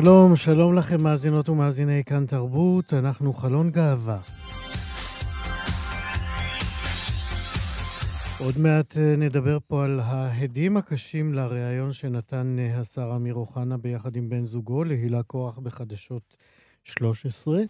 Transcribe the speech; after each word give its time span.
שלום, 0.00 0.36
שלום 0.36 0.74
לכם 0.74 1.02
מאזינות 1.02 1.48
ומאזיני 1.48 2.04
כאן 2.04 2.26
תרבות, 2.26 2.94
אנחנו 2.94 3.32
חלון 3.32 3.70
גאווה. 3.70 4.18
עוד 8.40 8.58
מעט 8.58 8.96
אה, 8.96 9.16
נדבר 9.16 9.58
פה 9.66 9.84
על 9.84 10.00
ההדים 10.00 10.76
הקשים 10.76 11.34
לריאיון 11.34 11.92
שנתן 11.92 12.56
אה, 12.58 12.80
השר 12.80 13.12
אמיר 13.16 13.34
אוחנה 13.34 13.76
ביחד 13.76 14.16
עם 14.16 14.28
בן 14.28 14.46
זוגו 14.46 14.84
להילה 14.84 15.22
כוח 15.22 15.58
בחדשות 15.58 16.36
13. 16.84 17.60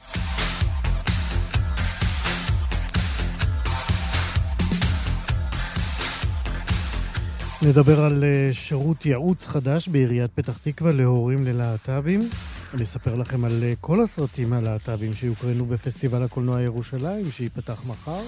נדבר 7.62 8.04
על 8.04 8.24
אה, 8.24 8.52
שירות 8.52 9.06
ייעוץ 9.06 9.46
חדש 9.46 9.88
בעיריית 9.88 10.30
פתח 10.34 10.58
תקווה 10.62 10.92
להורים 10.92 11.44
ללהט"בים. 11.44 12.28
אני 12.74 12.82
אספר 12.82 13.14
לכם 13.14 13.44
על 13.44 13.62
כל 13.80 14.02
הסרטים 14.02 14.52
הלהט"בים 14.52 15.14
שיוקרנו 15.14 15.66
בפסטיבל 15.66 16.22
הקולנוע 16.22 16.62
ירושלים, 16.62 17.30
שייפתח 17.30 17.82
מחר. 17.86 18.20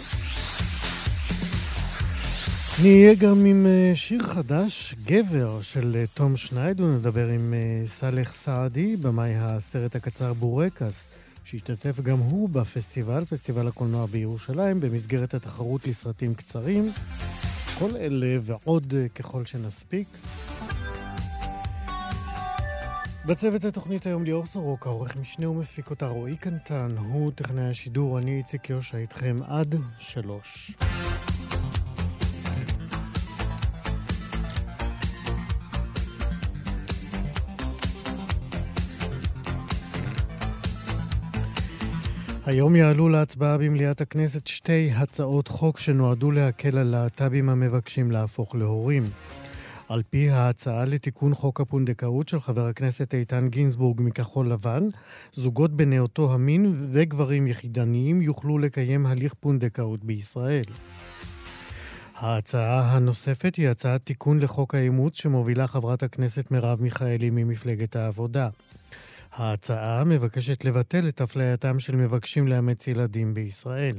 נהיה 2.82 3.14
גם 3.14 3.44
עם 3.44 3.66
אה, 3.66 3.92
שיר 3.94 4.22
חדש, 4.22 4.94
גבר, 5.04 5.60
של 5.60 5.96
אה, 5.96 6.04
תום 6.14 6.36
שניידו. 6.36 6.86
נדבר 6.86 7.28
עם 7.28 7.54
אה, 7.54 7.88
סאלח 7.88 8.32
סעדי, 8.32 8.96
במאי 8.96 9.34
הסרט 9.36 9.96
הקצר 9.96 10.32
בורקס, 10.32 11.08
שהשתתף 11.44 12.00
גם 12.00 12.18
הוא 12.18 12.48
בפסטיבל, 12.48 13.24
פסטיבל 13.24 13.68
הקולנוע 13.68 14.06
בירושלים, 14.06 14.80
במסגרת 14.80 15.34
התחרות 15.34 15.86
לסרטים 15.86 16.34
קצרים. 16.34 16.92
כל 17.78 17.96
אלה 17.96 18.38
ועוד 18.42 18.94
ככל 19.14 19.44
שנספיק. 19.44 20.08
בצוות 23.26 23.64
התוכנית 23.64 24.06
היום 24.06 24.24
ליאור 24.24 24.46
סורוקה, 24.46 24.90
עורך 24.90 25.16
משנה 25.16 25.50
ומפיק 25.50 25.90
אותה 25.90 26.06
רועי 26.06 26.36
קנטן, 26.36 26.96
הוא 26.98 27.32
טכנאי 27.34 27.70
השידור, 27.70 28.18
אני 28.18 28.38
איציק 28.38 28.70
יושע 28.70 28.98
איתכם 28.98 29.40
עד 29.46 29.74
שלוש. 29.98 30.76
היום 42.46 42.76
יעלו 42.76 43.08
להצבעה 43.08 43.58
במליאת 43.58 44.00
הכנסת 44.00 44.46
שתי 44.46 44.90
הצעות 44.94 45.48
חוק 45.48 45.78
שנועדו 45.78 46.30
להקל 46.30 46.78
על 46.78 46.86
להט"בים 46.86 47.48
המבקשים 47.48 48.10
להפוך 48.10 48.54
להורים. 48.54 49.04
על 49.88 50.02
פי 50.10 50.30
ההצעה 50.30 50.84
לתיקון 50.84 51.34
חוק 51.34 51.60
הפונדקאות 51.60 52.28
של 52.28 52.40
חבר 52.40 52.66
הכנסת 52.66 53.14
איתן 53.14 53.48
גינזבורג 53.48 54.00
מכחול 54.02 54.48
לבן, 54.48 54.82
זוגות 55.32 55.76
בני 55.76 55.98
אותו 55.98 56.32
המין 56.34 56.74
וגברים 56.92 57.46
יחידניים 57.46 58.22
יוכלו 58.22 58.58
לקיים 58.58 59.06
הליך 59.06 59.34
פונדקאות 59.40 60.04
בישראל. 60.04 60.64
ההצעה 62.16 62.96
הנוספת 62.96 63.54
היא 63.54 63.68
הצעת 63.68 64.00
תיקון 64.04 64.38
לחוק 64.38 64.74
האימוץ 64.74 65.20
שמובילה 65.20 65.66
חברת 65.66 66.02
הכנסת 66.02 66.50
מרב 66.50 66.82
מיכאלי 66.82 67.30
ממפלגת 67.30 67.96
העבודה. 67.96 68.48
ההצעה 69.36 70.04
מבקשת 70.04 70.64
לבטל 70.64 71.08
את 71.08 71.20
אפלייתם 71.20 71.78
של 71.78 71.96
מבקשים 71.96 72.48
לאמץ 72.48 72.88
ילדים 72.88 73.34
בישראל. 73.34 73.94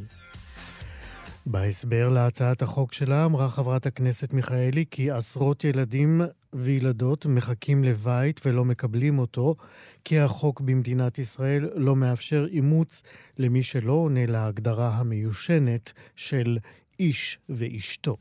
בהסבר 1.46 2.10
להצעת 2.10 2.62
החוק 2.62 2.94
שלה 2.94 3.26
אמרה 3.26 3.50
חברת 3.50 3.86
הכנסת 3.86 4.34
מיכאלי 4.34 4.86
כי 4.92 5.12
עשרות 5.12 5.64
ילדים 5.64 6.22
וילדות 6.54 7.26
מחכים 7.26 7.84
לבית 7.84 8.42
ולא 8.46 8.66
מקבלים 8.66 9.20
אותו, 9.20 9.56
כי 10.04 10.20
החוק 10.20 10.62
במדינת 10.62 11.20
ישראל 11.20 11.70
לא 11.76 11.96
מאפשר 11.96 12.46
אימוץ 12.52 13.04
למי 13.38 13.64
שלא 13.64 13.94
עונה 13.94 14.26
להגדרה 14.26 14.90
המיושנת 14.90 15.94
של 16.16 16.58
איש 17.00 17.40
ואשתו. 17.50 18.18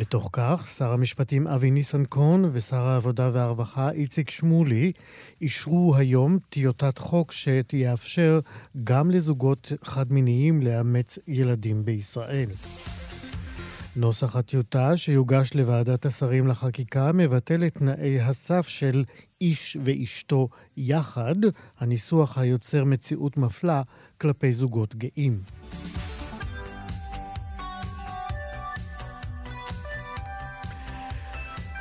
בתוך 0.00 0.30
כך, 0.32 0.68
שר 0.76 0.92
המשפטים 0.92 1.46
אבי 1.46 1.70
ניסנקורן 1.70 2.42
ושר 2.52 2.82
העבודה 2.82 3.30
והרווחה 3.32 3.90
איציק 3.90 4.30
שמולי 4.30 4.92
אישרו 5.40 5.96
היום 5.96 6.38
טיוטת 6.50 6.98
חוק 6.98 7.32
שתאפשר 7.32 8.40
גם 8.84 9.10
לזוגות 9.10 9.72
חד-מיניים 9.84 10.62
לאמץ 10.62 11.18
ילדים 11.28 11.84
בישראל. 11.84 12.48
נוסח 13.96 14.36
הטיוטה 14.36 14.96
שיוגש 14.96 15.50
לוועדת 15.54 16.06
השרים 16.06 16.46
לחקיקה 16.46 17.12
מבטל 17.12 17.66
את 17.66 17.74
תנאי 17.74 18.20
הסף 18.20 18.68
של 18.68 19.04
איש 19.40 19.76
ואשתו 19.80 20.48
יחד, 20.76 21.36
הניסוח 21.78 22.38
היוצר 22.38 22.84
מציאות 22.84 23.36
מפלה 23.36 23.82
כלפי 24.20 24.52
זוגות 24.52 24.94
גאים. 24.94 25.40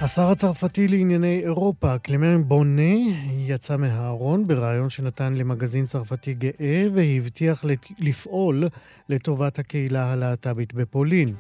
השר 0.02 0.32
הצרפתי 0.32 0.88
לענייני 0.88 1.40
אירופה, 1.44 1.98
קלמן 1.98 2.44
בונה, 2.44 2.94
יצא 3.38 3.78
מהארון 3.78 4.48
בריאיון 4.48 4.90
שנתן 4.90 5.34
למגזין 5.34 5.86
צרפתי 5.86 6.34
גאה 6.34 6.88
והבטיח 6.94 7.66
לפעול 8.00 8.64
לטובת 9.10 9.60
הקהילה 9.60 10.14
הלהט"בית 10.14 10.74
בפולין. 10.74 11.36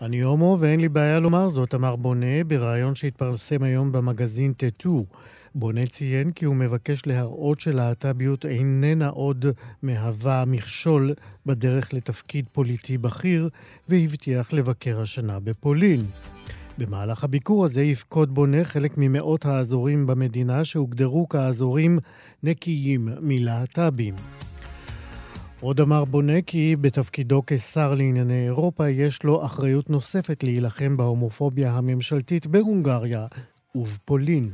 אני 0.00 0.20
הומו 0.20 0.56
ואין 0.60 0.80
לי 0.80 0.88
בעיה 0.88 1.20
לומר 1.20 1.48
זאת, 1.48 1.74
אמר 1.74 1.96
בונה 1.96 2.44
בריאיון 2.46 2.94
שהתפרסם 2.94 3.62
היום 3.62 3.92
במגזין 3.92 4.52
טטו. 4.52 5.04
בונה 5.54 5.86
ציין 5.86 6.30
כי 6.30 6.44
הוא 6.44 6.56
מבקש 6.56 7.06
להראות 7.06 7.60
שלהט"ביות 7.60 8.46
איננה 8.46 9.08
עוד 9.08 9.46
מהווה 9.82 10.44
מכשול 10.46 11.14
בדרך 11.46 11.94
לתפקיד 11.94 12.46
פוליטי 12.52 12.98
בכיר, 12.98 13.48
והבטיח 13.88 14.52
לבקר 14.52 15.00
השנה 15.00 15.40
בפולין. 15.40 16.06
במהלך 16.78 17.24
הביקור 17.24 17.64
הזה 17.64 17.82
יפקוד 17.82 18.34
בונה 18.34 18.64
חלק 18.64 18.92
ממאות 18.96 19.46
האזורים 19.46 20.06
במדינה 20.06 20.64
שהוגדרו 20.64 21.28
כאזורים 21.28 21.98
נקיים 22.42 23.08
מלהט"בים. 23.20 24.14
עוד 25.60 25.80
אמר 25.80 26.04
בונה 26.04 26.42
כי 26.42 26.76
בתפקידו 26.80 27.42
כשר 27.46 27.94
לענייני 27.94 28.44
אירופה 28.44 28.88
יש 28.88 29.22
לו 29.22 29.44
אחריות 29.44 29.90
נוספת 29.90 30.44
להילחם 30.44 30.96
בהומופוביה 30.96 31.72
הממשלתית 31.72 32.46
בהונגריה 32.46 33.26
ובפולין. 33.74 34.50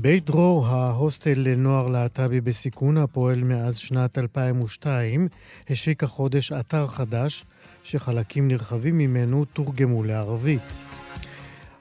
בית 0.00 0.26
דרור, 0.26 0.66
ההוסטל 0.66 1.34
לנוער 1.36 1.88
להט"בי 1.88 2.40
בסיכון 2.40 2.96
הפועל 2.96 3.44
מאז 3.44 3.76
שנת 3.76 4.18
2002, 4.18 5.28
השיק 5.70 6.04
החודש 6.04 6.52
אתר 6.52 6.86
חדש, 6.86 7.44
שחלקים 7.82 8.48
נרחבים 8.48 8.98
ממנו 8.98 9.44
תורגמו 9.44 10.02
לערבית. 10.04 10.84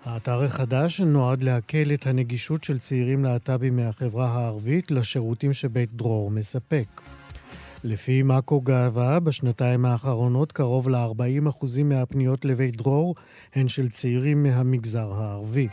האתר 0.06 0.44
החדש 0.44 1.02
נועד 1.02 1.44
להקל 1.44 1.94
את 1.94 2.08
הנגישות 2.08 2.64
של 2.64 2.78
צעירים 2.78 3.24
להט"בים 3.24 3.76
מהחברה 3.76 4.28
הערבית 4.28 4.92
לשירותים 4.92 5.54
שבית 5.54 5.94
דרור 5.94 6.32
מספק. 6.32 6.88
לפי 7.84 8.24
מאקו 8.24 8.62
גאווה, 8.62 9.20
בשנתיים 9.20 9.86
האחרונות 9.86 10.52
קרוב 10.52 10.90
ל-40% 10.90 11.66
מהפניות 11.84 12.46
לבית 12.46 12.78
דרור 12.78 13.16
הן 13.56 13.68
של 13.68 13.90
צעירים 13.90 14.44
מהמגזר 14.44 15.14
הערבי. 15.14 15.68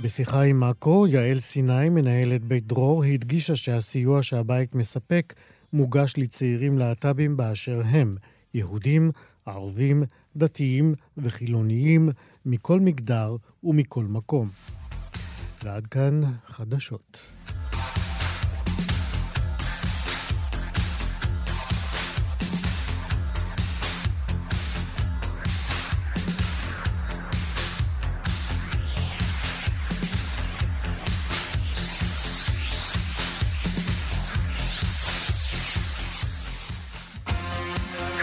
בשיחה 0.00 0.42
עם 0.42 0.60
מאקו, 0.60 1.06
יעל 1.06 1.40
סיני, 1.40 1.88
מנהלת 1.88 2.44
בית 2.44 2.66
דרור, 2.66 3.04
הדגישה 3.04 3.56
שהסיוע 3.56 4.22
שהבית 4.22 4.74
מספק 4.74 5.34
מוגש 5.72 6.14
לצעירים 6.16 6.78
להט"בים 6.78 7.36
באשר 7.36 7.82
הם, 7.84 8.16
יהודים, 8.54 9.10
ערבים 9.46 10.02
דתיים 10.36 10.94
וחילוניים, 11.16 12.08
מכל 12.46 12.80
מגדר 12.80 13.36
ומכל 13.64 14.04
מקום. 14.04 14.48
ועד 15.62 15.86
כאן 15.86 16.20
חדשות. 16.46 17.41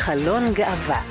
חלון 0.10 0.54
גאווה 0.54 1.04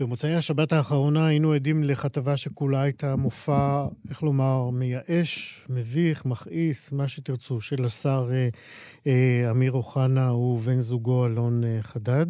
במוצאי 0.00 0.34
השבת 0.34 0.72
האחרונה 0.72 1.26
היינו 1.26 1.52
עדים 1.52 1.84
לכתבה 1.84 2.36
שכולה 2.36 2.82
הייתה 2.82 3.16
מופע, 3.16 3.86
איך 4.10 4.22
לומר, 4.22 4.70
מייאש, 4.70 5.64
מביך, 5.68 6.26
מכעיס, 6.26 6.92
מה 6.92 7.08
שתרצו, 7.08 7.60
של 7.60 7.84
השר 7.84 8.28
אה, 8.32 8.48
אה, 9.06 9.50
אמיר 9.50 9.72
אוחנה 9.72 10.32
ובן 10.32 10.80
זוגו 10.80 11.26
אלון 11.26 11.64
אה, 11.64 11.78
חדד. 11.82 12.26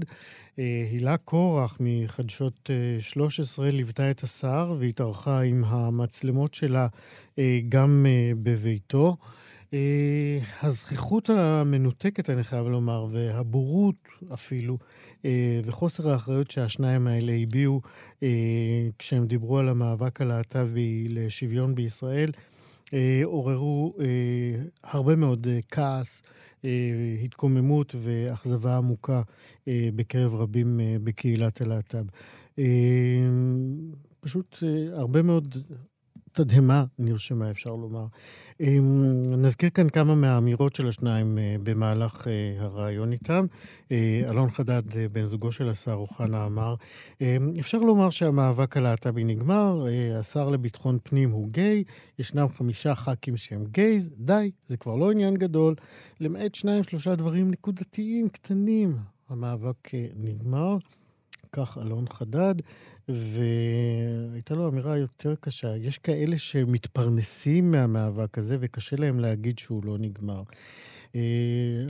אה, 0.59 0.87
הילה 0.93 1.17
קורח 1.17 1.77
מחדשות 1.81 2.71
אה, 2.71 3.01
13 3.01 3.71
ליוותה 3.71 4.11
את 4.11 4.23
השר 4.23 4.77
והתארחה 4.79 5.41
עם 5.41 5.65
המצלמות 5.65 6.55
שלה 6.55 6.87
אה, 7.39 7.61
גם 7.69 8.07
אה, 8.09 8.33
בביתו. 8.43 9.09
אה, 9.09 9.50
הזכיחות 10.63 11.31
המנותקת, 11.31 12.31
אני 12.31 12.45
חייב 12.45 12.67
לומר, 12.67 13.07
והבורות 13.11 13.95
אפילו, 14.35 14.79
אה, 15.25 15.61
וחוסר 15.65 16.11
האחריות 16.11 16.51
שהשניים 16.51 17.07
האלה 17.07 17.33
הביעו 17.33 17.81
אה, 18.23 18.29
כשהם 18.99 19.27
דיברו 19.27 19.59
על 19.59 19.69
המאבק 19.69 20.21
הלהט"בי 20.21 21.07
לשוויון 21.09 21.75
בישראל, 21.75 22.31
עוררו 23.25 23.95
הרבה 24.85 25.17
מאוד 25.17 25.47
כעס, 25.71 26.23
התקוממות 27.25 27.95
ואכזבה 27.99 28.77
עמוקה 28.77 29.23
בקרב 29.67 30.35
רבים 30.35 30.81
בקהילת 31.05 31.61
הלהט"ב. 31.61 32.07
פשוט 34.21 34.59
הרבה 34.93 35.23
מאוד 35.23 35.57
תדהמה 36.33 36.85
נרשמה, 36.99 37.51
אפשר 37.51 37.71
לומר. 37.71 38.07
אמ, 38.61 39.35
נזכיר 39.37 39.71
כאן 39.71 39.89
כמה 39.89 40.15
מהאמירות 40.15 40.77
של 40.77 40.89
השניים 40.89 41.39
אה, 41.39 41.57
במהלך 41.63 42.29
אה, 42.29 42.65
הראיון 42.65 43.13
איתם. 43.13 43.47
אה, 43.93 44.23
אלון 44.29 44.51
חדד, 44.51 44.83
בן 45.13 45.25
זוגו 45.25 45.53
של 45.53 45.69
השר 45.69 45.93
אוחנה, 45.93 46.47
אמר, 46.47 46.75
אמ, 47.21 47.53
אפשר 47.61 47.79
לומר 47.79 48.11
שהמאבק 48.11 48.77
הלהט"בי 48.77 49.25
נגמר, 49.25 49.87
השר 50.19 50.49
לביטחון 50.49 50.99
פנים 51.03 51.31
הוא 51.31 51.49
גיי, 51.49 51.85
ישנם 52.19 52.47
חמישה 52.49 52.95
ח"כים 52.95 53.37
שהם 53.37 53.65
גייז, 53.65 54.11
די, 54.19 54.51
זה 54.67 54.77
כבר 54.77 54.97
לא 54.97 55.11
עניין 55.11 55.37
גדול, 55.37 55.75
למעט 56.21 56.55
שניים, 56.55 56.85
שלושה 56.85 57.15
דברים 57.15 57.51
נקודתיים, 57.51 58.29
קטנים. 58.29 58.97
המאבק 59.29 59.91
נגמר. 60.17 60.77
כך 61.53 61.79
אלון 61.79 62.05
חדד, 62.09 62.55
והייתה 63.09 64.55
לו 64.55 64.69
אמירה 64.69 64.99
יותר 64.99 65.35
קשה. 65.41 65.77
יש 65.77 65.99
כאלה 65.99 66.39
שמתפרנסים 66.39 67.71
מהמאבק 67.71 68.39
הזה 68.39 68.57
וקשה 68.61 68.97
להם 68.99 69.21
להגיד 69.21 69.59
שהוא 69.59 69.85
לא 69.85 69.99
נגמר. 69.99 70.43
אה, 71.15 71.21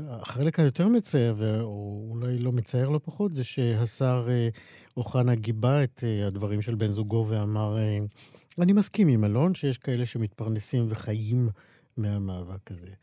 החלק 0.09 0.61
היותר 0.61 0.89
מצער, 0.89 1.63
או 1.63 2.07
אולי 2.11 2.39
לא 2.39 2.53
מצער 2.53 2.89
לא 2.89 3.01
פחות, 3.05 3.33
זה 3.33 3.45
שהשר 3.45 4.27
אה, 4.29 4.49
אוחנה 4.97 5.35
גיבה 5.35 5.85
את 5.85 6.05
אה, 6.07 6.27
הדברים 6.27 6.63
של 6.63 6.75
בן 6.75 6.87
זוגו 6.87 7.27
ואמר, 7.29 7.77
אני 8.59 8.73
מסכים 8.73 9.09
עם 9.09 9.25
אלון 9.25 9.55
שיש 9.55 9.79
כאלה 9.79 10.07
שמתפרנסים 10.07 10.87
וחיים 10.89 11.49
מהמאבק 11.97 12.71
הזה. 12.71 12.95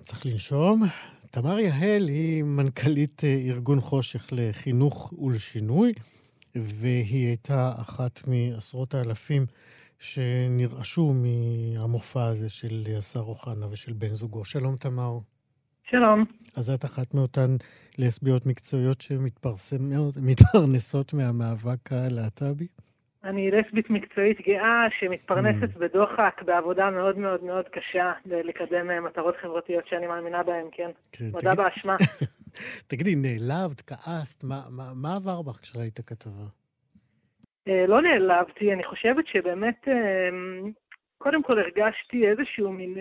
צריך 0.00 0.26
לנשום, 0.26 0.82
תמר 1.34 1.58
יהל 1.58 2.08
היא 2.08 2.44
מנכ"לית 2.44 3.24
אה, 3.24 3.36
ארגון 3.48 3.80
חושך 3.80 4.28
לחינוך 4.32 5.12
ולשינוי, 5.18 5.92
והיא 6.54 7.26
הייתה 7.26 7.72
אחת 7.80 8.20
מעשרות 8.26 8.94
האלפים 8.94 9.46
שנרעשו 9.98 11.14
מהמופע 11.14 12.24
הזה 12.24 12.48
של 12.48 12.84
השר 12.98 13.20
אוחנה 13.20 13.66
ושל 13.70 13.92
בן 13.92 14.14
זוגו. 14.14 14.44
שלום, 14.44 14.76
תמר. 14.76 15.18
שלום. 15.90 16.24
אז 16.56 16.70
את 16.70 16.84
אחת 16.84 17.14
מאותן 17.14 17.56
לסביות 17.98 18.46
מקצועיות 18.46 19.00
שמתפרנסות 19.00 21.14
מהמאבק 21.14 21.92
הלהט"בי? 21.92 22.66
אני 23.24 23.50
לסבית 23.50 23.90
מקצועית 23.90 24.40
גאה 24.46 24.86
שמתפרנסת 24.98 25.76
mm. 25.76 25.78
בדוחק 25.78 26.42
בעבודה 26.44 26.90
מאוד 26.90 27.18
מאוד 27.18 27.44
מאוד 27.44 27.64
קשה 27.68 28.12
לקדם 28.26 28.90
אה, 28.90 29.00
מטרות 29.00 29.34
חברתיות 29.42 29.86
שאני 29.86 30.06
מאמינה 30.06 30.42
בהן, 30.42 30.66
כן. 30.72 30.90
כן 31.12 31.24
מודה 31.24 31.38
תגיד... 31.38 31.56
באשמה. 31.56 31.96
תגידי, 32.90 33.14
נעלבת, 33.14 33.80
כעסת, 33.80 34.44
מה, 34.44 34.60
מה, 34.76 34.82
מה 35.02 35.16
עבר 35.16 35.42
בך 35.42 35.60
כשראית 35.62 36.00
כתבה? 36.06 36.46
אה, 37.68 37.86
לא 37.86 38.02
נעלבתי, 38.02 38.72
אני 38.72 38.84
חושבת 38.84 39.26
שבאמת, 39.26 39.88
אה, 39.88 39.94
קודם 41.18 41.42
כל 41.42 41.58
הרגשתי 41.58 42.28
איזשהו 42.28 42.72
מין 42.72 42.94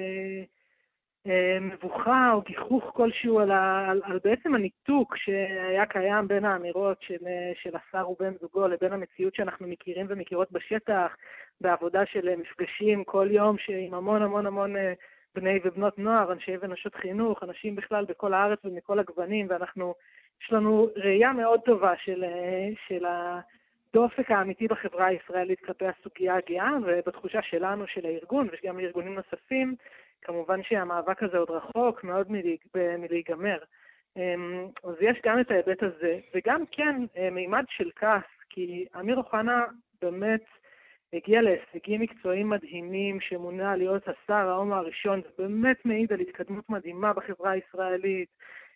מבוכה 1.62 2.32
או 2.34 2.42
גיחוך 2.42 2.92
כלשהו 2.94 3.40
על, 3.40 3.52
ה, 3.52 3.90
על, 3.90 4.02
על 4.04 4.20
בעצם 4.24 4.56
הניתוק 4.56 5.18
שהיה 5.18 5.86
קיים 5.86 6.28
בין 6.28 6.46
האמירות 6.46 7.02
של, 7.02 7.28
אה, 7.28 7.52
של 7.62 7.70
השר 7.76 8.10
ובן 8.10 8.34
זוגו 8.42 8.68
לבין 8.68 8.94
המציאות 8.94 9.36
שאנחנו 9.36 9.68
מכירים 9.68 10.06
ומכירות 10.10 10.52
בשטח, 10.52 11.16
בעבודה 11.62 12.06
של 12.06 12.36
מפגשים 12.36 13.04
כל 13.04 13.28
יום 13.32 13.56
עם 13.70 13.94
המון 13.94 14.22
המון 14.22 14.46
המון 14.46 14.76
אה, 14.76 14.94
בני 15.36 15.60
ובנות 15.64 16.00
נוער, 16.00 16.32
אנשי 16.32 16.56
ונשות 16.62 16.96
חינוך, 16.96 17.44
אנשים 17.44 17.76
בכלל 17.76 18.06
בכל 18.06 18.34
הארץ 18.34 18.60
ומכל 18.66 19.00
הגוונים, 19.00 19.48
ואנחנו, 19.50 19.94
יש 20.44 20.52
לנו 20.52 20.88
ראייה 20.96 21.34
מאוד 21.34 21.60
טובה 21.66 21.94
של, 21.98 22.24
של 22.88 23.06
הדופק 23.06 24.32
האמיתי 24.32 24.68
בחברה 24.68 25.06
הישראלית 25.06 25.60
כלפי 25.60 25.86
הסוגיה 25.88 26.36
הגאה, 26.36 26.72
ובתחושה 26.86 27.42
שלנו, 27.42 27.88
של 27.88 28.06
הארגון, 28.06 28.48
וגם 28.52 28.80
לארגונים 28.80 29.14
נוספים, 29.16 29.76
כמובן 30.24 30.64
שהמאבק 30.64 31.24
הזה 31.24 31.38
עוד 31.38 31.50
רחוק 31.50 32.04
מאוד 32.04 32.28
מלהיגמר. 32.76 33.58
אמ, 34.18 34.68
אז 34.84 34.96
יש 35.02 35.18
גם 35.26 35.40
את 35.40 35.52
ההיבט 35.52 35.84
הזה, 35.84 36.20
וגם 36.36 36.64
כן 36.72 36.96
אה, 37.18 37.30
מימד 37.30 37.64
של 37.70 37.90
כעס, 37.96 38.24
כי 38.50 38.86
אמיר 39.00 39.18
אוחנה 39.18 39.66
באמת 40.02 40.44
הגיע 41.14 41.42
להישגים 41.42 42.02
מקצועיים 42.02 42.50
מדהימים, 42.50 43.22
שמונה 43.22 43.76
להיות 43.76 44.04
השר 44.08 44.34
ההומו 44.50 44.76
הראשון, 44.76 45.22
זה 45.22 45.44
באמת 45.44 45.86
מעיד 45.86 46.14
על 46.14 46.20
התקדמות 46.20 46.70
מדהימה 46.70 47.14
בחברה 47.14 47.52
הישראלית 47.52 48.30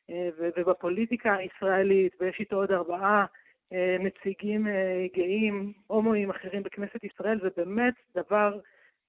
אה, 0.10 0.29
ובפוליטיקה 0.38 1.36
הישראלית, 1.36 2.15
ויש 2.19 2.39
איתו 2.39 2.55
עוד 2.55 2.72
ארבעה 2.72 3.25
אה, 3.74 3.98
נציגים 4.00 4.67
גאים, 5.15 5.74
הומואים 5.88 6.29
אחרים 6.29 6.63
בכנסת 6.63 7.03
ישראל, 7.03 7.39
זה 7.41 7.50
באמת 7.57 7.93
דבר 8.15 8.60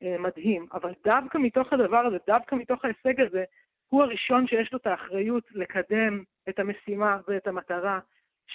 מדהים. 0.03 0.67
אבל 0.73 0.93
דווקא 1.05 1.39
מתוך 1.39 1.73
הדבר 1.73 1.99
הזה, 2.07 2.17
דווקא 2.27 2.55
מתוך 2.55 2.85
ההישג 2.85 3.21
הזה, 3.21 3.45
הוא 3.89 4.03
הראשון 4.03 4.47
שיש 4.47 4.73
לו 4.73 4.79
את 4.79 4.87
האחריות 4.87 5.45
לקדם 5.55 6.23
את 6.49 6.59
המשימה 6.59 7.19
ואת 7.29 7.47
המטרה 7.47 7.99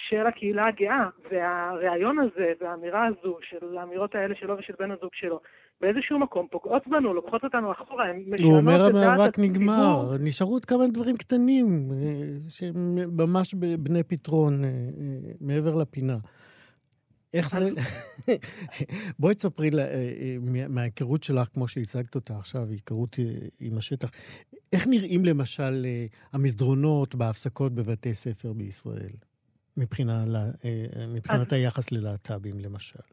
של 0.08 0.26
הקהילה 0.26 0.66
הגאה. 0.66 1.08
והרעיון 1.30 2.18
הזה 2.18 2.52
והאמירה 2.60 3.06
הזו, 3.06 3.36
של 3.50 3.78
האמירות 3.78 4.14
האלה 4.14 4.34
שלו 4.40 4.58
ושל 4.58 4.72
בן 4.78 4.90
הזוג 4.90 5.10
שלו, 5.12 5.40
באיזשהו 5.80 6.18
מקום 6.18 6.46
פוגעות 6.50 6.82
בנו, 6.86 7.14
לוקחות 7.14 7.44
אותנו 7.44 7.72
אחורה, 7.72 8.04
הן 8.08 8.16
משנות 8.16 8.34
את 8.34 8.40
דעת 8.40 8.44
הוא 8.44 8.56
אומר 8.58 8.84
המאבק 8.84 9.38
נגמר, 9.38 10.16
נשארו 10.20 10.52
עוד 10.52 10.64
כמה 10.64 10.86
דברים 10.86 11.16
קטנים, 11.16 11.88
אה, 11.92 12.38
שהם 12.48 12.98
ממש 13.16 13.54
בני 13.78 14.02
פתרון, 14.02 14.64
אה, 14.64 14.70
מעבר 15.40 15.74
לפינה. 15.74 16.16
איך 17.34 17.50
זה... 17.50 17.70
בואי 19.18 19.34
תספרי 19.34 19.70
לה, 19.70 19.82
אה, 19.82 19.94
אה, 19.94 20.36
מההיכרות 20.68 21.22
שלך, 21.22 21.48
כמו 21.54 21.68
שהצגת 21.68 22.14
אותה 22.14 22.34
עכשיו, 22.38 22.60
היכרות 22.70 23.16
אה, 23.18 23.24
עם 23.60 23.78
השטח, 23.78 24.10
איך 24.72 24.86
נראים 24.90 25.24
למשל 25.24 25.86
המסדרונות 26.32 27.14
בהפסקות 27.14 27.72
בבתי 27.72 28.14
ספר 28.14 28.52
בישראל, 28.52 29.16
מבחינה, 29.76 30.24
מבחינת 31.14 31.52
אז... 31.52 31.58
היחס 31.58 31.92
ללהט"בים 31.92 32.54
למשל? 32.60 33.04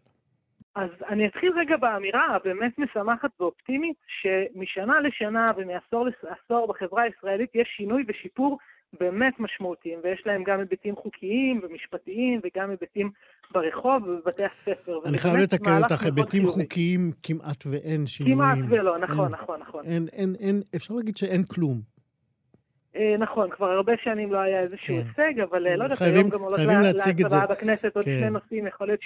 אז 0.75 0.89
אני 1.09 1.27
אתחיל 1.27 1.51
רגע 1.59 1.77
באמירה 1.77 2.35
הבאמת 2.35 2.79
משמחת 2.79 3.29
ואופטימית, 3.39 3.97
שמשנה 4.21 4.99
לשנה 4.99 5.45
ומעשור 5.57 6.05
לעשור 6.23 6.67
בחברה 6.67 7.03
הישראלית 7.03 7.49
יש 7.55 7.67
שינוי 7.77 8.03
ושיפור 8.07 8.57
באמת 8.99 9.39
משמעותיים, 9.39 9.99
ויש 10.03 10.23
להם 10.25 10.43
גם 10.43 10.59
היבטים 10.59 10.95
חוקיים 10.95 11.61
ומשפטיים 11.63 12.41
וגם 12.43 12.69
היבטים 12.69 13.11
ברחוב 13.51 14.03
ובבתי 14.07 14.43
הספר. 14.45 14.99
אני 15.05 15.17
חייב 15.17 15.35
לתקן 15.35 15.77
אותך, 15.83 16.05
היבטים 16.05 16.47
חוקיים 16.47 17.11
כמעט 17.23 17.63
ואין 17.71 18.07
שינויים. 18.07 18.37
כמעט 18.37 18.57
ולא, 18.69 18.97
נכון, 18.97 19.25
אין, 19.25 19.33
נכון, 19.33 19.59
נכון. 19.59 19.83
אין, 19.85 20.05
אין, 20.13 20.33
אין, 20.39 20.61
אפשר 20.75 20.93
להגיד 20.93 21.17
שאין 21.17 21.43
כלום. 21.43 21.81
אה, 22.95 23.17
נכון, 23.17 23.49
כבר 23.49 23.69
הרבה 23.69 23.93
שנים 24.03 24.33
לא 24.33 24.37
היה 24.37 24.59
איזשהו 24.59 24.95
כן. 24.95 25.23
הישג, 25.23 25.39
אבל 25.39 25.67
אה, 25.67 25.75
לא 25.75 25.83
יודעת, 25.83 26.01
היום 26.01 26.29
גם 26.29 26.39
עולות. 26.39 26.59
להצבעה 26.59 27.47
בכנסת 27.47 27.95
עוד 27.95 28.05
כן. 28.05 28.19
שני 28.19 28.29
נושאים, 28.29 28.67
יכול 28.67 28.87
להיות 28.87 28.99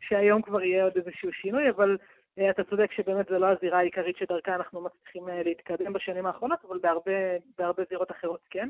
שהיום 0.00 0.42
כבר 0.42 0.62
יהיה 0.62 0.84
עוד 0.84 0.92
איזשהו 0.96 1.32
שינוי, 1.32 1.70
אבל 1.70 1.96
אה, 2.38 2.50
אתה 2.50 2.64
צודק 2.64 2.92
שבאמת 2.92 3.26
זו 3.28 3.38
לא 3.38 3.46
הזירה 3.46 3.78
העיקרית 3.78 4.16
שדרכה 4.16 4.54
אנחנו 4.54 4.80
מצליחים 4.80 5.28
אה, 5.28 5.42
להתקדם 5.44 5.92
בשנים 5.92 6.26
האחרונות, 6.26 6.58
אבל 6.68 6.78
בהרבה, 6.82 7.12
בהרבה 7.58 7.82
זירות 7.90 8.10
אחרות 8.10 8.40
כן. 8.50 8.68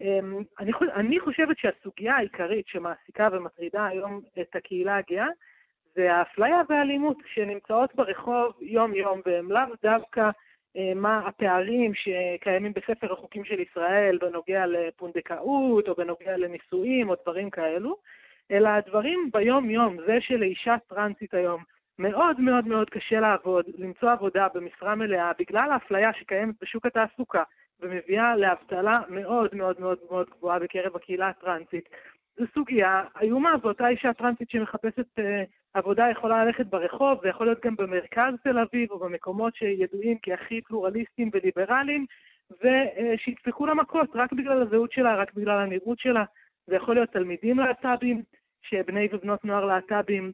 אמ, 0.00 0.42
אני, 0.60 0.72
חו- 0.72 0.84
אני 0.94 1.20
חושבת 1.20 1.58
שהסוגיה 1.58 2.16
העיקרית 2.16 2.66
שמעסיקה 2.68 3.28
ומטרידה 3.32 3.86
היום 3.86 4.20
את 4.40 4.56
הקהילה 4.56 4.96
הגאה, 4.96 5.26
זה 5.94 6.12
האפליה 6.14 6.62
והאלימות 6.68 7.16
שנמצאות 7.34 7.94
ברחוב 7.94 8.52
יום-יום, 8.60 9.20
והם 9.26 9.52
לאו 9.52 9.74
דווקא 9.82 10.30
אה, 10.76 10.92
מה 10.94 11.28
הפערים 11.28 11.92
שקיימים 11.94 12.72
בספר 12.72 13.12
החוקים 13.12 13.44
של 13.44 13.60
ישראל 13.60 14.18
בנוגע 14.20 14.66
לפונדקאות, 14.66 15.88
או 15.88 15.94
בנוגע 15.94 16.36
לנישואים, 16.36 17.10
או 17.10 17.14
דברים 17.22 17.50
כאלו, 17.50 17.96
אלא 18.50 18.68
הדברים 18.68 19.30
ביום-יום, 19.32 19.96
זה 20.06 20.18
שלאישה 20.20 20.76
טרנסית 20.88 21.34
היום 21.34 21.62
מאוד 21.98 22.40
מאוד 22.40 22.66
מאוד 22.66 22.90
קשה 22.90 23.20
לעבוד, 23.20 23.64
למצוא 23.78 24.10
עבודה 24.10 24.46
במשרה 24.54 24.94
מלאה, 24.94 25.32
בגלל 25.38 25.72
האפליה 25.72 26.12
שקיימת 26.12 26.54
בשוק 26.62 26.86
התעסוקה, 26.86 27.42
ומביאה 27.80 28.36
לאבטלה 28.36 28.98
מאוד 29.08 29.54
מאוד 29.54 29.80
מאוד 29.80 29.98
מאוד 30.10 30.26
גבוהה 30.30 30.58
בקרב 30.58 30.96
הקהילה 30.96 31.28
הטרנסית. 31.28 31.88
זו 32.38 32.44
סוגיה 32.54 33.02
איומה, 33.20 33.54
ואותה 33.62 33.88
אישה 33.88 34.12
טרנסית 34.12 34.50
שמחפשת 34.50 35.18
אה, 35.18 35.42
עבודה 35.74 36.06
יכולה 36.10 36.44
ללכת 36.44 36.66
ברחוב, 36.66 37.18
זה 37.22 37.28
יכול 37.28 37.46
להיות 37.46 37.64
גם 37.64 37.76
במרכז 37.76 38.34
תל 38.44 38.58
אביב, 38.58 38.90
או 38.90 38.98
במקומות 38.98 39.56
שידועים 39.56 40.18
כהכי 40.22 40.60
פלורליסטיים 40.60 41.30
וליברליים, 41.32 42.06
ושידפקו 42.50 43.66
לה 43.66 43.74
מכות 43.74 44.10
רק 44.14 44.32
בגלל 44.32 44.62
הזהות 44.62 44.92
שלה, 44.92 45.16
רק 45.16 45.34
בגלל 45.34 45.58
הנראות 45.58 45.98
שלה. 45.98 46.24
זה 46.66 46.76
יכול 46.76 46.94
להיות 46.94 47.10
תלמידים 47.10 47.58
להט"בים, 47.58 48.22
שבני 48.62 49.08
ובנות 49.12 49.44
נוער 49.44 49.64
להט"בים 49.64 50.32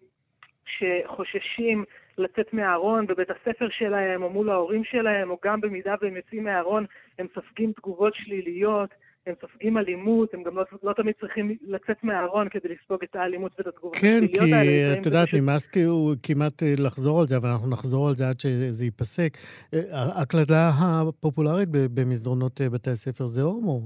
שחוששים 0.66 1.84
לצאת 2.18 2.52
מהארון 2.52 3.06
בבית 3.06 3.28
הספר 3.30 3.66
שלהם, 3.78 4.22
או 4.22 4.30
מול 4.30 4.50
ההורים 4.50 4.82
שלהם, 4.84 5.30
או 5.30 5.38
גם 5.44 5.60
במידה 5.60 5.94
והם 6.02 6.16
יוצאים 6.16 6.44
מהארון, 6.44 6.84
הם 7.18 7.26
סופגים 7.34 7.72
תגובות 7.72 8.12
שליליות, 8.16 8.90
הם 9.26 9.34
סופגים 9.40 9.78
אלימות, 9.78 10.34
הם 10.34 10.42
גם 10.42 10.56
לא, 10.56 10.64
לא 10.82 10.92
תמיד 10.92 11.14
צריכים 11.20 11.56
לצאת 11.66 12.04
מהארון 12.04 12.48
כדי 12.48 12.68
לספוג 12.68 12.98
את 13.10 13.16
האלימות 13.16 13.52
ואת 13.58 13.66
התגובות 13.66 13.96
כן, 13.96 14.06
השליליות 14.22 14.44
כי 14.44 14.54
האלה. 14.54 14.70
לפעמים 14.72 14.98
את 14.98 15.04
זה 15.04 15.10
יודעת, 15.10 15.28
פשוט- 15.28 15.40
נמאס 15.40 15.66
כאילו 15.66 16.12
כמעט 16.22 16.62
אה, 16.62 16.74
לחזור 16.78 17.20
על 17.20 17.26
זה, 17.26 17.36
אבל 17.36 17.48
אנחנו 17.48 17.70
נחזור 17.70 18.08
על 18.08 18.14
זה 18.14 18.28
עד 18.28 18.40
שזה 18.40 18.84
ייפסק. 18.84 19.36
אה, 19.74 19.80
הקללה 20.22 20.70
הפופולרית 20.78 21.68
במסדרונות 21.72 22.60
אה, 22.60 22.70
בתי 22.70 22.90
הספר 22.90 23.26
זה 23.26 23.42
הומו. 23.42 23.80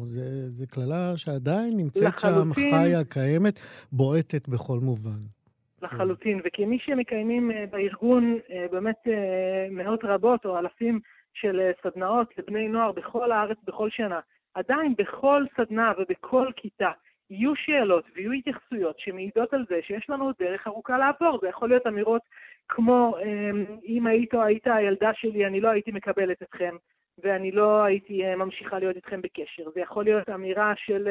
זו 0.48 0.66
קללה 0.70 1.12
שעדיין 1.16 1.76
נמצאת 1.76 2.18
שם, 2.18 2.28
לחלוטין. 2.28 2.70
חיה, 2.70 3.04
קיימת, 3.04 3.60
בועטת 3.92 4.48
בכל 4.48 4.78
מובן. 4.82 5.39
לחלוטין, 5.82 6.40
וכמי 6.44 6.78
שמקיימים 6.78 7.50
אה, 7.50 7.64
בארגון 7.70 8.38
אה, 8.50 8.66
באמת 8.70 8.96
אה, 9.06 9.66
מאות 9.70 10.04
רבות 10.04 10.46
או 10.46 10.58
אלפים 10.58 11.00
של 11.32 11.70
סדנאות 11.82 12.38
לבני 12.38 12.68
נוער 12.68 12.92
בכל 12.92 13.32
הארץ 13.32 13.58
בכל 13.64 13.90
שנה, 13.90 14.20
עדיין 14.54 14.94
בכל 14.98 15.44
סדנה 15.56 15.92
ובכל 15.98 16.48
כיתה 16.56 16.90
יהיו 17.30 17.56
שאלות 17.56 18.04
ויהיו 18.14 18.32
התייחסויות 18.32 18.98
שמעידות 18.98 19.54
על 19.54 19.64
זה 19.68 19.80
שיש 19.82 20.10
לנו 20.10 20.30
דרך 20.38 20.66
ארוכה 20.66 20.98
לעבור. 20.98 21.38
זה 21.42 21.48
יכול 21.48 21.68
להיות 21.68 21.86
אמירות 21.86 22.22
כמו, 22.68 23.16
אה, 23.18 23.50
אם 23.84 24.06
היית 24.06 24.34
או 24.34 24.42
היית 24.42 24.66
הילדה 24.66 25.10
שלי, 25.14 25.46
אני 25.46 25.60
לא 25.60 25.68
הייתי 25.68 25.92
מקבלת 25.92 26.42
אתכם, 26.42 26.76
ואני 27.18 27.50
לא 27.50 27.82
הייתי 27.82 28.34
ממשיכה 28.34 28.78
להיות 28.78 28.96
איתכם 28.96 29.22
בקשר. 29.22 29.70
זה 29.74 29.80
יכול 29.80 30.04
להיות 30.04 30.28
אמירה 30.28 30.72
של... 30.76 31.08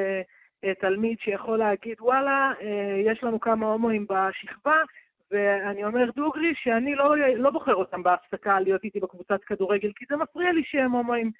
תלמיד 0.80 1.20
שיכול 1.20 1.58
להגיד, 1.58 1.98
וואלה, 2.02 2.52
אה, 2.62 3.02
יש 3.06 3.24
לנו 3.24 3.40
כמה 3.40 3.66
הומואים 3.66 4.06
בשכבה, 4.10 4.76
ואני 5.32 5.84
אומר 5.86 6.12
דוגרי 6.16 6.54
שאני 6.56 6.96
לא, 6.96 7.18
לא 7.18 7.50
בוחר 7.50 7.76
אותם 7.76 8.04
בהפסקה 8.04 8.60
להיות 8.60 8.84
איתי 8.84 9.00
בקבוצת 9.00 9.44
כדורגל, 9.44 9.92
כי 9.96 10.06
זה 10.10 10.18
מפריע 10.18 10.52
לי 10.52 10.64
שהם 10.64 10.92
הומואים. 10.92 11.32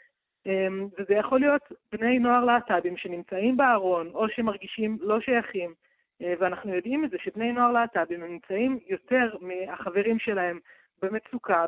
אה, 0.48 0.68
וזה 1.00 1.14
יכול 1.14 1.40
להיות 1.40 1.62
בני 1.92 2.20
נוער 2.20 2.46
להט"בים 2.46 2.98
שנמצאים 2.98 3.58
בארון, 3.58 4.08
או 4.14 4.30
שמרגישים 4.30 4.98
לא 5.02 5.22
שייכים, 5.22 5.74
אה, 6.22 6.34
ואנחנו 6.40 6.76
יודעים 6.76 7.06
את 7.06 7.10
זה 7.10 7.18
שבני 7.24 7.52
נוער 7.52 7.72
להט"בים 7.72 8.24
נמצאים 8.24 8.80
יותר 8.88 9.36
מהחברים 9.42 10.20
שלהם 10.20 10.60
במצוקה, 11.02 11.66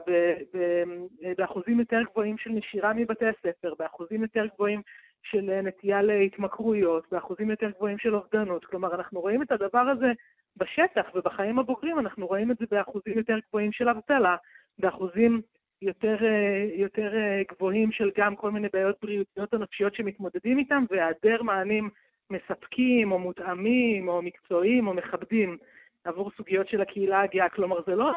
באחוזים 1.38 1.79
יותר 1.79 2.01
גבוהים 2.12 2.38
של 2.38 2.50
נשירה 2.50 2.93
מבתי 2.93 3.25
הספר, 3.25 3.74
באחוזים 3.79 4.22
יותר 4.22 4.46
גבוהים 4.55 4.81
של 5.23 5.61
נטייה 5.61 6.01
להתמכרויות, 6.01 7.03
באחוזים 7.11 7.49
יותר 7.49 7.69
גבוהים 7.69 7.97
של 7.97 8.15
אובדנות. 8.15 8.65
כלומר, 8.65 8.95
אנחנו 8.95 9.21
רואים 9.21 9.41
את 9.41 9.51
הדבר 9.51 9.79
הזה 9.79 10.11
בשטח 10.57 11.05
ובחיים 11.15 11.59
הבוגרים, 11.59 11.99
אנחנו 11.99 12.27
רואים 12.27 12.51
את 12.51 12.57
זה 12.57 12.65
באחוזים 12.71 13.17
יותר 13.17 13.37
גבוהים 13.49 13.71
של 13.71 13.89
אבטלה, 13.89 14.35
באחוזים 14.79 15.41
יותר, 15.81 16.17
אה, 16.25 16.67
יותר 16.75 17.15
אה, 17.15 17.41
גבוהים 17.51 17.91
של 17.91 18.11
גם 18.17 18.35
כל 18.35 18.51
מיני 18.51 18.67
בעיות 18.73 18.95
בריאותיות 19.01 19.53
או 19.53 19.59
שמתמודדים 19.93 20.59
איתם, 20.59 20.83
והיעדר 20.89 21.43
מענים 21.43 21.89
מספקים 22.29 23.11
או 23.11 23.19
מותאמים 23.19 24.07
או 24.07 24.21
מקצועיים 24.21 24.87
או 24.87 24.93
מכבדים 24.93 25.57
עבור 26.03 26.31
סוגיות 26.37 26.67
של 26.67 26.81
הקהילה 26.81 27.21
הגאה. 27.21 27.49
כלומר, 27.49 27.79
זה 27.87 27.95
לא... 27.95 28.13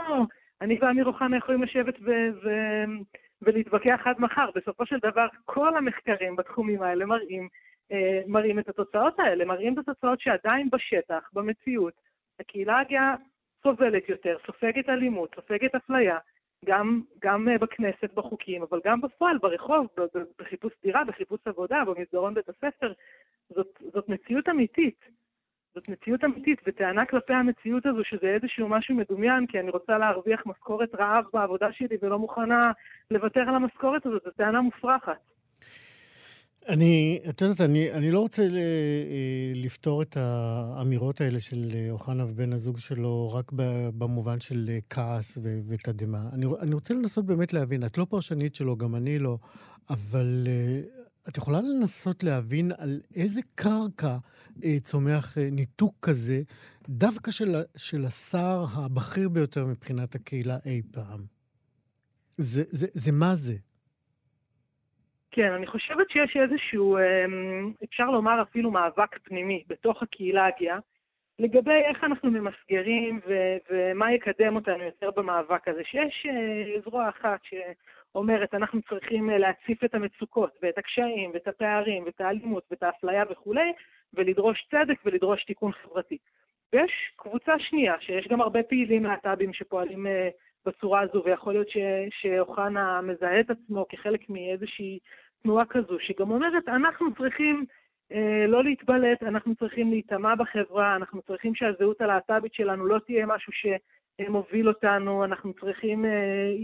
אני 0.61 0.79
ואמיר 0.81 1.07
אוחנה 1.07 1.37
יכולים 1.37 1.63
לשבת 1.63 1.95
ו- 2.01 2.31
ו- 2.45 2.85
ולהתווכח 3.45 4.01
עד 4.05 4.21
מחר. 4.21 4.51
בסופו 4.55 4.87
של 4.87 4.99
דבר, 4.99 5.27
כל 5.45 5.77
המחקרים 5.77 6.37
בתחומים 6.37 6.83
האלה 6.83 7.05
מראים, 7.07 7.49
אה, 7.93 8.21
מראים 8.27 8.59
את 8.59 8.69
התוצאות 8.69 9.21
האלה, 9.21 9.45
מראים 9.45 9.75
את 9.75 9.79
התוצאות 9.79 10.21
שעדיין 10.21 10.71
בשטח, 10.71 11.31
במציאות, 11.33 11.95
הקהילה 12.41 12.79
הגאה 12.81 13.15
סובלת 13.63 14.09
יותר, 14.09 14.37
סופגת 14.47 14.89
אלימות, 14.89 15.35
סופגת 15.35 15.75
אפליה, 15.75 16.19
גם, 16.65 17.01
גם 17.23 17.49
אה, 17.49 17.59
בכנסת, 17.59 18.15
בחוקים, 18.15 18.63
אבל 18.63 18.81
גם 18.85 19.01
בפועל, 19.01 19.39
ברחוב, 19.39 19.87
בחיפוש 20.39 20.73
דירה, 20.83 21.05
בחיפוש 21.05 21.41
עבודה, 21.45 21.83
במסדרון 21.85 22.35
בית 22.35 22.49
הספר. 22.49 22.93
זאת, 23.49 23.83
זאת 23.93 24.09
מציאות 24.09 24.49
אמיתית. 24.49 25.05
זאת 25.75 25.89
מציאות 25.89 26.25
אמיתית, 26.25 26.59
וטענה 26.67 27.07
כלפי 27.07 27.33
המציאות 27.33 27.87
הזו 27.87 28.05
שזה 28.05 28.27
איזשהו 28.27 28.69
משהו 28.69 28.95
מדומיין, 28.95 29.47
כי 29.47 29.61
אני 29.61 29.71
רוצה 29.71 29.99
להרוויח 29.99 30.43
משכורת 30.47 30.95
רעב 30.95 31.25
בעבודה 31.33 31.67
שלי 31.73 31.97
ולא 32.03 32.19
מוכנה 32.19 32.73
לוותר 33.11 33.41
על 33.41 33.55
המשכורת 33.55 34.07
הזאת, 34.07 34.23
זו 34.25 34.31
טענה 34.31 34.61
מופרכת. 34.61 35.13
אני, 36.69 37.19
את 37.31 37.41
יודעת, 37.41 37.61
אני, 37.61 37.93
אני 37.93 38.11
לא 38.11 38.21
רוצה 38.21 38.43
ל, 38.43 38.57
אה, 38.57 39.53
לפתור 39.55 40.03
את 40.03 40.17
האמירות 40.17 41.21
האלה 41.21 41.41
של 41.41 41.71
אה, 41.75 41.91
אוחנה 41.91 42.25
ובן 42.25 42.53
הזוג 42.53 42.79
שלו 42.79 43.33
רק 43.35 43.53
במובן 43.99 44.41
של 44.41 44.67
אה, 44.69 44.79
כעס 44.91 45.39
ו- 45.39 45.61
ותדהמה. 45.69 46.19
אני, 46.35 46.47
אני 46.63 46.75
רוצה 46.75 46.95
לנסות 46.95 47.27
באמת 47.27 47.53
להבין, 47.53 47.85
את 47.85 47.99
לא 47.99 48.07
פרשנית 48.11 48.55
שלו, 48.55 48.77
גם 48.77 48.95
אני 48.95 49.19
לא, 49.19 49.39
אבל 49.91 50.45
אה, 50.47 50.81
את 51.29 51.37
יכולה 51.37 51.59
לנסות 51.59 52.25
להבין 52.25 52.67
על 52.79 52.91
איזה 53.17 53.41
קרקע 53.55 54.17
אה, 54.65 54.81
צומח 54.81 55.39
אה, 55.39 55.49
ניתוק 55.53 55.95
כזה, 56.03 56.39
דווקא 56.89 57.31
של, 57.31 57.51
של 57.77 58.05
השר 58.07 58.59
הבכיר 58.77 59.29
ביותר 59.29 59.65
מבחינת 59.73 60.15
הקהילה 60.15 60.57
אי 60.67 60.83
פעם. 60.95 61.21
זה, 62.37 62.63
זה, 62.67 62.87
זה 62.93 63.13
מה 63.13 63.35
זה? 63.35 63.55
כן, 65.31 65.53
אני 65.53 65.67
חושבת 65.67 66.11
שיש 66.11 66.37
איזשהו, 66.37 66.99
אמ, 66.99 67.73
אפשר 67.85 68.11
לומר 68.11 68.43
אפילו 68.43 68.71
מאבק 68.71 69.19
פנימי 69.23 69.65
בתוך 69.69 70.03
הקהילה 70.03 70.47
הגאה, 70.47 70.79
לגבי 71.39 71.81
איך 71.89 72.05
אנחנו 72.05 72.31
ממסגרים 72.31 73.21
ו- 73.29 73.57
ומה 73.71 74.13
יקדם 74.13 74.57
אותנו 74.57 74.83
יותר 74.85 75.11
במאבק 75.17 75.69
הזה. 75.69 75.83
שיש 75.85 76.27
אה, 76.27 76.81
זרוע 76.85 77.09
אחת 77.09 77.41
שאומרת, 78.15 78.55
אנחנו 78.55 78.81
צריכים 78.89 79.31
אה, 79.31 79.39
להציף 79.39 79.85
את 79.85 79.95
המצוקות 79.95 80.51
ואת 80.63 80.79
הקשיים 80.79 81.31
ואת 81.35 81.49
הפערים 81.49 82.05
ואת 82.05 82.21
האלימות 82.21 82.65
ואת 82.71 82.83
האפליה 82.83 83.25
וכולי, 83.31 83.73
ולדרוש 84.15 84.67
צדק 84.71 85.01
ולדרוש 85.05 85.45
תיקון 85.45 85.73
חברתי. 85.73 86.19
ויש 86.73 86.93
קבוצה 87.17 87.53
שנייה, 87.59 87.95
שיש 88.01 88.29
גם 88.29 88.41
הרבה 88.41 88.63
פעילים 88.63 89.05
להט"בים 89.05 89.53
שפועלים 89.53 90.07
אה, 90.07 90.29
בצורה 90.67 91.01
הזו, 91.01 91.23
ויכול 91.25 91.53
להיות 91.53 91.69
ש- 91.69 92.09
שאוחנה 92.21 93.01
מזהה 93.01 93.41
את 93.41 93.51
עצמו 93.51 93.87
כחלק 93.89 94.31
מאיזושהי 94.31 94.99
תנועה 95.43 95.65
כזו, 95.65 95.99
שגם 96.01 96.31
אומרת, 96.31 96.69
אנחנו 96.69 97.15
צריכים 97.15 97.65
אה, 98.13 98.47
לא 98.49 98.65
להתבלט, 98.65 99.23
אנחנו 99.23 99.55
צריכים 99.55 99.91
להיטמע 99.91 100.35
בחברה, 100.35 100.97
אנחנו 100.97 101.23
צריכים 101.23 101.55
שהזהות 101.55 102.01
הלהט"בית 102.01 102.55
שלנו 102.55 102.87
לא 102.87 102.99
תהיה 102.99 103.27
משהו 103.27 103.53
שמוביל 104.23 104.69
אותנו, 104.69 105.25
אנחנו 105.25 105.53
צריכים, 105.61 106.05
אה, 106.05 106.11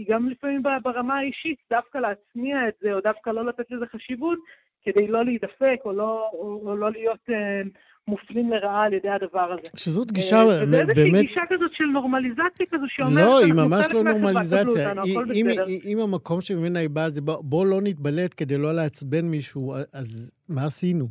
גם 0.09 0.29
לפעמים 0.29 0.63
ברמה 0.83 1.17
האישית, 1.19 1.57
דווקא 1.69 1.97
להצניע 1.97 2.57
את 2.67 2.73
זה, 2.81 2.93
או 2.93 2.99
דווקא 3.01 3.29
לא 3.29 3.45
לתת 3.45 3.71
לזה 3.71 3.85
חשיבות, 3.95 4.39
כדי 4.83 5.07
לא 5.07 5.25
להידפק, 5.25 5.77
או 5.85 5.93
לא, 5.93 6.29
או, 6.33 6.61
או 6.65 6.75
לא 6.75 6.91
להיות, 6.91 7.19
אה, 7.29 7.61
מופלים 8.07 8.49
לרעה 8.51 8.83
על 8.83 8.93
ידי 8.93 9.09
הדבר 9.09 9.51
הזה. 9.53 9.71
שזאת 9.77 10.11
גישה 10.11 10.35
אה, 10.37 10.45
באמת... 10.45 10.67
וזה 10.67 11.01
איזושהי 11.01 11.21
גישה 11.27 11.41
כזאת 11.49 11.71
של 11.73 11.83
נורמליזציה 11.83 12.65
כזו 12.71 12.85
שאומרת 12.87 13.25
לא, 13.25 13.39
היא 13.45 13.53
ממש 13.53 13.85
לא 13.93 14.03
נורמליזציה. 14.03 14.89
אותנו, 14.89 15.01
היא- 15.03 15.43
אם-. 15.43 15.47
אם 15.93 15.97
המקום 15.99 16.41
שממנה 16.41 16.79
היא 16.79 16.89
באה 16.89 17.09
זה 17.09 17.21
בוא- 17.21 17.41
בוא 17.43 17.65
לא 17.65 17.81
נתבלט 17.83 18.33
כדי 18.37 18.57
לא 18.57 18.73
לעצבן 18.73 19.25
מישהו, 19.25 19.73
אז 19.93 20.31
מה 20.49 20.65
עשינו? 20.65 21.05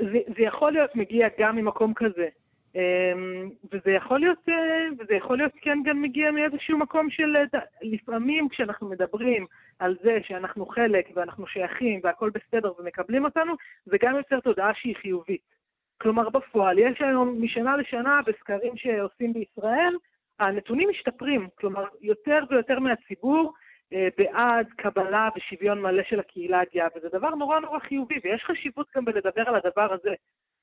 זה, 0.00 0.18
זה 0.36 0.42
יכול 0.42 0.72
להיות 0.72 0.90
מגיע 0.96 1.28
גם 1.40 1.56
ממקום 1.56 1.92
כזה. 1.96 2.28
אמ, 2.74 3.50
וזה 3.72 3.90
יכול 3.90 4.20
להיות, 4.20 4.48
אה, 4.48 4.86
וזה 4.98 5.14
יכול 5.14 5.38
להיות 5.38 5.52
כן 5.60 5.78
גם 5.84 6.02
מגיע 6.02 6.30
מאיזשהו 6.30 6.78
מקום 6.78 7.10
של, 7.10 7.34
אה, 7.36 7.60
לפעמים 7.82 8.48
כשאנחנו 8.48 8.88
מדברים 8.88 9.46
על 9.78 9.96
זה 10.02 10.18
שאנחנו 10.22 10.66
חלק 10.66 11.08
ואנחנו 11.14 11.46
שייכים 11.46 12.00
והכל 12.02 12.30
בסדר 12.30 12.72
ומקבלים 12.78 13.24
אותנו, 13.24 13.54
זה 13.84 13.96
גם 14.02 14.16
יוצר 14.16 14.40
תודעה 14.40 14.74
שהיא 14.74 14.96
חיובית. 14.96 15.54
כלומר, 16.00 16.28
בפועל, 16.28 16.78
יש 16.78 17.00
היום 17.00 17.42
משנה 17.42 17.76
לשנה 17.76 18.20
בסקרים 18.26 18.76
שעושים 18.76 19.32
בישראל, 19.32 19.94
הנתונים 20.38 20.88
משתפרים. 20.88 21.48
כלומר, 21.54 21.84
יותר 22.00 22.44
ויותר 22.50 22.78
מהציבור 22.78 23.52
אה, 23.92 24.08
בעד 24.18 24.66
קבלה 24.76 25.28
ושוויון 25.36 25.82
מלא 25.82 26.02
של 26.02 26.20
הקהילה 26.20 26.60
הגאה, 26.60 26.86
וזה 26.96 27.08
דבר 27.08 27.30
נורא 27.30 27.60
נורא 27.60 27.78
חיובי, 27.78 28.14
ויש 28.24 28.44
חשיבות 28.44 28.86
גם 28.96 29.04
בלדבר 29.04 29.42
על 29.48 29.54
הדבר 29.54 29.92
הזה, 29.92 30.14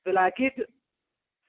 ולהגיד, 0.06 0.52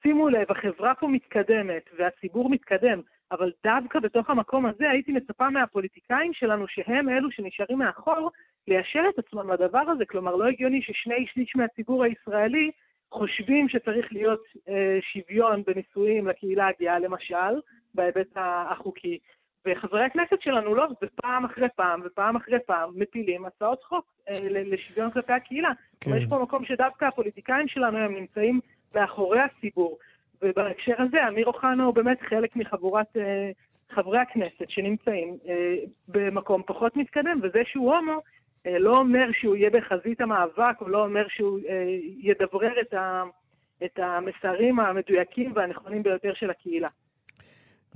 שימו 0.06 0.28
לב, 0.28 0.46
החברה 0.50 0.94
פה 0.94 1.08
מתקדמת, 1.08 1.90
והציבור 1.98 2.50
מתקדם, 2.50 3.00
אבל 3.32 3.52
דווקא 3.64 3.98
בתוך 3.98 4.30
המקום 4.30 4.66
הזה 4.66 4.90
הייתי 4.90 5.12
מצפה 5.12 5.50
מהפוליטיקאים 5.50 6.32
שלנו, 6.32 6.68
שהם 6.68 7.08
אלו 7.08 7.30
שנשארים 7.30 7.78
מאחור, 7.78 8.30
ליישר 8.68 9.02
את 9.14 9.18
עצמם 9.18 9.52
לדבר 9.52 9.78
הזה. 9.78 10.04
כלומר, 10.04 10.36
לא 10.36 10.44
הגיוני 10.44 10.82
ששני 10.82 11.26
שליש 11.32 11.56
מהציבור 11.56 12.04
הישראלי 12.04 12.70
חושבים 13.10 13.68
שצריך 13.68 14.12
להיות 14.12 14.42
אה, 14.68 14.98
שוויון 15.00 15.62
בנישואים 15.66 16.28
לקהילה 16.28 16.68
הגאה, 16.68 16.98
למשל, 16.98 17.60
בהיבט 17.94 18.36
החוקי. 18.36 19.18
וחברי 19.66 20.04
הכנסת 20.04 20.40
שלנו 20.40 20.74
לא, 20.74 20.86
ופעם 21.02 21.44
אחרי 21.44 21.68
פעם 21.76 22.00
ופעם 22.04 22.36
אחרי 22.36 22.58
פעם 22.66 22.90
מפילים 22.94 23.44
הצעות 23.44 23.84
חוק 23.84 24.04
אה, 24.28 24.34
לשוויון 24.50 25.10
כלפי 25.10 25.32
הקהילה. 25.32 25.70
כן. 26.00 26.10
כן. 26.10 26.16
יש 26.16 26.24
פה 26.28 26.38
מקום 26.38 26.64
שדווקא 26.64 27.04
הפוליטיקאים 27.04 27.68
שלנו 27.68 27.98
הם 27.98 28.14
נמצאים 28.14 28.60
מאחורי 28.94 29.40
הציבור. 29.40 29.98
ובהקשר 30.42 30.94
הזה, 30.98 31.28
אמיר 31.28 31.46
אוחנה 31.46 31.84
הוא 31.84 31.94
באמת 31.94 32.18
חלק 32.22 32.56
מחבורת 32.56 33.16
אה, 33.16 33.50
חברי 33.90 34.18
הכנסת 34.18 34.68
שנמצאים 34.68 35.36
אה, 35.48 35.74
במקום 36.08 36.62
פחות 36.66 36.96
מתקדם, 36.96 37.40
וזה 37.42 37.62
שהוא 37.64 37.94
הומו 37.94 38.20
אה, 38.66 38.78
לא 38.78 38.98
אומר 38.98 39.26
שהוא 39.32 39.56
יהיה 39.56 39.70
בחזית 39.70 40.20
המאבק, 40.20 40.80
או 40.80 40.88
לא 40.88 41.04
אומר 41.04 41.26
שהוא 41.28 41.58
אה, 41.68 41.84
ידברר 42.18 42.80
את, 42.80 42.94
ה, 42.94 43.22
את 43.84 43.98
המסרים 43.98 44.80
המדויקים 44.80 45.52
והנכונים 45.54 46.02
ביותר 46.02 46.34
של 46.34 46.50
הקהילה. 46.50 46.88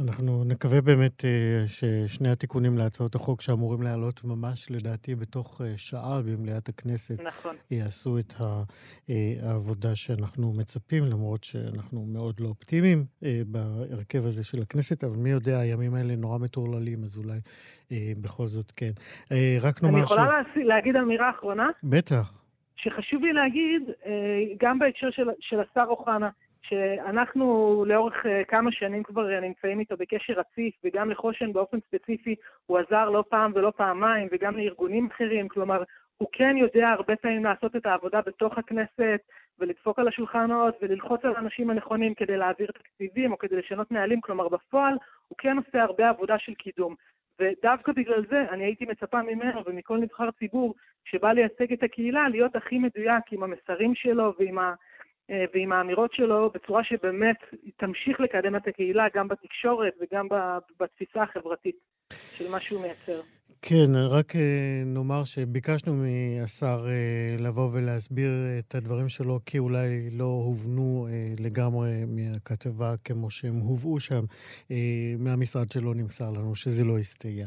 אנחנו 0.04 0.44
נקווה 0.44 0.80
באמת 0.80 1.24
אה, 1.24 1.64
ששני 1.66 2.28
התיקונים 2.30 2.78
להצעות 2.78 3.14
החוק 3.14 3.40
שאמורים 3.40 3.82
לעלות 3.82 4.24
ממש, 4.24 4.70
לדעתי, 4.70 5.14
בתוך 5.14 5.60
אה, 5.60 5.66
שעה 5.76 6.22
במליאת 6.22 6.68
הכנסת, 6.68 7.20
נכון. 7.20 7.56
יעשו 7.70 8.18
את 8.18 8.32
אה, 8.40 9.14
העבודה 9.42 9.94
שאנחנו 9.94 10.52
מצפים, 10.52 11.04
למרות 11.04 11.44
שאנחנו 11.44 12.06
מאוד 12.06 12.40
לא 12.40 12.48
אופטימיים 12.48 13.04
בהרכב 13.46 14.24
הזה 14.24 14.44
של 14.44 14.62
הכנסת, 14.62 15.04
אבל 15.04 15.16
מי 15.16 15.30
יודע, 15.30 15.58
הימים 15.58 15.94
האלה 15.94 16.16
נורא 16.16 16.38
מטורללים, 16.38 17.02
אז 17.02 17.18
אולי 17.18 17.38
בכל 18.22 18.46
זאת 18.46 18.72
כן. 18.76 18.90
רק 19.62 19.84
אני 19.84 19.90
נאמר 19.90 20.04
יכולה 20.04 20.40
ש... 20.54 20.56
להגיד 20.56 20.96
אמירה 20.96 21.30
אחרונה? 21.30 21.66
בטח. 21.82 22.42
שחשוב 22.76 23.22
לי 23.22 23.32
להגיד, 23.32 23.82
גם 24.60 24.78
בהקשר 24.78 25.10
של, 25.10 25.28
של 25.40 25.56
השר 25.60 25.84
אוחנה, 25.88 26.28
שאנחנו 26.68 27.84
לאורך 27.86 28.26
אה, 28.26 28.44
כמה 28.44 28.72
שנים 28.72 29.02
כבר 29.02 29.40
נמצאים 29.40 29.80
איתו 29.80 29.96
בקשר 29.96 30.32
רציף, 30.32 30.74
וגם 30.84 31.10
לחושן 31.10 31.52
באופן 31.52 31.78
ספציפי 31.80 32.34
הוא 32.66 32.78
עזר 32.78 33.10
לא 33.10 33.24
פעם 33.28 33.52
ולא 33.54 33.72
פעמיים, 33.76 34.28
וגם 34.32 34.56
לארגונים 34.56 35.08
אחרים, 35.12 35.48
כלומר, 35.48 35.82
הוא 36.18 36.28
כן 36.32 36.56
יודע 36.56 36.86
הרבה 36.88 37.16
פעמים 37.16 37.44
לעשות 37.44 37.76
את 37.76 37.86
העבודה 37.86 38.20
בתוך 38.26 38.58
הכנסת, 38.58 39.20
ולדפוק 39.58 39.98
על 39.98 40.08
השולחנות, 40.08 40.74
וללחוץ 40.82 41.24
על 41.24 41.36
האנשים 41.36 41.70
הנכונים 41.70 42.14
כדי 42.14 42.36
להעביר 42.36 42.70
תקציבים 42.70 43.32
או 43.32 43.38
כדי 43.38 43.56
לשנות 43.56 43.90
נהלים, 43.90 44.20
כלומר, 44.20 44.48
בפועל 44.48 44.94
הוא 45.28 45.38
כן 45.38 45.56
עושה 45.56 45.82
הרבה 45.82 46.08
עבודה 46.08 46.38
של 46.38 46.54
קידום. 46.54 46.94
ודווקא 47.40 47.92
בגלל 47.92 48.26
זה 48.30 48.44
אני 48.50 48.64
הייתי 48.64 48.84
מצפה 48.84 49.22
ממנו 49.22 49.62
ומכל 49.66 49.98
נבחר 49.98 50.30
ציבור 50.30 50.74
שבא 51.04 51.32
לייצג 51.32 51.72
את 51.72 51.82
הקהילה 51.82 52.28
להיות 52.28 52.56
הכי 52.56 52.78
מדויק 52.78 53.32
עם 53.32 53.42
המסרים 53.42 53.94
שלו 53.94 54.32
ועם, 54.38 54.58
ה, 54.58 54.74
ועם 55.54 55.72
האמירות 55.72 56.12
שלו 56.12 56.50
בצורה 56.54 56.84
שבאמת 56.84 57.36
תמשיך 57.76 58.20
לקדם 58.20 58.56
את 58.56 58.68
הקהילה 58.68 59.04
גם 59.14 59.28
בתקשורת 59.28 59.92
וגם 60.00 60.26
בתפיסה 60.80 61.22
החברתית 61.22 61.76
של 62.12 62.50
מה 62.50 62.60
שהוא 62.60 62.82
מייצר. 62.82 63.20
כן, 63.62 63.90
רק 64.10 64.36
אה, 64.36 64.82
נאמר 64.86 65.24
שביקשנו 65.24 65.94
מהשר 65.94 66.86
אה, 66.88 67.36
לבוא 67.38 67.70
ולהסביר 67.72 68.30
את 68.58 68.74
הדברים 68.74 69.08
שלו, 69.08 69.40
כי 69.46 69.58
אולי 69.58 70.10
לא 70.10 70.24
הובנו 70.24 71.08
אה, 71.10 71.32
לגמרי 71.40 72.04
מהכתבה 72.06 72.94
כמו 73.04 73.30
שהם 73.30 73.54
הובאו 73.54 74.00
שם. 74.00 74.24
מהמשרד 75.18 75.72
שלו 75.72 75.94
נמסר 75.94 76.30
לנו 76.30 76.54
שזה 76.54 76.84
לא 76.84 76.98
הסתייע. 76.98 77.46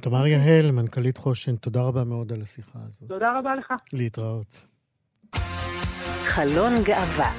תמר 0.00 0.26
יהל, 0.26 0.70
מנכ"לית 0.70 1.16
חושן, 1.16 1.56
תודה 1.56 1.82
רבה 1.82 2.04
מאוד 2.04 2.32
על 2.32 2.42
השיחה 2.42 2.78
הזאת. 2.88 3.08
תודה 3.08 3.38
רבה 3.38 3.54
לך. 3.54 3.72
להתראות. 3.92 4.66
חלון 6.24 6.72
גאווה. 6.84 7.32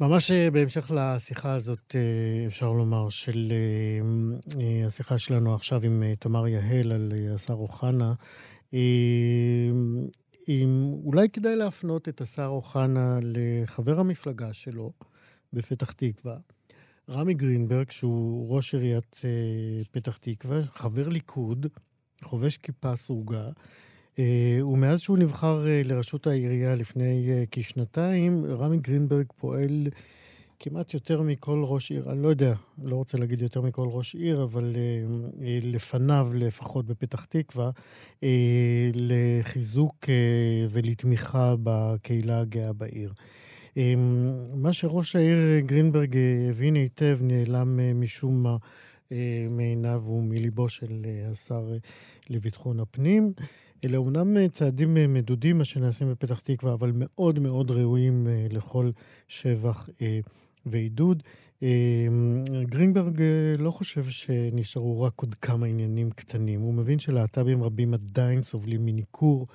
ממש 0.00 0.30
בהמשך 0.30 0.90
לשיחה 0.94 1.52
הזאת, 1.52 1.96
אפשר 2.46 2.72
לומר, 2.72 3.08
של 3.08 3.52
השיחה 4.86 5.18
שלנו 5.18 5.54
עכשיו 5.54 5.80
עם 5.84 6.02
תמר 6.18 6.48
יהל 6.48 6.92
על 6.92 7.12
השר 7.34 7.54
אוחנה, 7.54 8.12
אולי 11.04 11.28
כדאי 11.28 11.56
להפנות 11.56 12.08
את 12.08 12.20
השר 12.20 12.46
אוחנה 12.46 13.18
לחבר 13.22 14.00
המפלגה 14.00 14.52
שלו 14.52 14.92
בפתח 15.52 15.92
תקווה, 15.92 16.36
רמי 17.10 17.34
גרינברג, 17.34 17.90
שהוא 17.90 18.56
ראש 18.56 18.74
עיריית 18.74 19.20
פתח 19.90 20.16
תקווה, 20.16 20.62
חבר 20.74 21.08
ליכוד, 21.08 21.66
חובש 22.22 22.56
כיפה 22.56 22.96
סרוגה, 22.96 23.48
ומאז 24.62 25.00
שהוא 25.00 25.18
נבחר 25.18 25.64
לראשות 25.84 26.26
העירייה 26.26 26.74
לפני 26.74 27.44
כשנתיים, 27.50 28.44
רמי 28.44 28.76
גרינברג 28.76 29.26
פועל 29.38 29.88
כמעט 30.62 30.94
יותר 30.94 31.22
מכל 31.22 31.62
ראש 31.66 31.90
עיר, 31.90 32.10
אני 32.12 32.22
לא 32.22 32.28
יודע, 32.28 32.54
לא 32.82 32.96
רוצה 32.96 33.18
להגיד 33.18 33.42
יותר 33.42 33.60
מכל 33.60 33.88
ראש 33.90 34.14
עיר, 34.14 34.42
אבל 34.42 34.76
לפניו, 35.62 36.30
לפחות 36.34 36.86
בפתח 36.86 37.24
תקווה, 37.24 37.70
לחיזוק 38.94 40.08
ולתמיכה 40.70 41.54
בקהילה 41.62 42.40
הגאה 42.40 42.72
בעיר. 42.72 43.12
מה 44.54 44.72
שראש 44.72 45.16
העיר 45.16 45.60
גרינברג 45.60 46.16
הבין 46.50 46.74
היטב 46.74 47.18
נעלם 47.22 48.00
משום 48.00 48.42
מה 48.42 48.56
מעיניו 49.50 50.02
ומליבו 50.06 50.68
של 50.68 51.06
השר 51.30 51.68
לביטחון 52.30 52.80
הפנים. 52.80 53.32
אלה 53.84 53.96
אומנם 53.96 54.48
צעדים 54.48 54.94
מדודים, 55.08 55.58
מה 55.58 55.64
שנעשים 55.64 56.10
בפתח 56.10 56.40
תקווה, 56.40 56.72
אבל 56.72 56.92
מאוד 56.94 57.38
מאוד 57.38 57.70
ראויים 57.70 58.26
לכל 58.50 58.90
שבח 59.28 59.88
ועידוד. 60.66 61.22
גרינברג 62.62 63.22
לא 63.58 63.70
חושב 63.70 64.04
שנשארו 64.04 65.02
רק 65.02 65.20
עוד 65.20 65.34
כמה 65.34 65.66
עניינים 65.66 66.10
קטנים. 66.10 66.60
הוא 66.60 66.74
מבין 66.74 66.98
שלהט"בים 66.98 67.62
רבים 67.62 67.94
עדיין 67.94 68.42
סובלים 68.42 68.86
מניכור, 68.86 69.46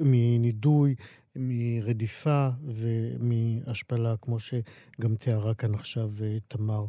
מנידוי, 0.00 0.94
מרדיפה 1.36 2.48
ומהשפלה, 2.64 4.14
כמו 4.20 4.40
שגם 4.40 5.16
תיארה 5.18 5.54
כאן 5.54 5.74
עכשיו 5.74 6.10
תמר 6.48 6.84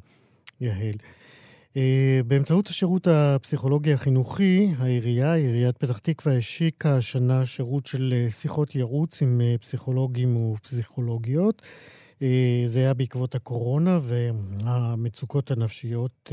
יהל. 0.62 0.96
באמצעות 2.28 2.68
השירות 2.68 3.08
הפסיכולוגי 3.08 3.94
החינוכי, 3.94 4.68
העירייה, 4.78 5.34
עיריית 5.34 5.78
פתח 5.78 5.98
תקווה, 5.98 6.38
השיקה 6.38 6.98
השנה 6.98 7.46
שירות 7.46 7.88
של 7.88 8.14
שיחות 8.30 8.76
ייעוץ 8.76 9.22
עם 9.22 9.42
פסיכולוגים 9.62 10.38
ופסיכולוגיות. 10.38 11.62
זה 12.66 12.80
היה 12.80 12.94
בעקבות 12.94 13.36
הקורונה 13.36 14.00
והמצוקות 14.02 15.52
הנפשיות 15.52 16.32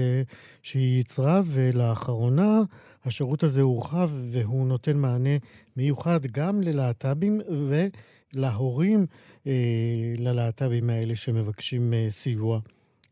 שהיא 0.62 1.00
יצרה, 1.00 1.40
ולאחרונה 1.46 2.60
השירות 3.04 3.42
הזה 3.42 3.60
הורחב 3.60 4.10
והוא 4.14 4.66
נותן 4.66 4.96
מענה 4.96 5.36
מיוחד 5.76 6.26
גם 6.26 6.60
ללהט"בים 6.60 7.40
ולהורים 8.34 9.06
ללהט"בים 10.18 10.90
האלה 10.90 11.16
שמבקשים 11.16 11.92
סיוע 12.08 12.60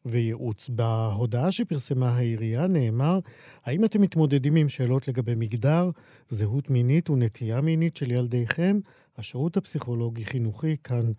וייעוץ. 0.07 0.69
בהודעה 0.69 1.51
שפרסמה 1.51 2.09
העירייה 2.09 2.67
נאמר, 2.67 3.19
האם 3.65 3.85
אתם 3.85 4.01
מתמודדים 4.01 4.57
עם 4.57 4.69
שאלות 4.69 5.09
לגבי 5.09 5.35
מגדר, 5.35 5.91
זהות 6.29 6.71
מינית 6.71 7.11
ונטייה 7.11 7.61
מינית 7.61 7.97
של 7.97 8.11
ילדיכם? 8.11 8.79
השירות 9.19 9.57
הפסיכולוגי-חינוכי 9.57 10.77
כאן 10.85 11.13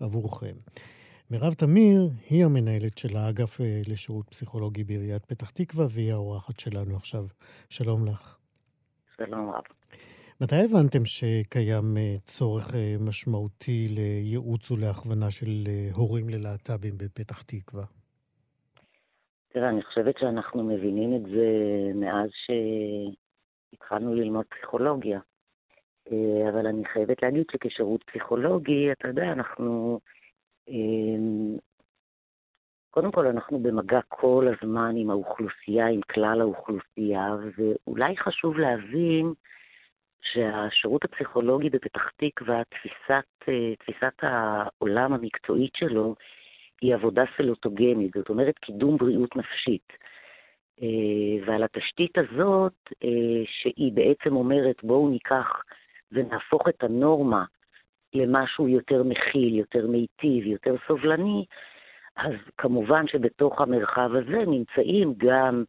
עבורכם. 0.00 0.56
מירב 1.30 1.54
תמיר 1.54 2.10
היא 2.30 2.44
המנהלת 2.44 2.98
של 2.98 3.16
האגף 3.16 3.60
אה, 3.60 3.80
לשירות 3.86 4.28
פסיכולוגי 4.28 4.84
בעיריית 4.84 5.24
פתח 5.24 5.50
תקווה, 5.50 5.86
והיא 5.90 6.12
האורחת 6.12 6.60
שלנו 6.60 6.96
עכשיו. 6.96 7.26
שלום 7.68 8.06
לך. 8.06 8.36
שלום 9.16 9.50
רב. 9.50 9.62
מתי 10.40 10.64
הבנתם 10.64 11.04
שקיים 11.04 11.96
אה, 11.96 12.16
צורך 12.24 12.74
אה, 12.74 12.96
משמעותי 13.00 13.88
לייעוץ 13.90 14.70
ולהכוונה 14.70 15.30
של 15.30 15.68
הורים 15.92 16.28
ללהט"בים 16.28 16.98
בפתח 16.98 17.42
תקווה? 17.42 17.84
תראה, 19.48 19.68
אני 19.68 19.82
חושבת 19.82 20.18
שאנחנו 20.18 20.64
מבינים 20.64 21.16
את 21.16 21.22
זה 21.30 21.46
מאז 21.94 22.30
שהתחלנו 23.72 24.14
ללמוד 24.14 24.46
פסיכולוגיה. 24.46 25.20
אבל 26.48 26.66
אני 26.66 26.84
חייבת 26.84 27.22
להגיד 27.22 27.44
שכשירות 27.52 28.02
פסיכולוגי, 28.02 28.92
אתה 28.92 29.08
יודע, 29.08 29.32
אנחנו 29.32 30.00
אמ, 30.68 31.56
קודם 32.90 33.12
כל, 33.12 33.26
אנחנו 33.26 33.58
במגע 33.58 34.00
כל 34.08 34.46
הזמן 34.48 34.94
עם 34.96 35.10
האוכלוסייה, 35.10 35.86
עם 35.86 36.00
כלל 36.00 36.40
האוכלוסייה, 36.40 37.36
ואולי 37.56 38.16
חשוב 38.16 38.58
להבין 38.58 39.32
שהשירות 40.22 41.04
הפסיכולוגי 41.04 41.70
בפתח 41.70 42.10
תקווה, 42.16 42.62
תפיסת, 42.64 43.48
אה, 43.48 43.76
תפיסת 43.78 44.14
העולם 44.22 45.12
המקצועית 45.12 45.72
שלו, 45.76 46.14
היא 46.80 46.94
עבודה 46.94 47.24
סלוטוגנית, 47.36 48.12
זאת 48.14 48.28
אומרת 48.28 48.58
קידום 48.58 48.96
בריאות 48.96 49.36
נפשית. 49.36 49.92
אה, 50.82 51.46
ועל 51.46 51.62
התשתית 51.62 52.18
הזאת, 52.18 52.92
אה, 53.04 53.42
שהיא 53.46 53.92
בעצם 53.92 54.36
אומרת, 54.36 54.76
בואו 54.82 55.08
ניקח 55.08 55.62
ונהפוך 56.12 56.68
את 56.68 56.84
הנורמה 56.84 57.44
למשהו 58.14 58.68
יותר 58.68 59.02
מכיל, 59.02 59.54
יותר 59.54 59.86
מיטיב, 59.86 60.46
יותר 60.46 60.74
סובלני, 60.86 61.44
אז 62.16 62.34
כמובן 62.58 63.06
שבתוך 63.06 63.60
המרחב 63.60 64.10
הזה 64.14 64.44
נמצאים 64.46 65.14
גם 65.16 65.64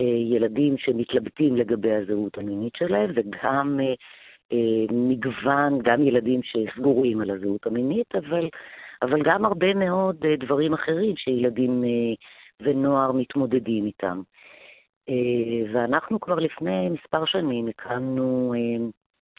אה, 0.00 0.04
ילדים 0.06 0.78
שמתלבטים 0.78 1.56
לגבי 1.56 1.92
הזהות 1.92 2.38
המינית 2.38 2.72
שלהם, 2.76 3.10
וגם 3.14 3.80
מגוון, 4.90 5.78
גם 5.82 6.02
ילדים 6.02 6.40
שסגורים 6.42 7.20
על 7.20 7.30
הזהות 7.30 7.66
המינית, 7.66 8.14
אבל, 8.14 8.48
אבל 9.02 9.22
גם 9.22 9.44
הרבה 9.44 9.74
מאוד 9.74 10.24
אה, 10.24 10.36
דברים 10.36 10.72
אחרים 10.74 11.16
שילדים 11.16 11.84
אה, 11.84 12.14
ונוער 12.60 13.12
מתמודדים 13.12 13.86
איתם. 13.86 14.22
אה, 15.08 15.72
ואנחנו 15.72 16.20
כבר 16.20 16.34
לפני 16.34 16.88
מספר 16.88 17.24
שנים 17.24 17.68
הקמנו 17.68 18.54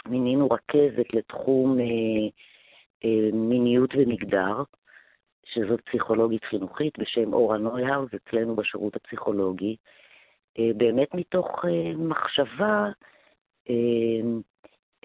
מינינו 0.08 0.48
רכזת 0.52 1.14
לתחום 1.14 1.78
מיניות 3.34 3.90
ומגדר, 3.98 4.64
שזאת 5.46 5.82
פסיכולוגית 5.82 6.44
חינוכית 6.44 7.00
בשם 7.00 7.34
אורה 7.34 7.58
נויהאוז, 7.58 8.10
אצלנו 8.16 8.56
בשירות 8.56 8.96
הפסיכולוגי, 8.96 9.76
באמת 10.58 11.14
מתוך 11.14 11.66
מחשבה 11.98 12.90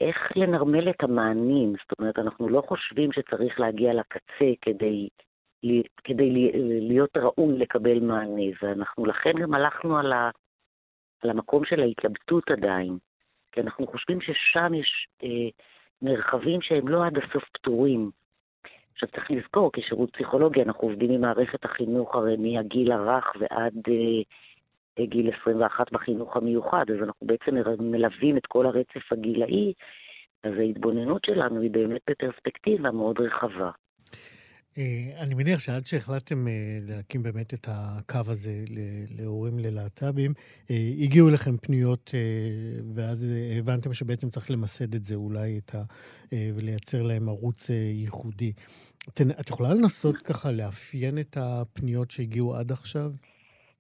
איך 0.00 0.16
לנרמל 0.36 0.90
את 0.90 1.02
המענים. 1.02 1.72
זאת 1.82 1.98
אומרת, 1.98 2.18
אנחנו 2.18 2.48
לא 2.48 2.62
חושבים 2.68 3.12
שצריך 3.12 3.60
להגיע 3.60 3.94
לקצה 3.94 4.52
כדי, 4.60 5.08
כדי 6.04 6.52
להיות 6.80 7.16
ראוי 7.16 7.58
לקבל 7.58 8.00
מענה, 8.00 8.42
ואנחנו 8.62 9.06
לכן 9.06 9.32
גם 9.42 9.54
הלכנו 9.54 9.98
על, 9.98 10.12
ה, 10.12 10.30
על 11.22 11.30
המקום 11.30 11.64
של 11.64 11.80
ההתלבטות 11.80 12.50
עדיין. 12.50 12.98
כי 13.52 13.60
אנחנו 13.60 13.86
חושבים 13.86 14.20
ששם 14.20 14.74
יש 14.74 15.08
אה, 15.22 15.48
מרחבים 16.02 16.60
שהם 16.62 16.88
לא 16.88 17.06
עד 17.06 17.18
הסוף 17.18 17.44
פתורים. 17.52 18.10
עכשיו 18.92 19.08
צריך 19.08 19.30
לזכור, 19.30 19.70
כשירות 19.72 20.12
פסיכולוגי 20.12 20.62
אנחנו 20.62 20.88
עובדים 20.88 21.10
עם 21.10 21.20
מערכת 21.20 21.64
החינוך 21.64 22.14
הרי 22.14 22.36
מהגיל 22.36 22.92
הרך 22.92 23.32
ועד 23.40 23.74
אה, 23.88 24.22
גיל 25.06 25.30
21 25.40 25.92
בחינוך 25.92 26.36
המיוחד, 26.36 26.84
אז 26.88 27.02
אנחנו 27.02 27.26
בעצם 27.26 27.54
מלווים 27.80 28.36
את 28.36 28.46
כל 28.46 28.66
הרצף 28.66 29.12
הגילאי, 29.12 29.72
אז 30.44 30.52
ההתבוננות 30.58 31.24
שלנו 31.24 31.60
היא 31.60 31.70
באמת 31.70 32.00
בפרספקטיבה 32.10 32.90
מאוד 32.90 33.20
רחבה. 33.20 33.70
אה, 34.78 35.24
אני 35.24 35.34
מניח 35.34 35.60
שעד 35.60 35.86
שהחלטתם 35.86 36.48
אה, 36.48 36.52
להקים 36.88 37.22
באמת 37.22 37.54
את 37.54 37.66
הקו 37.68 38.30
הזה 38.30 38.50
להורים 39.18 39.58
ללהט"בים, 39.58 40.32
אה, 40.70 40.76
הגיעו 41.02 41.28
אליכם 41.28 41.56
פניות, 41.56 42.10
ואז 42.94 43.26
הבנתם 43.58 43.92
שבעצם 43.92 44.28
צריך 44.28 44.50
למסד 44.50 44.94
את 44.94 45.04
זה 45.04 45.14
אולי, 45.14 45.58
את 45.58 45.74
ה... 45.74 45.78
ולייצר 46.54 47.02
להם 47.02 47.28
ערוץ 47.28 47.70
ייחודי. 47.70 48.52
את 49.40 49.48
יכולה 49.48 49.68
לנסות 49.74 50.16
ככה 50.16 50.48
לאפיין 50.52 51.18
את 51.18 51.36
הפניות 51.40 52.10
שהגיעו 52.10 52.56
עד 52.56 52.72
עכשיו? 52.72 53.10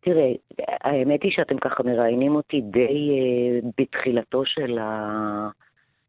תראה, 0.00 0.32
האמת 0.80 1.22
היא 1.22 1.32
שאתם 1.32 1.58
ככה 1.58 1.82
מראיינים 1.82 2.34
אותי 2.34 2.60
די 2.60 3.10
בתחילתו 3.78 4.42
של 4.44 4.78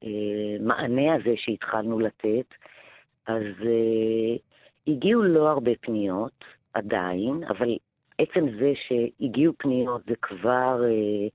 המענה 0.02 1.14
הזה 1.16 1.34
שהתחלנו 1.36 2.00
לתת. 2.00 2.54
אז 3.28 3.44
הגיעו 4.88 5.24
לא 5.24 5.50
הרבה 5.50 5.72
פניות 5.82 6.46
עדיין, 6.74 7.44
אבל 7.44 7.78
עצם 8.18 8.46
זה 8.60 8.74
שהגיעו 8.88 9.54
פניות 9.58 10.02
זה 10.06 10.16
כבר, 10.22 10.84
אה, 10.84 11.28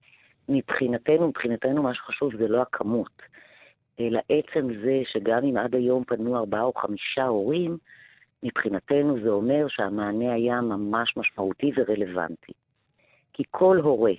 מבחינתנו, 0.48 1.28
מבחינתנו 1.28 1.82
מה 1.82 1.94
שחשוב 1.94 2.36
זה 2.36 2.48
לא 2.48 2.62
הכמות, 2.62 3.22
אלא 4.00 4.20
עצם 4.28 4.68
זה 4.84 5.02
שגם 5.12 5.44
אם 5.44 5.56
עד 5.56 5.74
היום 5.74 6.04
פנו 6.04 6.36
ארבעה 6.36 6.62
או 6.62 6.72
חמישה 6.72 7.26
הורים, 7.26 7.76
מבחינתנו 8.42 9.20
זה 9.22 9.28
אומר 9.28 9.66
שהמענה 9.68 10.32
היה 10.32 10.60
ממש 10.60 11.16
משמעותי 11.16 11.72
ורלוונטי. 11.76 12.52
כי 13.34 13.42
כל 13.50 13.76
הורה 13.76 14.12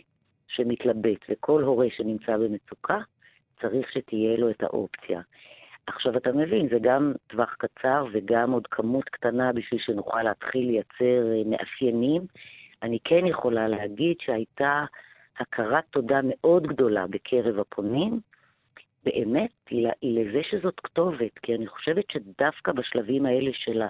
שמתלבט 0.47 1.25
וכל 1.29 1.63
הורה 1.63 1.87
שנמצא 1.97 2.37
במצוקה, 2.37 2.97
צריך 3.61 3.91
שתהיה 3.91 4.37
לו 4.37 4.49
את 4.49 4.63
האופציה. 4.63 5.21
עכשיו 5.87 6.17
אתה 6.17 6.31
מבין, 6.31 6.69
זה 6.69 6.77
גם 6.81 7.13
טווח 7.27 7.55
קצר 7.59 8.05
וגם 8.11 8.51
עוד 8.51 8.67
כמות 8.67 9.09
קטנה 9.09 9.53
בשביל 9.53 9.79
שנוכל 9.79 10.23
להתחיל 10.23 10.67
לייצר 10.67 11.31
אה, 11.33 11.41
מאפיינים. 11.45 12.21
אני 12.83 12.99
כן 13.03 13.25
יכולה 13.25 13.67
להגיד 13.67 14.17
שהייתה 14.21 14.85
הכרת 15.39 15.83
תודה 15.89 16.19
מאוד 16.23 16.67
גדולה 16.67 17.07
בקרב 17.07 17.59
הפונים, 17.59 18.19
באמת 19.05 19.51
לזה 20.03 20.41
שזאת 20.49 20.79
כתובת, 20.79 21.39
כי 21.41 21.55
אני 21.55 21.67
חושבת 21.67 22.05
שדווקא 22.11 22.71
בשלבים 22.71 23.25
האלה 23.25 23.51
של 23.53 23.81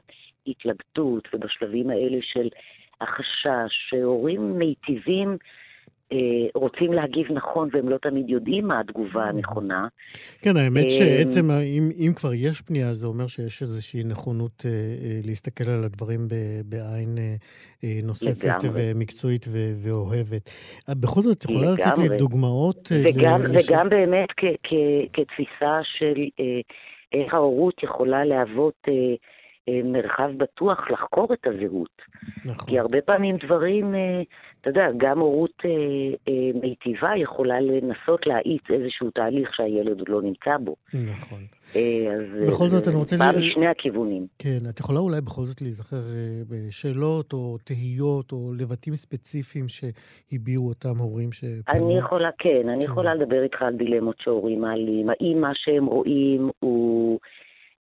ההתלבטות 0.48 1.28
ובשלבים 1.34 1.90
האלה 1.90 2.18
של 2.22 2.50
החשש, 3.02 3.90
שהורים 3.90 4.58
מיטיבים 4.58 5.38
אה, 6.12 6.18
רוצים 6.56 6.94
להגיב 6.94 7.32
נכון 7.32 7.70
והם 7.72 7.90
לא 7.90 7.98
תמיד 7.98 8.30
יודעים 8.30 8.68
מה 8.68 8.80
התגובה 8.80 9.26
mm-hmm. 9.26 9.30
הנכונה. 9.30 9.88
כן, 10.42 10.58
האמת 10.58 10.84
אה, 10.84 10.90
שעצם, 10.90 11.52
אם, 11.52 11.90
אם 11.98 12.12
כבר 12.16 12.34
יש 12.34 12.62
פנייה, 12.62 12.94
זה 12.94 13.08
אומר 13.08 13.28
שיש 13.28 13.62
איזושהי 13.62 14.04
נכונות 14.04 14.66
אה, 14.66 14.72
להסתכל 15.26 15.70
על 15.70 15.84
הדברים 15.84 16.20
בעין 16.66 17.18
נוספת 18.04 18.46
לגמרי. 18.46 18.70
ומקצועית 18.74 19.46
ואוהבת. 19.84 20.50
בכל 21.02 21.22
זאת, 21.22 21.38
את 21.38 21.44
יכולה 21.44 21.72
לתת 21.72 21.98
לי 21.98 22.18
דוגמאות? 22.18 22.92
וגם, 23.04 23.42
ל... 23.44 23.58
וגם 23.58 23.90
באמת 23.90 24.30
כ, 24.38 24.46
כ, 24.64 24.74
כתפיסה 25.14 25.80
של 25.84 26.28
איך 27.14 27.34
ההורות 27.34 27.84
יכולה 27.84 28.26
להוות... 28.26 28.88
מרחב 29.84 30.32
בטוח 30.38 30.92
לחקור 30.92 31.34
את 31.34 31.48
הזהות. 31.48 32.02
נכון. 32.46 32.68
כי 32.70 32.80
הרבה 32.80 33.02
פעמים 33.02 33.38
דברים 33.38 33.96
אתה 34.66 34.80
יודע, 34.80 34.88
גם 34.98 35.20
הורות 35.20 35.62
אה, 35.66 35.70
אה, 36.28 36.60
מיטיבה 36.62 37.10
יכולה 37.18 37.60
לנסות 37.62 38.28
להאיץ 38.28 38.62
איזשהו 38.70 39.10
תהליך 39.10 39.50
שהילד 39.56 40.00
עוד 40.00 40.10
לא 40.10 40.22
נמצא 40.22 40.58
בו. 40.64 40.76
נכון. 40.94 41.40
אה, 41.76 42.14
אז 42.16 42.50
בכל 42.50 42.68
זאת, 42.68 42.88
אני 42.88 42.96
רוצה... 42.96 43.16
ל... 43.16 43.40
משני 43.40 43.68
הכיוונים. 43.68 44.28
כן, 44.40 44.60
את 44.70 44.80
יכולה 44.80 45.00
אולי 45.00 45.22
בכל 45.22 45.42
זאת 45.42 45.62
להיזכר 45.62 45.96
אה, 46.16 46.42
בשאלות 46.50 47.34
או 47.34 47.58
תהיות 47.64 48.32
או 48.32 48.52
לבטים 48.60 48.96
ספציפיים 48.96 49.66
שהביעו 49.68 50.68
אותם 50.68 50.98
הורים 51.00 51.32
ש... 51.32 51.44
אני 51.70 51.98
יכולה, 51.98 52.30
כן, 52.38 52.70
אני 52.70 52.80
כן. 52.80 52.92
יכולה 52.92 53.16
לדבר 53.16 53.44
איתך 53.44 53.62
על 53.62 53.76
דילמות 53.76 54.16
שהורים 54.20 54.62
מעלים. 54.62 55.10
האם 55.10 55.42
מה 55.42 55.52
שהם 55.54 55.86
רואים 55.86 56.50
הוא, 56.60 57.20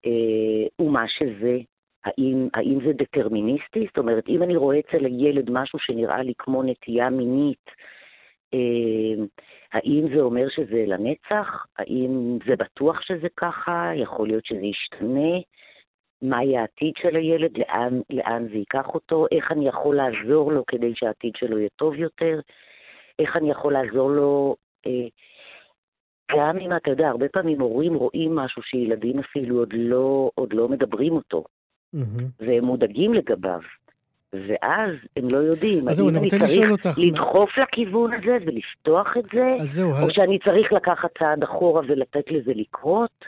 אה, 0.07 0.66
הוא 0.77 0.92
מה 0.92 1.05
שזה? 1.09 1.59
האם, 2.05 2.49
האם 2.55 2.79
זה 2.87 2.93
דטרמיניסטי? 2.93 3.87
זאת 3.87 3.99
אומרת, 3.99 4.29
אם 4.29 4.43
אני 4.43 4.57
רואה 4.57 4.79
אצל 4.79 5.05
הילד 5.05 5.51
משהו 5.51 5.79
שנראה 5.79 6.23
לי 6.23 6.33
כמו 6.38 6.62
נטייה 6.62 7.11
מינית, 7.11 7.71
אה, 8.55 9.25
האם 9.73 10.15
זה 10.15 10.21
אומר 10.21 10.49
שזה 10.49 10.85
לנצח? 10.87 11.67
האם 11.79 12.38
זה 12.47 12.57
בטוח 12.57 13.01
שזה 13.01 13.29
ככה? 13.37 13.91
יכול 13.95 14.29
להיות 14.29 14.45
שזה 14.45 14.67
ישתנה? 14.67 15.38
מה 16.23 16.45
יהיה 16.45 16.61
העתיד 16.61 16.93
של 16.99 17.17
הילד, 17.17 17.59
לאן, 17.59 18.01
לאן 18.11 18.49
זה 18.49 18.55
ייקח 18.55 18.87
אותו, 18.95 19.27
איך 19.33 19.53
אני 19.53 19.69
יכול 19.69 19.97
לעזור 19.97 20.53
לו 20.53 20.67
כדי 20.67 20.93
שהעתיד 20.95 21.33
שלו 21.37 21.59
יהיה 21.59 21.69
טוב 21.77 21.95
יותר, 21.95 22.41
איך 23.19 23.37
אני 23.37 23.51
יכול 23.51 23.73
לעזור 23.73 24.11
לו, 24.11 24.57
אה, 24.87 25.09
גם 26.37 26.59
אם 26.59 26.77
אתה 26.77 26.91
יודע, 26.91 27.09
הרבה 27.09 27.29
פעמים 27.29 27.61
הורים 27.61 27.95
רואים 27.95 28.35
משהו 28.37 28.62
שילדים 28.62 29.19
אפילו 29.19 29.59
עוד 29.59 29.73
לא, 29.73 30.31
עוד 30.35 30.53
לא 30.53 30.69
מדברים 30.69 31.12
אותו, 31.12 31.45
והם 32.40 32.64
מודאגים 32.64 33.14
לגביו. 33.14 33.61
ואז 34.33 34.90
הם 35.16 35.24
לא 35.33 35.38
יודעים, 35.38 35.88
אז 35.88 35.96
זהו, 35.96 36.07
האם 36.07 36.16
אני 36.16 36.18
אני 36.18 36.24
רוצה 36.24 36.37
לשאול 36.44 36.76
צריך 36.76 36.87
אותך... 36.87 36.98
לדחוף 36.98 37.50
לכיוון 37.59 38.11
הזה 38.12 38.37
ולפתוח 38.46 39.16
את 39.18 39.24
זה, 39.33 39.57
אז 39.61 39.68
זהו, 39.68 39.90
או 39.90 40.11
שאני 40.14 40.38
צריך 40.38 40.72
לקחת 40.72 41.11
צעד 41.18 41.42
אחורה 41.42 41.83
ולתת 41.88 42.31
לזה 42.31 42.52
לקרות, 42.55 43.24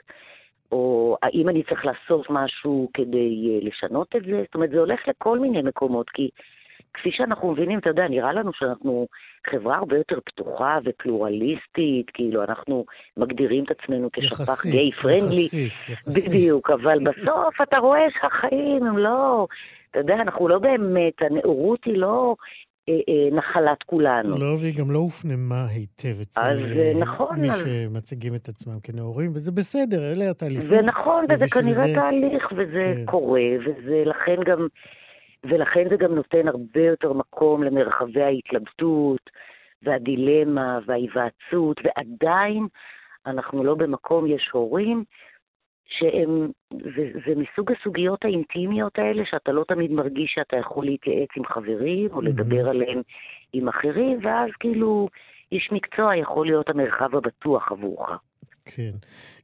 או 0.72 1.16
האם 1.22 1.48
אני 1.48 1.62
צריך 1.62 1.84
לעשות 1.84 2.26
משהו 2.30 2.90
כדי 2.94 3.48
אה, 3.50 3.68
לשנות 3.68 4.16
את 4.16 4.22
זה? 4.24 4.42
זאת 4.44 4.54
אומרת, 4.54 4.70
זה 4.70 4.78
הולך 4.78 5.00
לכל 5.08 5.38
מיני 5.38 5.62
מקומות, 5.62 6.10
כי 6.10 6.30
כפי 6.94 7.10
שאנחנו 7.12 7.52
מבינים, 7.52 7.78
אתה 7.78 7.88
יודע, 7.90 8.08
נראה 8.08 8.32
לנו 8.32 8.50
שאנחנו 8.54 9.06
חברה 9.50 9.76
הרבה 9.76 9.96
יותר 9.96 10.18
פתוחה 10.24 10.78
ופלורליסטית, 10.84 12.10
כאילו, 12.14 12.44
אנחנו 12.44 12.84
מגדירים 13.16 13.64
את 13.64 13.70
עצמנו 13.70 14.08
יחסית, 14.18 14.72
גיי 14.72 14.90
פרנדלי. 14.90 15.20
יחסית, 15.44 15.72
יחסית. 15.92 16.28
בדיוק, 16.28 16.70
אבל 16.70 16.98
בסוף 17.04 17.60
אתה 17.62 17.78
רואה 17.78 18.00
שהחיים 18.20 18.86
הם 18.86 18.98
לא, 18.98 19.46
אתה 19.90 19.98
יודע, 19.98 20.14
אנחנו 20.14 20.48
לא 20.48 20.58
באמת, 20.58 21.12
הנאורות 21.20 21.84
היא 21.84 21.96
לא 21.98 22.34
אה, 22.88 22.94
אה, 22.94 23.36
נחלת 23.36 23.82
כולנו. 23.86 24.38
לא, 24.38 24.54
והיא 24.60 24.74
גם 24.78 24.90
לא 24.90 24.98
הופנמה 24.98 25.66
היטב 25.66 26.20
אצל 26.22 26.40
אז, 26.40 26.58
אה, 26.78 26.92
נכון, 27.00 27.40
מי 27.40 27.48
שמציגים 27.50 28.34
את 28.34 28.48
עצמם 28.48 28.74
כנאורים, 28.82 29.30
וזה 29.34 29.52
בסדר, 29.52 30.12
אלה 30.12 30.30
התהליכים. 30.30 30.66
זה 30.68 30.82
נכון, 30.82 31.24
וזה 31.28 31.44
כנראה 31.48 31.72
זה- 31.74 31.94
תהליך, 31.94 32.52
וזה 32.56 32.80
כן. 32.80 33.04
קורה, 33.04 33.40
וזה 33.66 34.02
לכן 34.06 34.36
גם, 34.46 34.66
ולכן 35.44 35.88
זה 35.90 35.96
גם 35.96 36.14
נותן 36.14 36.48
הרבה 36.48 36.80
יותר 36.80 37.12
מקום 37.12 37.62
למרחבי 37.62 38.22
ההתלבטות, 38.22 39.30
והדילמה, 39.82 40.78
וההיוועצות, 40.86 41.80
ועדיין 41.84 42.66
אנחנו 43.26 43.64
לא 43.64 43.74
במקום, 43.74 44.26
יש 44.26 44.48
הורים 44.52 45.04
שהם, 45.86 46.50
זה, 46.70 47.10
זה 47.26 47.34
מסוג 47.36 47.72
הסוגיות 47.72 48.24
האינטימיות 48.24 48.98
האלה, 48.98 49.22
שאתה 49.26 49.52
לא 49.52 49.64
תמיד 49.68 49.92
מרגיש 49.92 50.32
שאתה 50.34 50.56
יכול 50.56 50.84
להתייעץ 50.84 51.28
עם 51.36 51.44
חברים, 51.44 52.10
או 52.10 52.22
מהמם. 52.22 52.26
לדבר 52.26 52.68
עליהם 52.68 53.02
עם 53.52 53.68
אחרים, 53.68 54.18
ואז 54.22 54.50
כאילו 54.60 55.08
איש 55.52 55.68
מקצוע 55.72 56.16
יכול 56.16 56.46
להיות 56.46 56.70
המרחב 56.70 57.16
הבטוח 57.16 57.72
עבורך. 57.72 58.10
כן. 58.64 58.94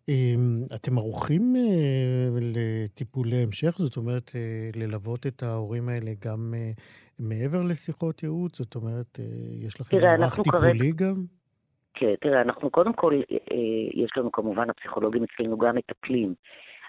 אמ, 0.09 0.63
אתם 0.75 0.99
ערוכים 0.99 1.43
אה, 1.57 2.29
לטיפולי 2.55 3.37
המשך? 3.43 3.79
זאת 3.79 3.97
אומרת, 3.97 4.31
אה, 4.35 4.69
ללוות 4.77 5.27
את 5.27 5.43
ההורים 5.43 5.89
האלה 5.89 6.11
גם 6.25 6.55
אה, 6.55 6.71
מעבר 7.19 7.61
לשיחות 7.71 8.23
ייעוץ? 8.23 8.59
זאת 8.59 8.75
אומרת, 8.75 9.19
יש 9.67 9.81
לכם 9.81 9.97
מערך 10.01 10.41
טיפולי 10.41 10.93
גם? 10.93 11.17
כן, 11.95 12.15
תראה, 12.21 12.41
אנחנו 12.41 12.71
קודם 12.71 12.93
כל, 12.93 13.21
יש 13.95 14.11
לנו 14.17 14.33
כמובן, 14.33 14.71
הפסיכולוגים 14.71 15.23
אצלנו 15.25 15.59
גם 15.59 15.77
מטפלים. 15.77 16.35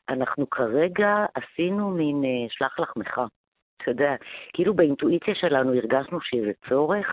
אנחנו 0.09 0.49
כרגע 0.49 1.25
עשינו 1.35 1.89
מין 1.89 2.23
שלח 2.49 2.79
לחמך. 2.79 3.21
אתה 3.77 3.91
יודע, 3.91 4.15
כאילו 4.53 4.73
באינטואיציה 4.73 5.35
שלנו 5.35 5.73
הרגשנו 5.73 6.21
שזה 6.21 6.51
צורך, 6.69 7.07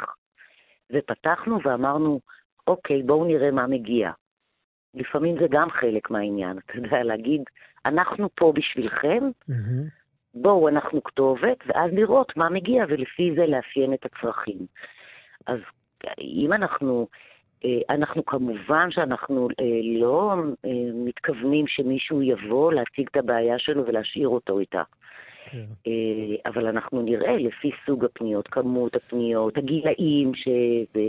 ופתחנו 0.92 1.58
ואמרנו, 1.64 2.20
אוקיי, 2.66 3.02
בואו 3.02 3.24
נראה 3.24 3.50
מה 3.50 3.66
מגיע. 3.66 4.10
לפעמים 4.94 5.36
זה 5.40 5.46
גם 5.50 5.70
חלק 5.70 6.10
מהעניין, 6.10 6.58
אתה 6.58 6.76
יודע, 6.76 7.02
להגיד, 7.02 7.42
אנחנו 7.86 8.28
פה 8.34 8.52
בשבילכם, 8.56 9.30
מהמם. 9.48 9.88
בואו, 10.34 10.68
אנחנו 10.68 11.04
כתובת, 11.04 11.58
ואז 11.66 11.90
לראות 11.92 12.36
מה 12.36 12.48
מגיע, 12.48 12.84
ולפי 12.88 13.34
זה 13.36 13.46
לאפיין 13.46 13.94
את 13.94 14.06
הצרכים. 14.06 14.66
אז 15.46 15.58
אם 16.20 16.52
אנחנו, 16.52 17.08
אה, 17.64 17.94
אנחנו 17.94 18.24
כמובן 18.24 18.90
שאנחנו 18.90 19.48
אה, 19.60 19.64
לא 20.00 20.34
אה, 20.64 20.70
מתכוונים 20.94 21.66
שמישהו 21.68 22.22
יבוא 22.22 22.72
להציג 22.72 23.08
את 23.10 23.16
הבעיה 23.16 23.58
שלו 23.58 23.86
ולהשאיר 23.86 24.28
אותו 24.28 24.58
איתה. 24.58 24.82
כן. 25.44 25.90
אבל 26.46 26.66
אנחנו 26.66 27.02
נראה 27.02 27.36
לפי 27.36 27.70
סוג 27.86 28.04
הפניות, 28.04 28.48
כמות 28.48 28.96
הפניות, 28.96 29.58
הגילאים, 29.58 30.32
שזה, 30.34 31.08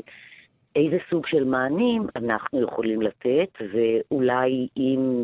איזה 0.76 0.98
סוג 1.10 1.28
של 1.28 1.44
מענים 1.44 2.08
אנחנו 2.16 2.62
יכולים 2.62 3.02
לתת, 3.02 3.50
ואולי 3.74 4.68
אם 4.78 5.24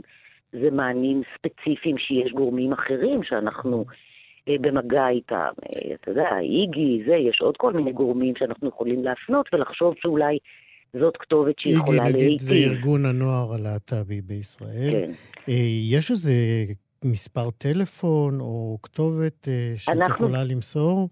זה 0.51 0.71
מענים 0.71 1.21
ספציפיים 1.37 1.97
שיש 1.97 2.31
גורמים 2.31 2.73
אחרים 2.73 3.23
שאנחנו 3.23 3.85
אה, 4.49 4.55
במגע 4.61 5.07
איתם, 5.09 5.51
אה, 5.65 5.95
אתה 5.95 6.11
יודע, 6.11 6.29
איגי, 6.39 7.03
זה, 7.07 7.15
יש 7.15 7.41
עוד 7.41 7.57
כל 7.57 7.73
מיני 7.73 7.91
גורמים 7.91 8.33
שאנחנו 8.39 8.69
יכולים 8.69 9.03
להפנות 9.03 9.49
ולחשוב 9.53 9.93
שאולי 10.01 10.37
זאת 10.99 11.17
כתובת 11.17 11.55
איגי, 11.65 11.77
שיכולה 11.77 12.03
נגיד, 12.03 12.39
זה 12.39 12.53
להיטיב. 12.53 12.71
ארגון 12.71 13.05
הנוער 13.05 13.53
הלהט"בי 13.53 14.21
בישראל. 14.21 14.91
כן. 14.91 15.11
אה, 15.49 15.53
יש 15.91 16.11
איזה 16.11 16.31
מספר 17.05 17.51
טלפון 17.57 18.39
או 18.39 18.77
כתובת 18.83 19.47
שאת 19.75 19.95
אנחנו- 19.95 20.25
יכולה 20.25 20.43
למסור? 20.43 21.09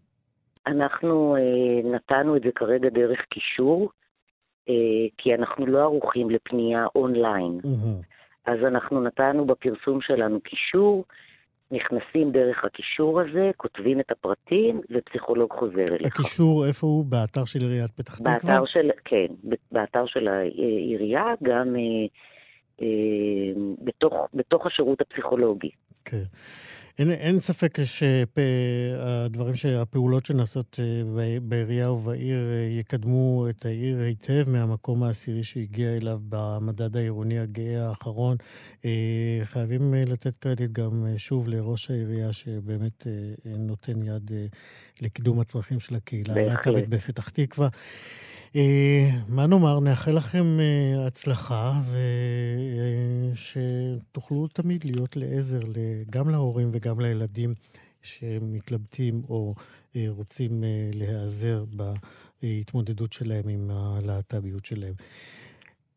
אנחנו 0.67 1.36
נתנו 1.84 2.36
את 2.38 2.41
זה 2.41 2.50
כרגע 2.56 2.89
דרך 2.89 3.19
קישור, 3.30 3.89
כי 5.17 5.36
אנחנו 5.36 5.65
לא 5.65 5.82
ערוכים 5.82 6.30
לפנייה 6.30 6.86
אונליין. 6.95 7.60
אז 8.45 8.60
אנחנו 8.67 9.02
נתנו 9.04 9.45
בפרסום 9.45 10.02
שלנו 10.02 10.39
קישור, 10.41 11.06
נכנסים 11.71 12.32
דרך 12.32 12.63
הקישור 12.63 13.21
הזה, 13.21 13.52
כותבים 13.58 13.99
את 13.99 14.12
הפרטים, 14.12 14.82
ופסיכולוג 14.91 15.52
חוזר 15.54 15.86
אליך. 15.91 16.06
הקישור, 16.06 16.65
איפה 16.67 16.88
הוא? 16.88 17.06
באתר 17.06 17.45
של 17.45 17.60
עיריית 17.60 17.91
פתח 17.91 18.15
תקווה? 18.15 18.34
באתר 18.34 18.65
של, 18.65 18.89
כן, 19.06 19.28
באתר 19.71 20.06
של 20.06 20.28
העירייה, 20.28 21.26
גם 21.43 21.76
אה, 21.76 22.06
אה, 22.82 22.88
בתוך, 23.84 24.13
בתוך 24.34 24.65
השירות 24.65 25.02
הפסיכולוגי. 25.02 25.69
כן. 26.06 26.23
אין, 26.99 27.12
אין 27.12 27.39
ספק 27.39 27.77
שהדברים, 27.84 29.56
שהפעולות 29.56 30.25
שנעשות 30.25 30.79
אה, 30.79 31.39
בעירייה 31.41 31.91
ובעיר 31.91 32.38
אה, 32.38 32.79
יקדמו 32.79 33.45
את 33.49 33.65
העיר 33.65 33.99
היטב 33.99 34.49
מהמקום 34.49 35.03
העשירי 35.03 35.43
שהגיע 35.43 35.97
אליו 35.97 36.19
במדד 36.29 36.97
העירוני 36.97 37.39
הגאה 37.39 37.88
האחרון. 37.88 38.38
אה, 38.86 39.39
חייבים 39.43 39.93
לתת 39.93 40.38
קרדיט 40.38 40.71
גם 40.71 41.06
שוב 41.17 41.47
לראש 41.47 41.91
העירייה, 41.91 42.34
שבאמת 42.34 43.08
נותן 43.45 44.03
יד 44.03 44.32
לקידום 45.01 45.39
הצרכים 45.39 45.79
של 45.79 45.95
הקהילה. 45.95 46.34
הלהט"בית 46.34 46.89
בפתח 46.89 47.29
תקווה. 47.29 47.67
אה, 48.56 49.04
מה 49.30 49.48
נאמר, 49.48 49.80
נאחל 49.80 50.12
לכם 50.12 50.60
אה, 50.60 51.08
הצלחה, 51.08 51.72
ושתוכלו 53.34 54.48
תמיד 54.48 54.86
להיות 54.86 55.18
לעזר 55.18 55.60
גם 56.10 56.30
להורים 56.30 56.70
וגם 56.74 57.00
לילדים 57.00 57.54
שמתלבטים 58.02 59.22
או 59.30 59.54
אה, 59.96 60.06
רוצים 60.10 60.63
להיעזר 60.94 61.63
בהתמודדות 62.44 63.13
שלהם 63.13 63.50
עם 63.50 63.70
הלהט"ביות 63.72 64.66
שלהם. 64.66 64.94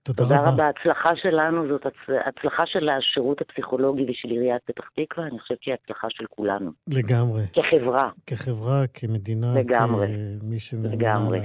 תודה, 0.02 0.22
תודה 0.22 0.40
רבה. 0.40 0.50
רבה. 0.50 0.68
הצלחה 0.68 1.10
שלנו 1.22 1.68
זאת 1.68 1.86
הצ- 1.86 2.28
הצלחה 2.28 2.62
של 2.66 2.88
השירות 2.88 3.40
הפסיכולוגי 3.40 4.02
ושל 4.02 4.28
עיריית 4.28 4.62
פתח 4.64 4.84
תקווה, 4.96 5.26
אני 5.26 5.38
חושבת 5.40 5.58
שהיא 5.62 5.74
הצלחה 5.84 6.06
של 6.10 6.24
כולנו. 6.30 6.70
לגמרי. 6.88 7.42
כחברה. 7.52 8.10
כחברה, 8.26 8.86
כמדינה, 8.94 9.54
לגמרי. 9.58 10.06
כמי 10.40 10.58
שמאמינה 10.58 10.94
לגמרי. 10.96 11.38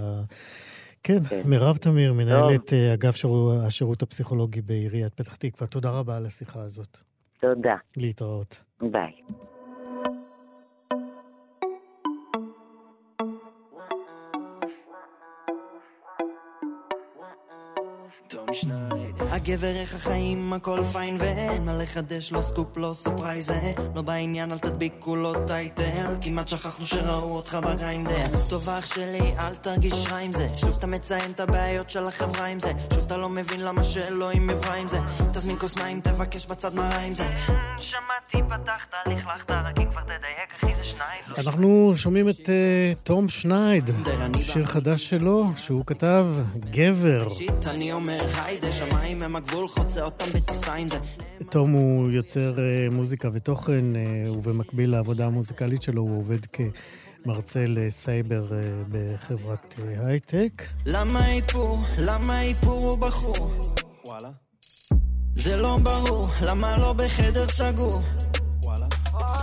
כן, 1.03 1.23
כן. 1.29 1.41
מירב 1.45 1.77
תמיר, 1.77 2.13
מנהלת 2.13 2.73
אה, 2.73 2.93
אגף 2.93 3.15
שירו- 3.15 3.53
השירות 3.67 4.01
הפסיכולוגי 4.01 4.61
בעיריית 4.61 5.13
פתח 5.13 5.35
תקווה. 5.35 5.67
תודה 5.67 5.91
רבה 5.91 6.17
על 6.17 6.25
השיחה 6.25 6.59
הזאת. 6.61 6.97
תודה. 7.41 7.75
להתראות. 7.97 8.63
ביי. 8.81 9.11
הגבר 19.43 19.75
איך 19.75 19.95
החיים 19.95 20.53
הכל 20.53 20.83
fine 20.91 21.17
ואין 21.19 21.65
מה 21.65 21.73
לחדש 21.73 22.31
לא 22.31 22.41
סקופ 22.41 22.77
לא 22.77 22.93
surprise 22.93 23.49
אה? 23.49 23.71
לא 23.95 24.01
בעניין 24.01 24.51
אל 24.51 24.59
תדביקו 24.59 25.15
לו 25.15 25.33
title. 25.47 26.15
כמעט 26.21 26.47
שכחנו 26.47 26.85
שראו 26.85 27.35
אותך 27.35 27.57
ב 27.63 27.71
Grindr. 27.71 28.27
טוב 28.49 28.69
אח 28.69 28.85
שלי 28.85 29.33
אל 29.39 29.55
תרגיש 29.55 30.07
רע 30.11 30.17
עם 30.17 30.33
זה. 30.33 30.47
שוב 30.55 30.75
אתה 30.77 30.87
מציין 30.87 31.31
את 31.31 31.39
הבעיות 31.39 31.89
של 31.89 32.03
החברה 32.03 32.45
עם 32.45 32.59
זה. 32.59 32.71
שוב 32.93 33.03
אתה 33.03 33.17
לא 33.17 33.29
מבין 33.29 33.59
למה 33.59 33.83
שאלוהים 33.83 34.47
מברה 34.47 34.75
עם 34.75 34.89
זה. 34.89 34.97
תזמין 35.33 35.59
כוס 35.59 35.77
מים 35.77 36.01
תבקש 36.01 36.45
בצד 36.45 36.75
מרה 36.75 36.99
עם 36.99 37.15
זה. 37.15 37.27
שמעתי 37.77 38.37
פתחת 38.49 38.93
לכלכת 39.05 39.51
רק 39.51 39.77
אם 39.77 39.91
כבר 39.91 40.01
תדייק 40.03 40.53
אחי 40.57 40.75
זה 40.75 40.83
שניים 40.83 41.21
לא 41.29 41.35
אנחנו 41.37 41.93
שומעים 41.95 42.29
את 42.29 42.49
אה, 42.49 42.93
תום 43.03 43.29
שנייד, 43.29 43.89
שיר. 44.41 44.65
חדש 44.65 45.09
שלו, 45.09 45.45
שהוא 45.55 45.85
כתב, 45.85 46.25
גבר. 46.69 47.33
שיט, 47.33 47.67
אני 47.67 47.91
אומר 47.91 48.19
היידה, 48.45 48.71
שמיים 48.71 49.23
המים 49.31 49.43
הם 49.43 49.49
הגבול, 49.49 49.67
חוצה 49.67 50.03
אותם 50.03 50.25
בטיסה 50.25 50.73
עם 50.73 50.89
זה. 50.89 50.97
תום 51.49 51.71
הוא 51.71 52.11
יוצר 52.11 52.55
uh, 52.55 52.93
מוזיקה 52.93 53.29
ותוכן, 53.33 53.85
uh, 53.93 54.29
ובמקביל 54.29 54.91
לעבודה 54.91 55.25
המוזיקלית 55.25 55.81
שלו 55.81 56.01
הוא 56.01 56.19
עובד 56.19 56.39
כמרצה 56.45 57.65
לסייבר 57.67 58.43
uh, 58.49 58.53
בחברת 58.91 59.75
הייטק. 60.05 60.63
למה 60.85 61.31
איפור? 61.31 61.79
למה 61.97 62.41
איפור 62.41 62.89
הוא 62.89 62.97
בחור? 62.97 63.61
וואלה. 64.05 64.29
זה 65.35 65.55
לא 65.55 65.77
ברור, 65.83 66.27
למה 66.41 66.77
לא 66.77 66.93
בחדר 66.93 67.47
סגור? 67.47 68.01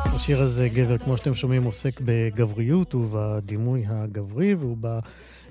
השיר 0.04 0.42
הזה, 0.42 0.68
גבר, 0.68 0.98
כמו 0.98 1.16
שאתם 1.16 1.34
שומעים, 1.34 1.64
עוסק 1.64 2.00
בגבריות 2.04 2.94
ובדימוי 2.94 3.84
הגברי, 3.86 4.54
והוא 4.54 4.76
בא, 4.76 4.98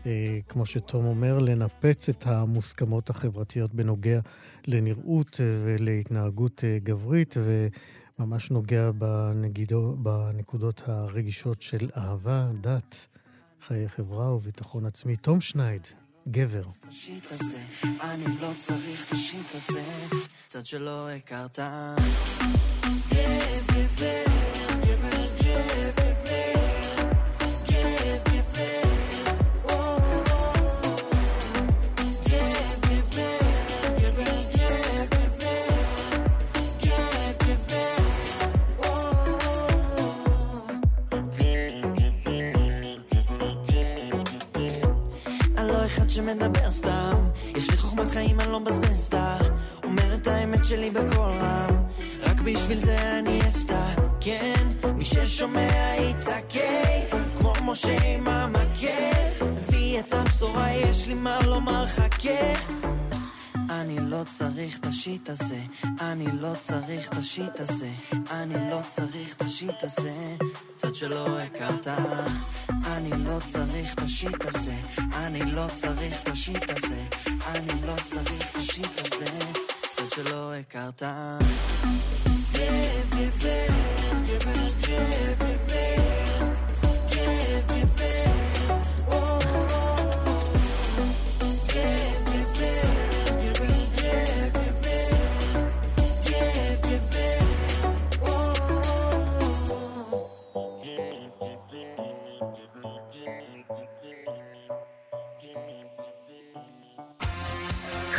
אה, 0.07 0.39
כמו 0.49 0.65
שתום 0.65 1.05
אומר, 1.05 1.39
לנפץ 1.39 2.09
את 2.09 2.27
המוסכמות 2.27 3.09
החברתיות 3.09 3.73
בנוגע 3.73 4.19
לנראות 4.67 5.39
ולהתנהגות 5.63 6.63
אה, 6.63 6.77
גברית, 6.83 7.35
וממש 7.37 8.51
נוגע 8.51 8.91
בנגידו, 8.91 9.97
בנקודות 9.99 10.81
הרגישות 10.85 11.61
של 11.61 11.89
אהבה, 11.97 12.47
דת, 12.61 13.07
חיי 13.67 13.89
חברה 13.89 14.33
וביטחון 14.35 14.85
עצמי. 14.85 15.15
תום 15.15 15.41
שנייד, 15.41 15.87
גבר. 16.27 16.63
השיט 16.89 17.31
הזה, 17.31 17.61
אני 18.01 18.25
לא 18.41 18.51
צריך 18.57 19.07
את 19.07 19.13
השיט 19.13 19.55
הזה, 19.55 19.83
צד 20.47 20.65
שלא 20.65 21.09
הכרת. 21.09 21.59
גבר, 23.09 23.59
גבר, 23.73 24.26
השיט 65.29 65.41
הזה, 65.41 65.59
אני 66.01 66.25
לא 66.39 66.53
צריך 66.59 67.09
את 67.09 67.17
השיט 67.17 67.59
הזה, 67.59 67.89
אני 68.31 68.69
לא 68.71 68.79
צריך 68.89 69.35
את 69.35 69.41
השיט 69.41 69.83
הזה, 69.83 70.35
צד 70.75 70.95
שלא 70.95 71.39
הכרת. 71.39 71.87
אני 72.69 73.11
לא 73.25 73.39
צריך 73.45 73.93
את 73.93 73.99
השיט 73.99 74.45
הזה, 74.45 74.73
אני 75.13 75.51
לא 75.51 75.65
צריך 75.75 76.21
את 76.21 76.27
השיט 76.27 76.69
הזה, 76.69 77.01
אני 77.47 77.81
לא 77.85 77.93
צריך 78.03 78.51
את 78.51 78.55
השיט 78.55 78.99
הזה, 78.99 79.25
צד 79.93 80.11
שלא 80.15 80.53
הכרת. 80.53 81.03
גב, 82.53 83.09
גבר, 83.11 83.67
גבר, 84.23 84.67
גב, 84.81 85.39
גבר, 85.39 86.51
גב, 87.09 87.71
גבר, 87.71 88.03
או, 88.03 88.06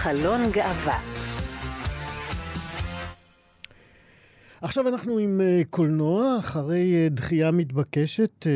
חלון 0.08 0.50
גאווה 0.50 1.17
עכשיו 4.62 4.88
אנחנו 4.88 5.18
עם 5.18 5.40
uh, 5.40 5.66
קולנוע, 5.70 6.36
אחרי 6.38 7.06
uh, 7.06 7.12
דחייה 7.12 7.50
מתבקשת, 7.50 8.30
uh, 8.40 8.46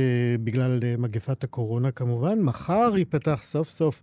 בגלל 0.44 0.80
מגפת 0.98 1.44
הקורונה 1.44 1.90
כמובן. 1.90 2.40
מחר 2.40 2.92
ייפתח 2.96 3.40
סוף 3.42 3.68
סוף 3.68 4.02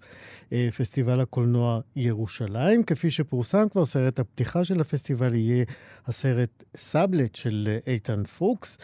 פסטיבל 0.78 1.20
הקולנוע 1.20 1.80
ירושלים. 1.96 2.84
כפי 2.84 3.12
שפורסם 3.12 3.70
כבר, 3.72 3.86
סרט 3.86 4.20
הפתיחה 4.20 4.64
של 4.64 4.82
הפסטיבל 4.82 5.36
יהיה 5.36 5.66
הסרט 6.08 6.64
סאבלט 6.76 7.36
של 7.36 7.78
איתן 7.88 8.24
פוקס. 8.24 8.78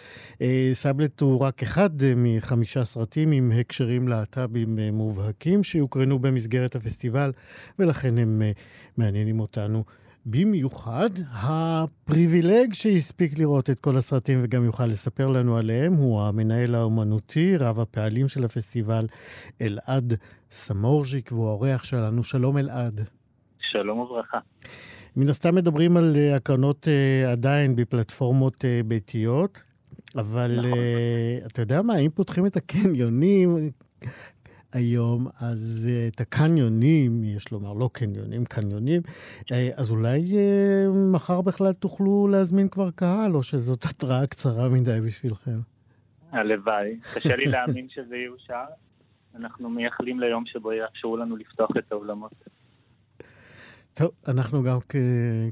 סאבלט 0.74 1.22
הוא 1.22 1.40
רק 1.42 1.64
אחד 1.64 1.90
מחמישה 2.16 2.86
סרטים 2.86 3.32
עם 3.32 3.52
הקשרים 3.60 4.08
להט"בים 4.08 4.80
מובהקים 4.94 5.64
שיוקרנו 5.64 6.20
במסגרת 6.20 6.76
הפסטיבל, 6.76 7.32
ולכן 7.80 8.18
הם 8.18 8.42
מעניינים 8.98 9.40
אותנו. 9.40 9.84
במיוחד 10.26 11.10
הפריבילג 11.32 12.74
שהספיק 12.74 13.40
לראות 13.40 13.70
את 13.70 13.80
כל 13.80 13.98
הסרטים 13.98 14.40
וגם 14.44 14.66
יוכל 14.66 14.86
לספר 14.86 15.28
לנו 15.28 15.58
עליהם 15.58 15.94
הוא 15.94 16.22
המנהל 16.22 16.76
האומנותי, 16.76 17.58
רב 17.58 17.80
הפעלים 17.80 18.28
של 18.28 18.46
הפסטיבל, 18.46 19.08
אלעד 19.62 20.14
סמורג'יק, 20.52 21.32
והוא 21.32 21.48
האורח 21.48 21.84
שלנו. 21.84 22.24
שלום 22.24 22.58
אלעד. 22.58 23.02
שלום 23.60 24.00
וברכה. 24.00 24.40
מן 25.16 25.30
הסתם 25.30 25.56
מדברים 25.56 25.98
על 25.98 26.16
uh, 26.16 26.36
הקרנות 26.36 26.88
uh, 26.88 27.28
עדיין 27.32 27.76
בפלטפורמות 27.76 28.56
uh, 28.64 28.88
ביתיות, 28.88 29.62
אבל 30.16 30.60
נכון. 30.60 30.80
אתה 31.46 31.62
יודע 31.62 31.82
מה, 31.82 31.98
אם 31.98 32.10
פותחים 32.10 32.46
את 32.46 32.58
הקניונים, 32.58 33.72
היום, 34.74 35.28
אז 35.42 35.90
uh, 35.90 36.14
את 36.14 36.22
הקניונים, 36.22 37.24
יש 37.24 37.52
לומר, 37.52 37.74
לא 37.74 37.90
קניונים, 37.94 38.46
קניונים, 38.46 39.02
uh, 39.42 39.54
אז 39.76 39.92
אולי 39.92 40.22
uh, 40.22 41.14
מחר 41.14 41.42
בכלל 41.42 41.74
תוכלו 41.74 42.28
להזמין 42.28 42.68
כבר 42.70 42.92
קהל, 42.92 43.36
או 43.36 43.44
שזאת 43.44 43.86
התראה 43.90 44.28
קצרה 44.28 44.70
מדי 44.70 45.00
בשבילכם. 45.06 45.60
הלוואי. 46.32 47.00
קשה 47.14 47.36
לי 47.36 47.46
להאמין 47.52 47.88
שזה 47.90 48.18
יאושר. 48.18 48.66
אנחנו 49.36 49.70
מייחלים 49.70 50.20
ליום 50.20 50.46
שבו 50.46 50.74
יאפשרו 50.74 51.18
לנו 51.18 51.36
לפתוח 51.38 51.70
את 51.78 51.92
האולמות. 51.92 52.34
טוב, 53.98 54.12
אנחנו 54.28 54.64
גם 54.64 54.78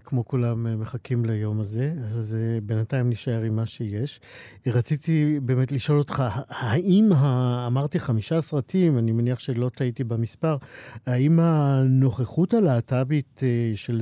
כמו 0.04 0.26
כולם 0.26 0.68
אה, 0.68 0.76
מחכים 0.76 1.26
ליום 1.26 1.60
הזה, 1.60 1.86
אז 1.86 2.36
אה, 2.40 2.62
בינתיים 2.64 3.10
נשאר 3.10 3.42
עם 3.48 3.56
מה 3.56 3.66
שיש. 3.66 4.20
רציתי 4.68 5.40
באמת 5.42 5.72
לשאול 5.72 5.98
אותך, 5.98 6.24
האם, 6.50 7.10
ה... 7.16 7.68
אמרתי 7.68 8.00
חמישה 8.00 8.42
סרטים, 8.42 8.98
אני 8.98 9.12
מניח 9.12 9.40
שלא 9.40 9.70
טעיתי 9.70 10.04
במספר, 10.04 10.56
האם 11.08 11.40
הנוכחות 11.40 12.54
הלהט"בית 12.54 13.42
אה, 13.44 13.72
של 13.76 14.00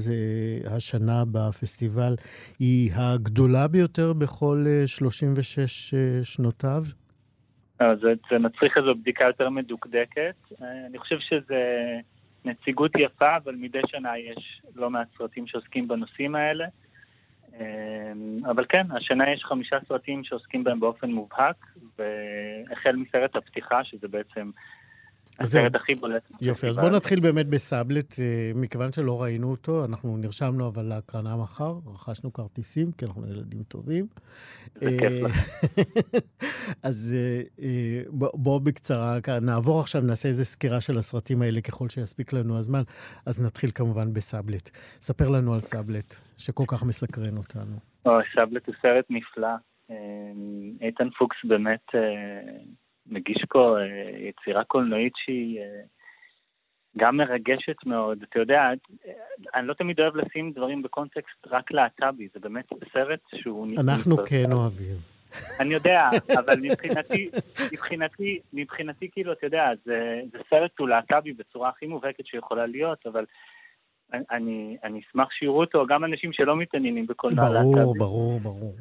השנה 0.76 1.24
בפסטיבל 1.32 2.16
היא 2.60 2.92
הגדולה 2.96 3.68
ביותר 3.68 4.14
בכל 4.14 4.64
אה, 4.68 4.88
36 4.88 5.94
אה, 5.94 6.00
שנותיו? 6.24 6.84
אז 7.80 8.00
זה, 8.00 8.40
מצריך 8.40 8.78
איזו 8.78 8.96
בדיקה 9.02 9.26
יותר 9.28 9.50
מדוקדקת. 9.50 10.36
אני 10.88 10.98
חושב 10.98 11.16
שזה 11.20 11.64
נציגות 12.46 12.92
יפה, 13.00 13.38
אבל 13.38 13.56
מדי 13.56 13.82
שנה 13.88 14.18
יש 14.18 14.62
לא 14.76 14.90
מעט 14.90 15.08
סרטים 15.18 15.48
שעוסקים 15.48 15.88
בנושאים 15.88 16.36
האלה. 16.36 16.66
אה, 17.60 18.12
אבל 18.46 18.66
כן, 18.70 18.92
השנה 18.92 19.32
יש 19.32 19.44
חמישה 19.44 19.78
סרטים 19.88 20.24
שעוסקים 20.24 20.64
בהם 20.64 20.80
באופן 20.80 21.12
מובהק, 21.12 21.66
והחל 22.00 22.96
מסרט 22.96 23.36
הפתיחה, 23.36 23.84
שזה 23.84 24.08
בעצם. 24.08 24.52
הסרט 25.40 25.76
הכי 25.76 25.96
בולט. 25.96 26.32
יופי, 26.42 26.68
אז. 26.68 26.78
בואו 26.78 26.90
נתחיל 26.96 27.20
באמת 27.20 27.48
בסאבלט, 27.48 28.20
אה, 28.20 28.52
מכיוון 28.56 28.92
שלא 28.92 29.22
ראינו 29.24 29.52
אותו, 29.52 29.86
אנחנו 29.86 30.18
נרשמנו 30.18 30.68
אבל 30.68 30.84
להקרנה 30.84 31.38
מחר, 31.38 31.74
רכשנו 31.86 32.34
כרטיסים, 32.34 32.92
כי 32.92 33.06
אנחנו 33.06 33.28
ילדים 33.28 33.64
טובים. 33.64 34.08
אה. 34.84 34.88
אז 36.84 37.16
אה, 37.62 38.02
בוא- 38.10 38.30
בואו 38.34 38.60
בקצרה, 38.60 39.18
נעבור 39.42 39.80
עכשיו, 39.80 40.02
נעשה 40.02 40.30
איזה 40.30 40.46
סקירה 40.46 40.82
של 40.82 40.98
הסרטים 40.98 41.42
האלה 41.42 41.62
ככל 41.62 41.90
שיספיק 41.90 42.34
לנו 42.34 42.58
הזמן, 42.58 42.82
אז 43.26 43.42
נתחיל 43.42 43.72
כמובן 43.76 44.14
בסאבלט. 44.14 44.70
ספר 45.02 45.28
לנו 45.28 45.54
על 45.54 45.60
סאבלט, 45.60 46.16
שכל 46.38 46.64
כך 46.68 46.84
מסקרן 46.84 47.38
אותנו. 47.38 47.76
או, 48.06 48.12
סאבלט 48.36 48.68
הוא 48.68 48.76
סרט 48.82 49.06
נפלא. 49.10 49.48
איתן 50.82 51.08
פוקס 51.20 51.38
באמת 51.44 51.86
מגיש 53.12 53.46
פה 53.50 53.78
אה, 53.80 53.84
יצירה 54.30 54.64
קולנועית 54.64 55.14
שהיא 55.16 55.60
אה, 55.60 55.82
גם 56.98 57.18
מרגשת 57.18 57.86
מאוד. 57.86 58.24
אתה 58.30 58.40
יודע, 58.40 58.62
אני 59.56 59.68
לא 59.68 59.74
תמיד 59.74 60.00
אוהב 60.00 60.16
לשים 60.16 60.52
דברים 60.52 60.84
בקונטקסט 60.84 61.48
רק 61.48 61.72
להט"בי, 61.72 62.28
זה 62.34 62.40
באמת 62.40 62.66
סרט 62.94 63.20
שהוא... 63.36 63.68
אנחנו 63.80 64.18
כן 64.18 64.52
אוהבים. 64.52 64.96
אני 65.60 65.74
יודע, 65.74 66.10
אבל 66.40 66.56
מבחינתי, 66.62 67.30
מבחינתי, 67.72 68.40
מבחינתי, 68.54 69.10
כאילו, 69.12 69.34
אתה 69.34 69.46
יודע, 69.46 69.64
זה, 69.86 70.22
זה 70.32 70.38
סרט 70.50 70.72
הוא 70.80 70.90
להט"בי 70.90 71.34
בצורה 71.34 71.70
הכי 71.70 71.88
מובהקת 71.88 72.26
שיכולה 72.26 72.66
להיות, 72.66 73.06
אבל 73.06 73.26
אני, 74.14 74.78
אני 74.84 75.00
אשמח 75.00 75.28
שיראו 75.32 75.60
אותו, 75.60 75.86
גם 75.86 76.04
אנשים 76.06 76.34
שלא 76.34 76.58
מתעניינים 76.58 77.08
בקולנוע 77.08 77.50
להט"בי. 77.50 77.72
ברור, 77.72 77.96
ברור, 77.98 78.40
ברור. 78.40 78.76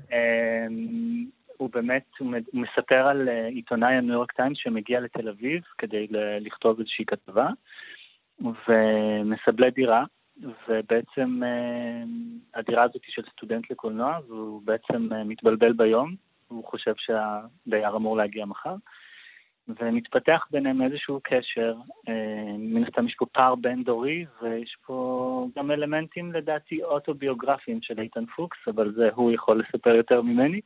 הוא 1.60 1.70
באמת, 1.72 2.04
הוא 2.18 2.32
מספר 2.52 3.06
על 3.06 3.28
אה, 3.28 3.46
עיתונאי 3.46 3.94
הניו 3.94 4.14
יורק 4.14 4.32
טיימס 4.32 4.58
שמגיע 4.58 5.00
לתל 5.00 5.28
אביב 5.28 5.62
כדי 5.78 6.06
לכתוב 6.40 6.78
איזושהי 6.78 7.04
כתבה, 7.04 7.48
ומסבלי 8.40 9.70
דירה, 9.70 10.04
ובעצם 10.68 11.42
אה, 11.44 12.02
הדירה 12.54 12.82
הזאת 12.82 13.04
היא 13.06 13.12
של 13.14 13.22
סטודנט 13.32 13.70
לקולנוע, 13.70 14.18
והוא 14.28 14.62
בעצם 14.64 15.12
אה, 15.12 15.24
מתבלבל 15.24 15.72
ביום, 15.72 16.14
והוא 16.50 16.64
חושב 16.64 16.94
שהדייר 16.96 17.96
אמור 17.96 18.16
להגיע 18.16 18.44
מחר. 18.44 18.74
ומתפתח 19.80 20.46
ביניהם 20.50 20.82
איזשהו 20.82 21.20
קשר, 21.22 21.74
מן 22.58 22.84
הסתם 22.84 23.06
יש 23.06 23.14
פה 23.14 23.26
פער 23.26 23.54
בין-דורי, 23.54 24.24
ויש 24.42 24.76
פה 24.86 25.48
גם 25.56 25.70
אלמנטים 25.70 26.32
לדעתי 26.32 26.82
אוטוביוגרפיים 26.82 27.82
של 27.82 28.00
איתן 28.00 28.26
פוקס, 28.26 28.58
אבל 28.66 28.92
זה 28.92 29.08
הוא 29.14 29.32
יכול 29.32 29.60
לספר 29.60 29.94
יותר 29.94 30.22
ממני. 30.22 30.60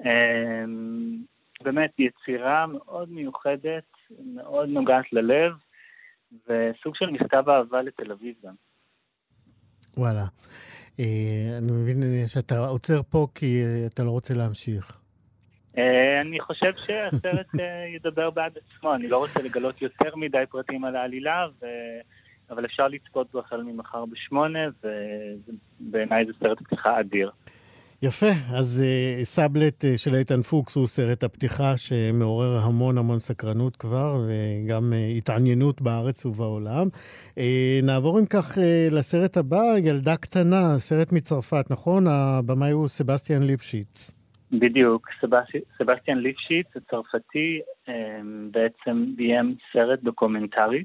אה, 0.00 0.64
באמת 1.62 1.90
יצירה 1.98 2.66
מאוד 2.66 3.12
מיוחדת, 3.12 3.84
מאוד 4.34 4.68
נוגעת 4.68 5.12
ללב, 5.12 5.52
וסוג 6.32 6.96
של 6.96 7.06
מכתב 7.06 7.44
אהבה 7.48 7.82
לתל 7.82 8.12
אביב 8.12 8.34
גם. 8.44 8.54
וואלה. 9.96 10.24
אה, 11.00 11.58
אני 11.58 11.72
מבין 11.72 12.28
שאתה 12.28 12.58
עוצר 12.58 13.02
פה 13.02 13.26
כי 13.34 13.62
אתה 13.86 14.04
לא 14.04 14.10
רוצה 14.10 14.34
להמשיך. 14.34 15.02
אה, 15.78 16.20
אני 16.20 16.40
חושב 16.40 16.72
שהסרט 16.76 17.60
אה, 17.60 17.86
ידבר 17.94 18.30
בעד 18.30 18.52
עצמו, 18.58 18.94
אני 18.94 19.08
לא 19.08 19.18
רוצה 19.18 19.42
לגלות 19.42 19.82
יותר 19.82 20.16
מדי 20.16 20.44
פרטים 20.50 20.84
על 20.84 20.96
העלילה, 20.96 21.46
ו... 21.62 21.66
אבל 22.50 22.64
אפשר 22.64 22.82
לצפות 22.82 23.32
בו 23.32 23.38
החל 23.38 23.62
ממחר 23.62 24.04
בשמונה, 24.04 24.58
ובעיניי 25.80 26.24
זה 26.26 26.32
סרט 26.40 26.62
פתיחה 26.62 27.00
אדיר. 27.00 27.30
יפה, 28.04 28.26
אז 28.58 28.84
אה, 28.84 29.24
סאבלט 29.24 29.84
אה, 29.84 29.86
של 29.96 30.14
איתן 30.14 30.42
פוקס 30.42 30.76
הוא 30.76 30.86
סרט 30.86 31.24
הפתיחה 31.24 31.76
שמעורר 31.76 32.58
המון 32.66 32.98
המון 32.98 33.18
סקרנות 33.18 33.76
כבר, 33.76 34.14
וגם 34.26 34.92
אה, 34.92 35.18
התעניינות 35.18 35.80
בארץ 35.82 36.26
ובעולם. 36.26 36.86
אה, 37.30 37.40
נעבור 37.82 38.18
אם 38.18 38.26
כך 38.26 38.58
אה, 38.58 38.94
לסרט 38.94 39.36
הבא, 39.36 39.62
ילדה 39.78 40.16
קטנה, 40.16 40.78
סרט 40.78 41.12
מצרפת, 41.12 41.70
נכון? 41.70 42.06
הבמאי 42.06 42.70
הוא 42.70 42.88
סבסטיאן 42.88 43.42
ליפשיץ. 43.42 44.14
בדיוק, 44.52 45.08
סבסטיאן 45.78 46.18
ליפשיץ 46.18 46.66
הצרפתי 46.76 47.60
בעצם 48.50 49.04
ביים 49.16 49.54
סרט 49.72 49.98
דוקומנטרי. 50.02 50.84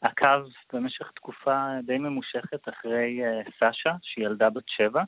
עקב 0.00 0.40
במשך 0.72 1.10
תקופה 1.14 1.68
די 1.86 1.98
ממושכת 1.98 2.68
אחרי 2.68 3.20
סאשה, 3.60 3.92
שהיא 4.02 4.26
ילדה 4.26 4.50
בת 4.50 4.64
שבע, 4.66 5.02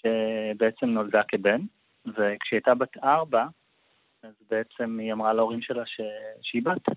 שבעצם 0.00 0.86
נולדה 0.86 1.22
כבן, 1.28 1.60
וכשהיא 2.06 2.56
הייתה 2.56 2.74
בת 2.74 2.96
ארבע, 3.04 3.46
אז 4.22 4.34
בעצם 4.50 4.98
היא 4.98 5.12
אמרה 5.12 5.32
להורים 5.32 5.62
שלה 5.62 5.86
ש... 5.86 6.00
שהיא 6.42 6.62
בת. 6.62 6.88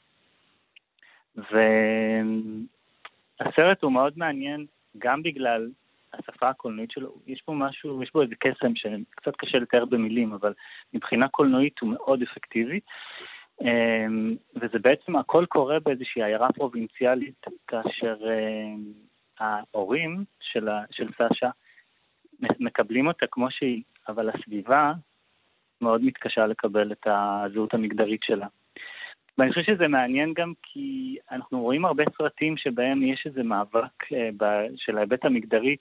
והסרט 3.39 3.83
הוא 3.83 3.91
מאוד 3.91 4.13
מעניין 4.17 4.65
גם 4.97 5.23
בגלל 5.23 5.69
השפה 6.13 6.49
הקולנועית 6.49 6.91
שלו, 6.91 7.15
יש 7.27 7.41
פה 7.41 7.53
משהו, 7.53 8.03
יש 8.03 8.13
בו 8.13 8.21
איזה 8.21 8.35
קסם 8.35 8.75
שקצת 8.75 9.35
קשה 9.37 9.57
לתאר 9.57 9.85
במילים, 9.85 10.33
אבל 10.33 10.53
מבחינה 10.93 11.27
קולנועית 11.27 11.79
הוא 11.79 11.89
מאוד 11.89 12.21
אפקטיבי. 12.21 12.79
אמ, 13.61 14.35
וזה 14.55 14.79
בעצם, 14.79 15.15
הכל 15.15 15.45
קורה 15.45 15.79
באיזושהי 15.79 16.23
עיירה 16.23 16.51
פרובינציאלית, 16.51 17.45
כאשר 17.67 18.15
אמ, 18.25 18.83
ההורים 19.39 20.23
של, 20.39 20.69
של 20.91 21.07
סשה 21.13 21.49
מקבלים 22.59 23.07
אותה 23.07 23.25
כמו 23.31 23.51
שהיא, 23.51 23.81
אבל 24.07 24.29
הסביבה 24.29 24.93
מאוד 25.81 26.03
מתקשה 26.03 26.47
לקבל 26.47 26.91
את 26.91 27.07
הזהות 27.07 27.73
המגדרית 27.73 28.23
שלה. 28.23 28.47
ואני 29.37 29.49
חושב 29.49 29.63
שזה 29.63 29.87
מעניין 29.87 30.33
גם 30.33 30.53
כי 30.63 31.17
אנחנו 31.31 31.61
רואים 31.61 31.85
הרבה 31.85 32.03
סרטים 32.17 32.57
שבהם 32.57 33.03
יש 33.03 33.23
איזה 33.25 33.43
מאבק 33.43 34.13
אה, 34.13 34.65
של 34.75 34.97
ההיבט 34.97 35.25
המגדרי 35.25 35.75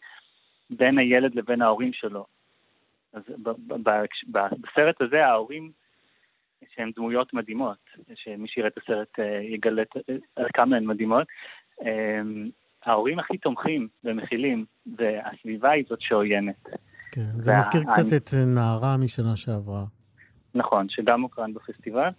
בין 0.71 0.99
הילד 0.99 1.35
לבין 1.35 1.63
ההורים 1.63 1.93
שלו. 1.93 2.27
אז 3.13 3.23
בסרט 4.61 5.01
הזה 5.01 5.27
ההורים, 5.27 5.71
שהם 6.75 6.91
דמויות 6.97 7.35
מדהימות, 7.35 7.79
שמי 8.15 8.49
שיראה 8.49 8.69
את 8.69 8.79
הסרט 8.79 9.19
אה, 9.19 9.41
יגלה 9.43 9.83
על 10.37 10.47
כמה 10.55 10.77
הן 10.77 10.87
מדהימות, 10.87 11.27
אה, 11.83 12.21
ההורים 12.87 13.19
הכי 13.19 13.39
תומכים 13.39 13.89
ומכילים, 14.05 14.65
והסביבה 14.97 15.71
היא 15.71 15.85
זאת 15.89 16.01
שעוינת. 16.01 16.69
כן, 17.13 17.21
זה 17.21 17.51
וה... 17.53 17.59
מזכיר 17.59 17.81
קצת 17.83 18.07
אני... 18.07 18.17
את 18.17 18.31
נערה 18.47 18.97
משנה 18.97 19.37
שעברה. 19.37 19.85
נכון, 20.55 20.89
שגם 20.89 21.23
הוקרן 21.23 21.55
בפסטיבל. 21.55 22.11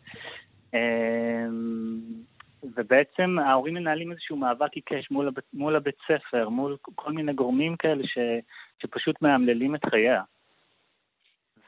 ובעצם 2.63 3.37
ההורים 3.45 3.73
מנהלים 3.73 4.11
איזשהו 4.11 4.37
מאבק 4.37 4.73
עיקש 4.73 5.11
מול, 5.11 5.27
הבית, 5.27 5.43
מול 5.53 5.75
הבית 5.75 5.95
ספר, 6.07 6.49
מול 6.49 6.77
כל 6.95 7.11
מיני 7.13 7.33
גורמים 7.33 7.75
כאלה 7.75 8.03
ש, 8.03 8.17
שפשוט 8.81 9.21
מאמללים 9.21 9.75
את 9.75 9.85
חייה. 9.85 10.21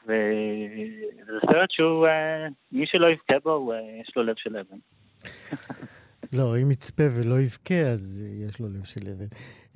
וזה 0.04 1.38
סרט 1.50 1.70
שהוא, 1.70 2.06
אה, 2.06 2.46
מי 2.72 2.86
שלא 2.86 3.06
יבכה 3.06 3.34
בו, 3.42 3.72
אה, 3.72 3.78
יש 4.02 4.16
לו 4.16 4.22
לב 4.22 4.34
של 4.36 4.56
אבן. 4.56 4.78
לא, 6.36 6.58
אם 6.62 6.70
יצפה 6.70 7.02
ולא 7.10 7.40
יבכה, 7.40 7.80
אז 7.92 8.24
יש 8.48 8.60
לו 8.60 8.68
לב 8.68 8.84
של 8.84 9.00
אבן. 9.10 9.26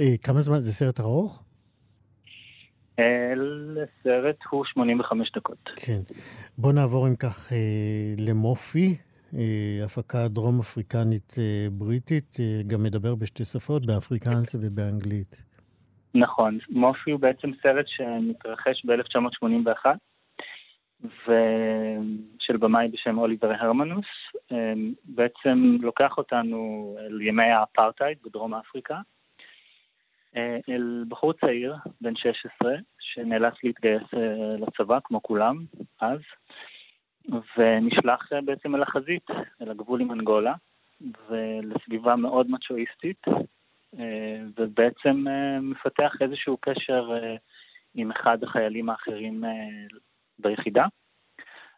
אה, 0.00 0.14
כמה 0.22 0.40
זמן? 0.40 0.60
זה 0.60 0.72
סרט 0.72 1.00
ארוך? 1.00 1.44
סרט 4.02 4.36
הוא 4.50 4.64
85 4.64 5.32
דקות. 5.36 5.70
כן. 5.76 6.00
בוא 6.58 6.72
נעבור 6.72 7.08
אם 7.08 7.16
כך 7.16 7.52
למופי, 8.18 8.96
אה, 9.34 9.84
הפקה 9.84 10.28
דרום 10.28 10.60
אפריקנית 10.60 11.34
אה, 11.38 11.66
בריטית, 11.72 12.36
אה, 12.40 12.62
גם 12.66 12.82
מדבר 12.82 13.14
בשתי 13.14 13.44
שפות, 13.44 13.86
באפריקאנס 13.86 14.54
ובאנגלית. 14.54 15.44
נכון, 16.14 16.58
מופי 16.70 17.10
הוא 17.10 17.20
בעצם 17.20 17.50
סרט 17.62 17.86
שמתרחש 17.88 18.84
ב-1981, 18.84 19.86
ושל 21.04 22.56
במאי 22.56 22.88
בשם 22.88 23.18
אוליבר 23.18 23.52
הרמנוס, 23.52 24.06
בעצם 25.04 25.76
לוקח 25.80 26.18
אותנו 26.18 26.96
אל 27.00 27.20
ימי 27.20 27.50
האפרטהייד 27.50 28.18
בדרום 28.24 28.54
אפריקה, 28.54 29.00
אל 30.68 31.04
בחור 31.08 31.32
צעיר, 31.32 31.74
בן 32.00 32.16
16, 32.16 32.74
שנאלץ 33.00 33.54
להתגייס 33.64 34.02
לצבא, 34.58 34.98
כמו 35.04 35.22
כולם, 35.22 35.64
אז. 36.00 36.20
ונשלח 37.56 38.32
אה, 38.32 38.40
בעצם 38.40 38.74
אל 38.74 38.82
החזית, 38.82 39.30
אל 39.62 39.70
הגבול 39.70 40.00
עם 40.00 40.12
אנגולה, 40.12 40.54
ולסביבה 41.28 42.16
מאוד 42.16 42.50
מצ'ואיסטית, 42.50 43.22
אה, 43.98 44.40
ובעצם 44.58 45.24
אה, 45.28 45.60
מפתח 45.60 46.12
איזשהו 46.20 46.56
קשר 46.60 47.10
עם 47.94 48.10
אחד 48.10 48.44
החיילים 48.44 48.90
האחרים 48.90 49.44
ביחידה. 50.38 50.86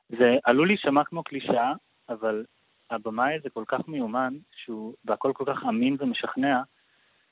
זה 0.08 0.36
עלול 0.44 0.66
להישמע 0.66 1.04
כמו 1.04 1.22
קלישאה, 1.22 1.72
אבל 2.08 2.44
הבמאי 2.90 3.34
הזה 3.34 3.50
כל 3.50 3.64
כך 3.68 3.88
מיומן, 3.88 4.34
שהוא, 4.56 4.94
והכל 5.04 5.32
כל 5.34 5.44
כך 5.46 5.64
אמין 5.68 5.96
ומשכנע, 5.98 6.62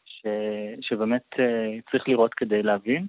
ש, 0.05 0.27
שבאמת 0.81 1.35
צריך 1.91 2.09
לראות 2.09 2.35
כדי 2.35 2.63
להבין. 2.63 3.07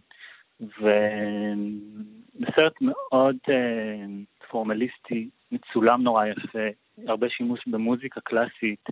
וסרט 0.61 2.74
מאוד 2.82 3.38
פורמליסטי, 4.49 5.30
מצולם 5.51 6.03
נורא 6.03 6.26
יפה, 6.26 6.67
הרבה 7.07 7.30
שימוש 7.30 7.67
במוזיקה 7.67 8.22
קלאסית, 8.22 8.89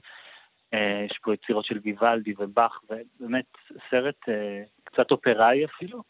אה, 0.74 1.06
יש 1.06 1.20
פה 1.22 1.34
יצירות 1.34 1.66
של 1.66 1.80
ויוולדי 1.84 2.34
ובאך, 2.38 2.82
ובאמת 2.90 3.46
סרט 3.90 4.30
אה, 4.30 4.64
קצת 4.84 5.12
אופראי 5.12 5.66
אפילו, 5.66 6.04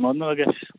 ומאוד 0.00 0.16
מרגש. 0.16 0.72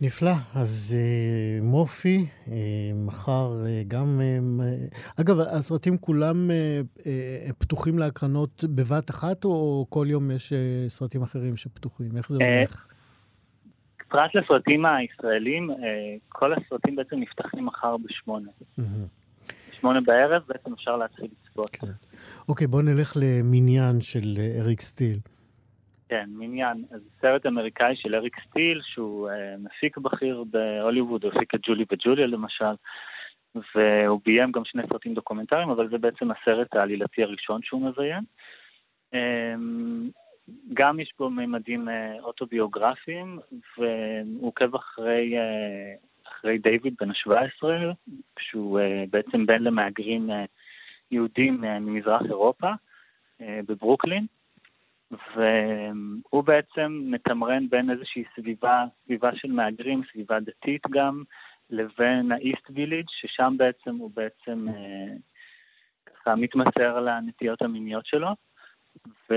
נפלא. 0.00 0.32
אז 0.54 0.96
uh, 0.98 1.64
מופי, 1.64 2.26
uh, 2.46 2.50
מחר 2.94 3.50
uh, 3.64 3.88
גם... 3.88 4.20
Uh, 4.20 5.20
אגב, 5.20 5.36
הסרטים 5.40 5.98
כולם 5.98 6.50
uh, 6.50 6.98
uh, 6.98 7.02
פתוחים 7.58 7.98
להקרנות 7.98 8.64
בבת 8.64 9.10
אחת, 9.10 9.44
או 9.44 9.86
כל 9.88 10.06
יום 10.10 10.30
יש 10.30 10.52
uh, 10.52 10.56
סרטים 10.88 11.22
אחרים 11.22 11.56
שפתוחים? 11.56 12.16
איך 12.16 12.28
זה 12.28 12.36
הולך? 12.36 12.86
פרט 14.08 14.34
לסרטים 14.34 14.86
הישראלים, 14.86 15.70
אה, 15.70 15.76
כל 16.28 16.52
הסרטים 16.52 16.96
בעצם 16.96 17.16
נפתחים 17.16 17.66
מחר 17.66 17.96
בשמונה. 17.96 18.50
בשמונה 19.70 20.00
בערב 20.00 20.42
בעצם 20.48 20.72
אפשר 20.72 20.96
להתחיל 20.96 21.28
לצפות. 21.42 21.70
כן. 21.70 21.86
אוקיי, 22.48 22.66
בוא 22.66 22.82
נלך 22.82 23.16
למניין 23.16 24.00
של 24.00 24.34
אה, 24.38 24.60
אריק 24.60 24.80
סטיל. 24.80 25.18
כן, 26.08 26.30
מניין. 26.32 26.84
אז 26.90 27.00
סרט 27.20 27.46
אמריקאי 27.46 27.96
של 27.96 28.14
אריק 28.14 28.36
סטיל, 28.48 28.80
שהוא 28.82 29.30
אה, 29.30 29.32
מפיק 29.58 29.98
בכיר 29.98 30.44
בהוליווד, 30.50 31.24
הוא 31.24 31.32
הפיק 31.32 31.54
את 31.54 31.60
ג'ולי 31.62 31.84
וג'וליה 31.92 32.26
למשל, 32.26 32.74
והוא 33.74 34.20
ביים 34.24 34.52
גם 34.52 34.64
שני 34.64 34.82
סרטים 34.88 35.14
דוקומנטריים, 35.14 35.70
אבל 35.70 35.88
זה 35.88 35.98
בעצם 35.98 36.30
הסרט 36.30 36.74
העלילתי 36.74 37.22
הראשון 37.22 37.60
שהוא 37.62 37.82
מביים. 37.82 38.22
אמ, 39.14 40.10
גם 40.74 41.00
יש 41.00 41.12
בו 41.18 41.30
ממדים 41.30 41.88
אה, 41.88 42.20
אוטוביוגרפיים, 42.20 43.38
והוא 43.78 44.48
עוקב 44.48 44.74
אחרי, 44.74 45.38
אה, 45.38 45.94
אחרי 46.28 46.58
דיוויד 46.58 46.94
בן 47.00 47.10
ה-17, 47.10 47.68
שהוא 48.38 48.80
אה, 48.80 49.04
בעצם 49.10 49.46
בן 49.46 49.62
למהגרים 49.62 50.30
יהודים 51.10 51.60
ממזרח 51.60 52.22
אירופה, 52.22 52.70
בברוקלין, 53.40 54.26
והוא 55.10 56.44
בעצם 56.44 57.02
מתמרן 57.04 57.68
בין 57.68 57.90
איזושהי 57.90 58.24
סביבה, 58.36 58.84
סביבה 59.04 59.30
של 59.34 59.52
מהגרים, 59.52 60.02
סביבה 60.12 60.40
דתית 60.40 60.82
גם, 60.90 61.22
לבין 61.70 62.32
האיסט 62.32 62.70
ויליג', 62.70 63.06
ששם 63.08 63.54
בעצם 63.56 63.96
הוא 63.96 64.10
בעצם 64.14 64.66
ככה 66.06 66.34
מתמסר 66.34 67.00
לנטיות 67.00 67.62
המיניות 67.62 68.06
שלו. 68.06 68.28
ו... 69.30 69.34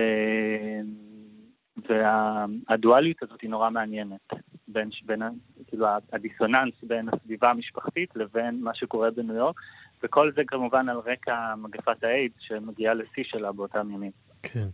והדואליות 1.89 3.23
הזאת 3.23 3.41
היא 3.41 3.49
נורא 3.49 3.69
מעניינת, 3.69 4.29
בין, 4.67 4.89
בין, 5.05 5.21
כאילו 5.67 5.87
הדיסוננס 6.13 6.73
בין 6.83 7.09
הסביבה 7.09 7.49
המשפחתית 7.49 8.15
לבין 8.15 8.61
מה 8.61 8.73
שקורה 8.73 9.11
בניו 9.11 9.35
יורק, 9.35 9.55
וכל 10.03 10.31
זה 10.35 10.41
כמובן 10.47 10.89
על 10.89 10.97
רקע 10.97 11.55
מגפת 11.57 12.03
האיידס 12.03 12.35
שמגיעה 12.39 12.93
לשיא 12.93 13.23
שלה 13.23 13.51
באותם 13.51 13.91
ימים. 13.91 14.11
כן. 14.43 14.69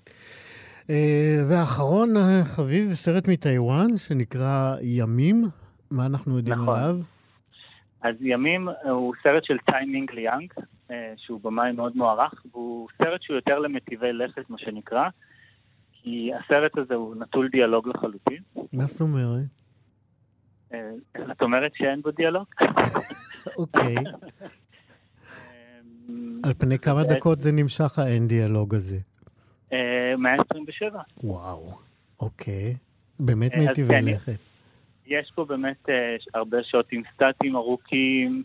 אה, 0.90 1.38
ואחרון, 1.50 2.18
אה, 2.18 2.46
חביב, 2.46 2.94
סרט 2.94 3.28
מטיוואן 3.28 3.98
שנקרא 3.98 4.76
ימים, 4.82 5.44
מה 5.92 6.06
אנחנו 6.06 6.38
יודעים 6.38 6.62
נכון. 6.62 6.80
עליו? 6.80 6.98
אז 8.02 8.16
ימים 8.22 8.68
הוא 8.84 9.14
סרט 9.24 9.44
של 9.44 9.58
טיימינג 9.58 10.12
ליאנג, 10.12 10.54
אה, 10.92 11.14
שהוא 11.18 11.40
במאי 11.44 11.72
מאוד 11.72 11.98
מוערך, 11.98 12.46
והוא 12.52 12.88
סרט 12.98 13.22
שהוא 13.22 13.36
יותר 13.36 13.60
למטיבי 13.60 14.14
לכת, 14.14 14.50
מה 14.50 14.58
שנקרא, 14.58 15.10
כי 15.92 16.32
הסרט 16.34 16.78
הזה 16.78 16.96
הוא 16.96 17.16
נטול 17.16 17.50
דיאלוג 17.50 17.88
לחלוטין. 17.88 18.44
מה 18.74 18.86
זאת 18.86 19.02
אומרת? 19.02 19.46
את 21.32 21.42
אומרת 21.42 21.72
שאין 21.76 22.02
בו 22.02 22.12
דיאלוג? 22.12 22.46
אוקיי. 23.60 23.96
על 26.46 26.54
פני 26.58 26.80
כמה 26.80 27.04
דקות 27.04 27.40
זה 27.40 27.52
נמשך 27.52 28.00
האין 28.00 28.28
דיאלוג 28.28 28.76
הזה? 28.76 28.98
127. 30.18 31.00
אה, 31.00 31.04
וואו, 31.24 31.72
אוקיי. 32.20 32.76
באמת 33.20 33.52
מיטיבי 33.56 33.94
כן, 33.94 34.06
לכת. 34.06 34.40
יש 35.08 35.32
פה 35.36 35.46
באמת 35.46 35.90
הרבה 36.34 36.58
שוטים 36.64 37.04
סטטיים 37.14 37.56
ארוכים. 37.56 38.44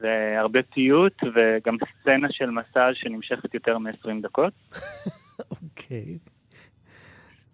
והרבה 0.00 0.62
פיוט, 0.62 1.22
וגם 1.34 1.76
סצנה 1.76 2.28
של 2.30 2.50
מסאז' 2.50 2.94
שנמשכת 2.94 3.54
יותר 3.54 3.78
מ-20 3.78 4.22
דקות. 4.22 4.52
אוקיי. 5.62 6.18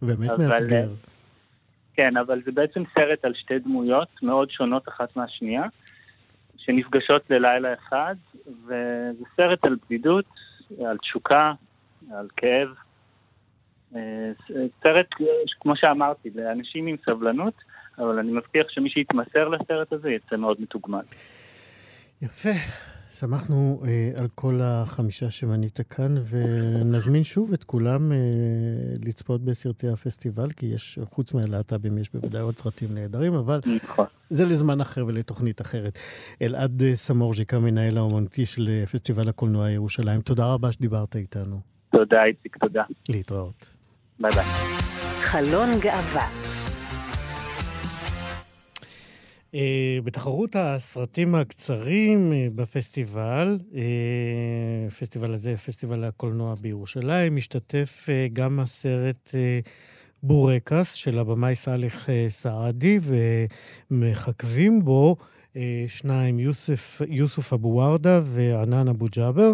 באמת 0.03 0.31
מאתגר. 0.39 0.89
כן, 1.95 2.17
אבל 2.17 2.43
זה 2.45 2.53
בעצם 2.53 2.83
סרט 2.95 3.25
על 3.25 3.35
שתי 3.35 3.59
דמויות 3.59 4.09
מאוד 4.23 4.51
שונות 4.51 4.89
אחת 4.89 5.17
מהשנייה, 5.17 5.63
שנפגשות 6.57 7.31
ללילה 7.31 7.75
אחד, 7.75 8.15
וזה 8.47 9.25
סרט 9.37 9.65
על 9.65 9.77
בדידות, 9.85 10.25
על 10.87 10.99
תשוקה, 10.99 11.53
על 12.13 12.29
כאב. 12.37 12.69
אה, 13.97 14.31
סרט, 14.83 15.07
כמו 15.61 15.77
שאמרתי, 15.77 16.31
לאנשים 16.35 16.87
עם 16.87 16.97
סבלנות, 17.05 17.55
אבל 17.99 18.19
אני 18.19 18.33
מבטיח 18.33 18.67
שמי 18.69 18.91
שיתמסר 18.91 19.49
לסרט 19.49 19.93
הזה 19.93 20.11
יצא 20.11 20.37
מאוד 20.37 20.57
מתוגמל. 20.61 21.03
יפה. 22.23 22.51
שמחנו 23.11 23.83
אה, 23.85 24.11
על 24.21 24.29
כל 24.35 24.59
החמישה 24.63 25.31
שמנית 25.31 25.81
כאן, 25.81 26.15
ונזמין 26.31 27.25
שוב 27.25 27.53
את 27.53 27.65
כולם 27.65 28.13
אה, 28.13 28.19
לצפות 29.05 29.45
בסרטי 29.45 29.89
הפסטיבל, 29.89 30.51
כי 30.51 30.67
יש, 30.67 30.99
חוץ 31.05 31.35
מהלהט"בים, 31.35 31.99
יש 31.99 32.13
בוודאי 32.13 32.41
עוד 32.41 32.57
סרטים 32.57 32.95
נהדרים, 32.95 33.35
אבל 33.35 33.61
נכון. 33.77 34.07
זה 34.31 34.45
לזמן 34.45 34.81
אחר 34.81 35.07
ולתוכנית 35.07 35.61
אחרת. 35.61 35.99
אלעד 36.43 36.83
אה, 36.83 36.95
סמורג'יק, 36.95 37.55
המנהל 37.55 37.99
האומנותי 37.99 38.47
של 38.47 38.69
אה, 38.69 38.87
פסטיבל 38.87 39.29
הקולנוע 39.29 39.71
ירושלים, 39.71 40.21
תודה 40.21 40.55
רבה 40.55 40.73
שדיברת 40.73 41.17
איתנו. 41.17 41.61
תודה, 41.91 42.25
איציק, 42.25 42.57
תודה. 42.57 42.83
להתראות. 43.09 43.80
ביי 44.21 44.31
ביי. 44.33 44.45
חלון 45.21 45.81
גאווה 45.81 46.29
אה, 49.55 50.05
בתחרות 50.05 50.57
הסרטים 50.57 51.35
הקצרים 51.35 52.33
אה, 52.33 52.55
בפסטיבל, 52.55 53.59
אה, 53.73 54.91
פסטיבל 55.01 55.33
הזה, 55.33 55.57
פסטיבל 55.57 56.05
הקולנוע 56.05 56.55
בירושלים, 56.55 57.37
משתתף 57.37 58.07
אה, 58.07 58.33
גם 58.33 58.61
הסרט 58.61 59.29
אה, 59.29 59.69
בורקס 60.23 60.93
של 60.93 61.19
הבמאי 61.19 61.55
סאלח 61.55 62.07
אה, 62.07 62.09
סעדי, 62.29 62.99
ומככבים 63.91 64.85
בו 64.85 65.17
אה, 65.21 65.57
שניים, 65.89 66.39
יוסף, 66.39 67.01
יוסוף 67.09 67.53
אבו 67.53 67.69
ורדה 67.69 68.21
וענן 68.25 68.89
אבו 68.89 69.07
ג'אבר. 69.17 69.53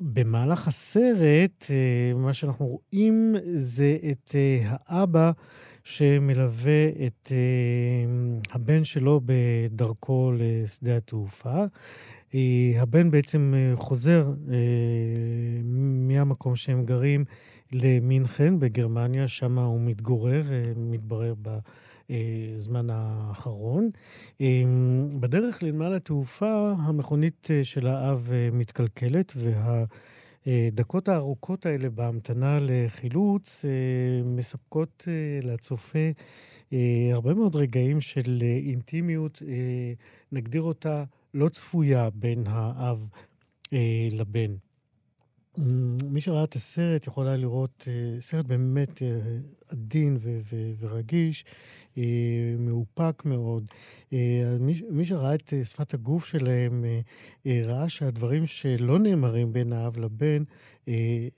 במהלך 0.00 0.68
הסרט, 0.68 1.64
מה 2.16 2.32
שאנחנו 2.32 2.66
רואים 2.66 3.34
זה 3.42 3.96
את 4.10 4.30
האבא 4.64 5.30
שמלווה 5.84 6.88
את 7.06 7.26
uh, 7.26 8.54
הבן 8.54 8.84
שלו 8.84 9.20
בדרכו 9.24 10.32
לשדה 10.38 10.96
התעופה. 10.96 11.64
הבן 12.76 13.10
בעצם 13.10 13.54
חוזר 13.74 14.32
מהמקום 16.08 16.56
שהם 16.56 16.84
גרים 16.84 17.24
למינכן 17.72 18.58
בגרמניה, 18.58 19.28
שם 19.28 19.58
הוא 19.58 19.80
מתגורר, 19.80 20.42
מתברר 20.76 21.34
בזמן 22.10 22.90
האחרון. 22.90 23.90
Uh, 24.38 24.42
בדרך 25.20 25.62
לנמל 25.62 25.94
התעופה, 25.94 26.72
המכונית 26.78 27.48
של 27.62 27.86
האב 27.86 28.28
uh, 28.28 28.54
מתקלקלת, 28.54 29.32
וה... 29.36 29.84
הדקות 30.48 31.08
הארוכות 31.08 31.66
האלה 31.66 31.90
בהמתנה 31.90 32.58
לחילוץ 32.60 33.64
אה, 33.64 33.70
מספקות 34.24 35.04
אה, 35.08 35.50
לצופה 35.52 36.08
אה, 36.72 37.10
הרבה 37.12 37.34
מאוד 37.34 37.56
רגעים 37.56 38.00
של 38.00 38.38
אינטימיות, 38.66 39.42
נגדיר 40.32 40.62
אותה 40.62 41.04
לא 41.34 41.48
צפויה 41.48 42.10
בין 42.10 42.44
האב 42.46 43.08
לבן. 44.10 44.54
מי 46.04 46.20
שראה 46.20 46.44
את 46.44 46.54
הסרט 46.54 47.06
יכול 47.06 47.26
היה 47.26 47.36
לראות 47.36 47.88
uh, 47.88 48.20
סרט 48.20 48.46
באמת 48.46 48.98
uh, 48.98 49.02
עדין 49.72 50.16
ו- 50.20 50.40
ו- 50.52 50.72
ורגיש, 50.78 51.44
uh, 51.94 51.98
מאופק 52.58 53.22
מאוד. 53.24 53.64
מי, 54.60 54.80
מי 54.90 55.04
שראה 55.04 55.34
את 55.34 55.52
שפת 55.64 55.94
הגוף 55.94 56.26
שלהם 56.26 56.84
ראה 57.46 57.88
שהדברים 57.88 58.46
שלא 58.46 58.98
נאמרים 58.98 59.52
בין 59.52 59.72
האב 59.72 59.98
לבן, 59.98 60.42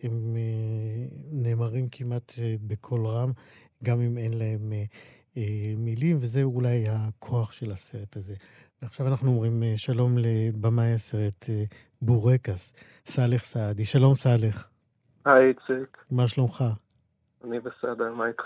הם 0.03 0.37
נאמרים 1.31 1.89
כמעט 1.89 2.33
בקול 2.67 3.07
רם, 3.07 3.33
גם 3.85 4.01
אם 4.01 4.19
אין 4.19 4.33
להם 4.35 4.73
מילים, 5.77 6.17
וזה 6.21 6.43
אולי 6.43 6.89
הכוח 6.89 7.53
של 7.53 7.73
הסרט 7.73 8.17
הזה. 8.17 8.35
ועכשיו 8.83 9.07
אנחנו 9.07 9.31
אומרים 9.31 9.63
שלום 9.77 10.19
לבמאי 10.19 10.93
הסרט 10.93 11.47
בורקס, 12.03 12.75
סאלח 13.07 13.45
סעדי. 13.45 13.85
שלום 13.85 14.15
סאלח. 14.15 14.71
היי 15.25 15.49
איציק. 15.49 16.05
מה 16.11 16.29
שלומך? 16.29 16.65
אני 17.45 17.61
בסדר, 17.61 18.13
מה 18.15 18.27
איתך? 18.29 18.45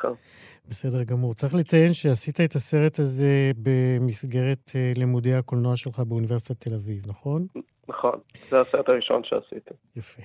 בסדר 0.68 1.02
גמור. 1.02 1.34
צריך 1.34 1.54
לציין 1.54 1.92
שעשית 1.92 2.40
את 2.40 2.54
הסרט 2.54 2.98
הזה 2.98 3.50
במסגרת 3.62 4.70
אה, 4.74 4.92
לימודי 4.96 5.34
הקולנוע 5.34 5.76
שלך 5.76 6.00
באוניברסיטת 6.00 6.60
תל 6.60 6.74
אביב, 6.74 7.02
נכון? 7.06 7.46
נכון, 7.88 8.18
זה 8.48 8.60
הסרט 8.60 8.88
הראשון 8.88 9.22
שעשיתי. 9.24 9.74
יפה. 9.96 10.22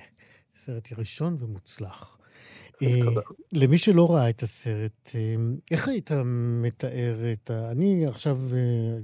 סרט 0.54 0.88
ראשון 0.98 1.36
ומוצלח. 1.40 2.19
אה, 2.82 3.22
למי 3.52 3.78
שלא 3.78 4.14
ראה 4.14 4.30
את 4.30 4.42
הסרט, 4.42 5.10
אה, 5.14 5.34
איך 5.70 5.88
היית 5.88 6.10
מתאר 6.62 7.32
את 7.32 7.50
ה... 7.50 7.70
אני 7.70 8.06
עכשיו 8.06 8.38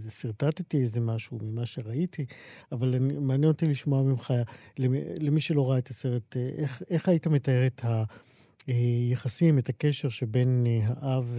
שרטטתי 0.08 0.76
איזה 0.76 1.00
משהו 1.00 1.38
ממה 1.42 1.66
שראיתי, 1.66 2.26
אבל 2.72 2.98
מעניין 2.98 3.48
אותי 3.48 3.66
לשמוע 3.66 4.02
ממך, 4.02 4.34
למי 5.18 5.40
שלא 5.40 5.70
ראה 5.70 5.78
את 5.78 5.88
הסרט, 5.88 6.36
איך, 6.36 6.82
איך 6.90 7.08
היית 7.08 7.26
מתאר 7.26 7.66
את 7.66 7.84
היחסים, 8.66 9.58
את 9.58 9.68
הקשר 9.68 10.08
שבין 10.08 10.64
האב 10.86 11.38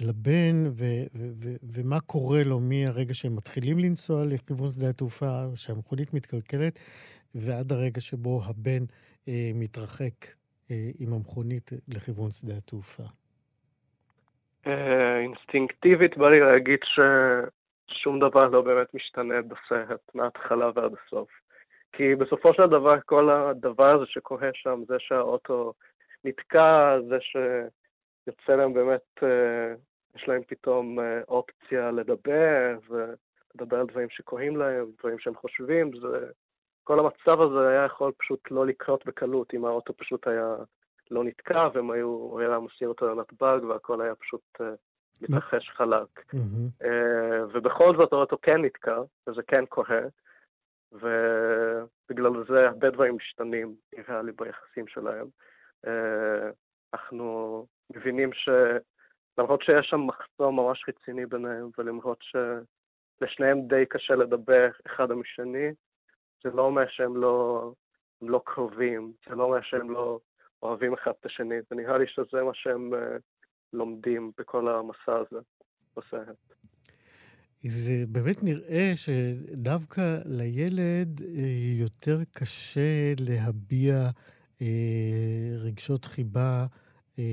לבן, 0.00 0.66
ו, 0.66 1.02
ו, 1.14 1.30
ו, 1.42 1.56
ומה 1.62 2.00
קורה 2.00 2.42
לו 2.42 2.60
מהרגע 2.60 3.14
שהם 3.14 3.36
מתחילים 3.36 3.78
לנסוע 3.78 4.24
לכיוון 4.24 4.70
שדה 4.70 4.88
התעופה, 4.88 5.44
שהמכונית 5.54 6.14
מתקלקלת, 6.14 6.78
ועד 7.34 7.72
הרגע 7.72 8.00
שבו 8.00 8.42
הבן 8.44 8.84
מתרחק. 9.54 10.26
אה, 10.26 10.45
עם 11.00 11.12
המכונית 11.12 11.70
לכיוון 11.88 12.30
שדה 12.30 12.52
התעופה? 12.58 13.02
אה, 14.66 15.18
אינסטינקטיבית 15.18 16.16
בא 16.16 16.30
לי 16.30 16.40
להגיד 16.40 16.80
שום 17.88 18.18
דבר 18.18 18.46
לא 18.46 18.62
באמת 18.62 18.94
משתנה 18.94 19.34
בסרט, 19.42 20.00
מההתחלה 20.14 20.70
ועד 20.74 20.92
הסוף. 21.06 21.28
כי 21.92 22.14
בסופו 22.14 22.54
של 22.54 22.66
דבר, 22.66 22.94
כל 23.06 23.30
הדבר 23.30 23.94
הזה 23.94 24.04
שקורה 24.06 24.50
שם, 24.54 24.82
זה 24.88 24.94
שהאוטו 24.98 25.72
נתקע, 26.24 26.98
זה 27.08 27.16
שיוצא 27.20 28.52
להם 28.52 28.74
באמת, 28.74 29.22
אה, 29.22 29.74
יש 30.16 30.28
להם 30.28 30.42
פתאום 30.48 31.00
אה, 31.00 31.20
אופציה 31.28 31.90
לדבר, 31.90 32.78
ולדבר 32.88 33.80
על 33.80 33.86
דברים 33.86 34.08
שקורים 34.10 34.56
להם, 34.56 34.86
דברים 34.98 35.18
שהם 35.18 35.34
חושבים, 35.34 35.90
זה... 36.00 36.30
כל 36.86 36.98
המצב 36.98 37.40
הזה 37.40 37.68
היה 37.68 37.84
יכול 37.84 38.12
פשוט 38.18 38.50
לא 38.50 38.66
לקרות 38.66 39.06
בקלות 39.06 39.54
אם 39.54 39.64
האוטו 39.64 39.96
פשוט 39.96 40.26
היה 40.26 40.56
לא 41.10 41.24
נתקע, 41.24 41.68
והם 41.74 41.90
היו, 41.90 42.06
הוא 42.06 42.40
היה 42.40 42.58
מסיר 42.58 42.88
אותו 42.88 43.14
לנתב"ג, 43.14 43.64
והכל 43.64 44.00
היה 44.00 44.14
פשוט 44.14 44.42
אה, 44.60 44.66
מתרחש 45.22 45.70
חלק. 45.70 46.08
Mm-hmm. 46.18 46.86
ובכל 47.52 47.96
זאת 47.96 48.12
האוטו 48.12 48.36
כן 48.42 48.64
נתקע, 48.64 48.98
וזה 49.26 49.42
כן 49.42 49.66
קורה, 49.66 50.00
ובגלל 50.92 52.44
זה 52.48 52.68
הרבה 52.68 52.90
דברים 52.90 53.16
משתנים, 53.16 53.74
נראה 53.98 54.22
לי, 54.22 54.32
ביחסים 54.32 54.86
שלהם. 54.86 55.26
אה, 55.86 56.50
אנחנו 56.94 57.66
מבינים 57.96 58.30
שלמרות 58.32 59.62
שיש 59.62 59.86
שם 59.86 60.00
מחסום 60.00 60.56
ממש 60.56 60.84
רציני 60.88 61.26
ביניהם, 61.26 61.70
ולמרות 61.78 62.18
שלשניהם 62.20 63.60
די 63.68 63.86
קשה 63.86 64.14
לדבר 64.14 64.68
אחד 64.86 65.10
עם 65.10 65.20
השני, 65.20 65.72
זה 66.46 66.56
לא 66.56 66.62
אומר 66.62 66.84
שהם 66.88 67.16
לא, 67.16 67.72
לא 68.22 68.42
קרובים, 68.44 69.12
זה 69.28 69.34
לא 69.34 69.44
אומר 69.44 69.58
שהם 69.62 69.90
לא 69.90 70.20
אוהבים 70.62 70.94
אחד 70.94 71.10
את 71.20 71.26
השני, 71.26 71.54
ונראה 71.70 71.98
לי 71.98 72.04
שזה 72.08 72.42
מה 72.42 72.50
שהם 72.54 72.92
uh, 72.92 72.96
לומדים 73.72 74.32
בכל 74.38 74.68
המסע 74.68 75.16
הזה 75.20 75.40
בסרט. 75.96 76.36
זה 77.62 78.04
באמת 78.08 78.42
נראה 78.42 78.92
שדווקא 78.94 80.18
לילד 80.24 81.20
אה, 81.20 81.80
יותר 81.80 82.18
קשה 82.32 83.14
להביע 83.20 83.94
אה, 84.62 85.56
רגשות 85.58 86.04
חיבה, 86.04 86.66
אה, 87.18 87.24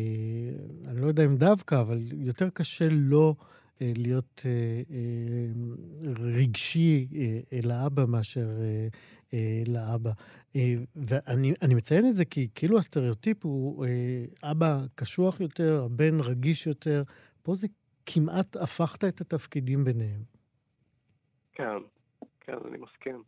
אני 0.91 1.01
לא 1.01 1.07
יודע 1.07 1.25
אם 1.25 1.35
דווקא, 1.35 1.81
אבל 1.81 1.97
יותר 2.11 2.49
קשה 2.49 2.87
לו 2.91 3.35
אה, 3.39 3.45
להיות 3.97 4.41
אה, 4.45 4.81
אה, 4.91 5.47
רגשי 6.39 7.07
אה, 7.15 7.59
אל 7.59 7.71
האבא 7.71 8.05
מאשר 8.07 8.47
אה, 8.61 8.87
אה, 9.33 9.63
לאבא. 9.73 10.09
אה, 10.55 10.61
ואני 10.95 11.75
מציין 11.75 12.05
את 12.09 12.15
זה 12.15 12.25
כי 12.25 12.47
כאילו 12.55 12.77
הסטריאוטיפ 12.77 13.45
הוא 13.45 13.85
אה, 13.85 14.51
אבא 14.51 14.73
קשוח 14.95 15.41
יותר, 15.41 15.83
הבן 15.85 16.19
רגיש 16.29 16.67
יותר. 16.67 17.03
פה 17.43 17.51
זה 17.55 17.67
כמעט 18.05 18.55
הפכת 18.55 19.03
את 19.03 19.21
התפקידים 19.21 19.83
ביניהם. 19.83 20.21
כן, 21.53 21.77
כן, 22.41 22.57
אני 22.67 22.77
מסכים. 22.77 23.23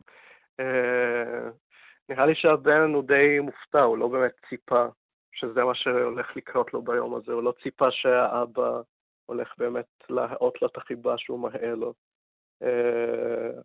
נראה 2.08 2.26
לי 2.26 2.34
שהבן 2.34 2.94
הוא 2.94 3.02
די 3.02 3.40
מופתע, 3.40 3.82
הוא 3.82 3.98
לא 3.98 4.08
באמת 4.08 4.32
ציפה 4.48 4.86
שזה 5.32 5.64
מה 5.64 5.74
שהולך 5.74 6.36
לקרות 6.36 6.74
לו 6.74 6.82
ביום 6.82 7.14
הזה, 7.14 7.32
הוא 7.32 7.42
לא 7.42 7.52
ציפה 7.62 7.90
שהאבא 7.90 8.80
הולך 9.26 9.54
באמת 9.58 10.04
להראות 10.10 10.62
לו 10.62 10.68
את 10.68 10.76
החיבה 10.76 11.18
שהוא 11.18 11.40
מראה 11.40 11.74
לו. 11.74 11.94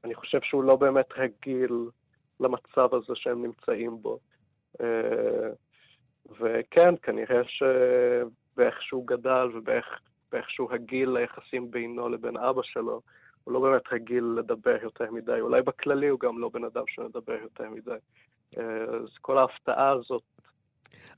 אני 0.03 0.15
חושב 0.15 0.39
שהוא 0.41 0.63
לא 0.63 0.75
באמת 0.75 1.05
רגיל 1.17 1.89
למצב 2.39 2.95
הזה 2.95 3.13
שהם 3.15 3.43
נמצאים 3.45 4.01
בו. 4.01 4.19
אה, 4.81 5.49
וכן, 6.39 6.95
כנראה 7.01 7.41
שבאיך 7.43 8.81
שהוא 8.81 9.07
גדל 9.07 9.47
ובאיך 9.53 10.49
שהוא 10.49 10.71
רגיל 10.71 11.09
ליחסים 11.09 11.71
בינו 11.71 12.09
לבין 12.09 12.37
אבא 12.37 12.61
שלו, 12.63 13.01
הוא 13.43 13.53
לא 13.53 13.59
באמת 13.59 13.81
רגיל 13.91 14.23
לדבר 14.37 14.77
יותר 14.81 15.11
מדי. 15.11 15.39
אולי 15.39 15.61
בכללי 15.61 16.07
הוא 16.07 16.19
גם 16.19 16.39
לא 16.39 16.49
בן 16.53 16.63
אדם 16.63 16.83
שמדבר 16.87 17.37
יותר 17.41 17.69
מדי. 17.69 17.97
אה, 18.57 18.83
אז 18.83 19.17
כל 19.21 19.37
ההפתעה 19.37 19.89
הזאת... 19.91 20.23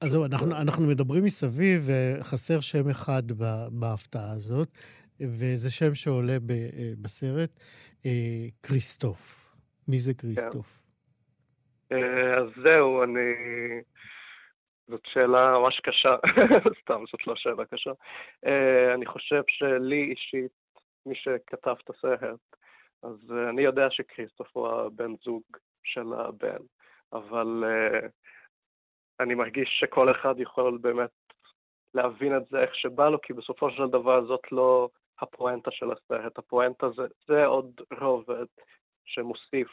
אז 0.02 0.10
זהו, 0.10 0.26
אנחנו, 0.26 0.52
אנחנו 0.62 0.88
מדברים 0.88 1.24
מסביב, 1.24 1.82
וחסר 1.88 2.60
שם 2.60 2.90
אחד 2.90 3.24
בהפתעה 3.72 4.32
הזאת, 4.32 4.78
וזה 5.20 5.72
שם 5.72 5.96
שעולה 5.96 6.34
אה, 6.34 6.38
בסרט, 7.02 7.64
כריסטוף. 8.64 9.44
מי 9.88 9.98
זה 10.00 10.14
כריסטוף? 10.14 10.84
כן. 11.90 11.96
אה, 11.96 12.38
אז 12.38 12.48
זהו, 12.66 13.04
אני... 13.04 13.34
זאת 14.88 15.02
שאלה 15.06 15.54
ממש 15.60 15.80
קשה, 15.80 16.16
סתם, 16.82 17.04
זאת 17.12 17.28
לא 17.28 17.36
שאלה 17.36 17.66
קשה. 17.66 17.92
אה, 18.46 18.94
אני 18.94 19.06
חושב 19.06 19.42
שלי 19.48 20.12
אישית, 20.12 20.52
מי 21.06 21.16
שכתב 21.16 21.76
את 21.84 21.90
הסרט, 21.90 22.40
אז 23.04 23.32
אה, 23.32 23.50
אני 23.50 23.62
יודע 23.62 23.88
שכריסטוף 23.90 24.48
הוא 24.54 24.68
הבן 24.68 25.12
זוג 25.26 25.44
של 25.84 26.14
הבן, 26.14 26.64
אבל 27.14 27.64
אני 29.20 29.36
מרגיש 29.36 29.70
שכל 29.80 30.12
אחד 30.12 30.36
יכול 30.40 30.78
באמת 30.82 31.10
להבין 31.94 32.38
את 32.38 32.44
זה 32.52 32.60
איך 32.60 32.76
שבא 32.76 33.10
לו, 33.10 33.22
כי 33.22 33.34
בסופו 33.34 33.72
של 33.72 33.88
דבר 33.88 34.26
זאת 34.26 34.52
לא 34.52 34.90
הפואנטה 35.20 35.72
של 35.72 35.92
הסרט. 35.92 36.38
הפואנטה 36.38 36.90
זה, 36.90 37.04
זה 37.28 37.46
עוד 37.46 37.82
רובד 38.00 38.46
שמוסיף 39.06 39.68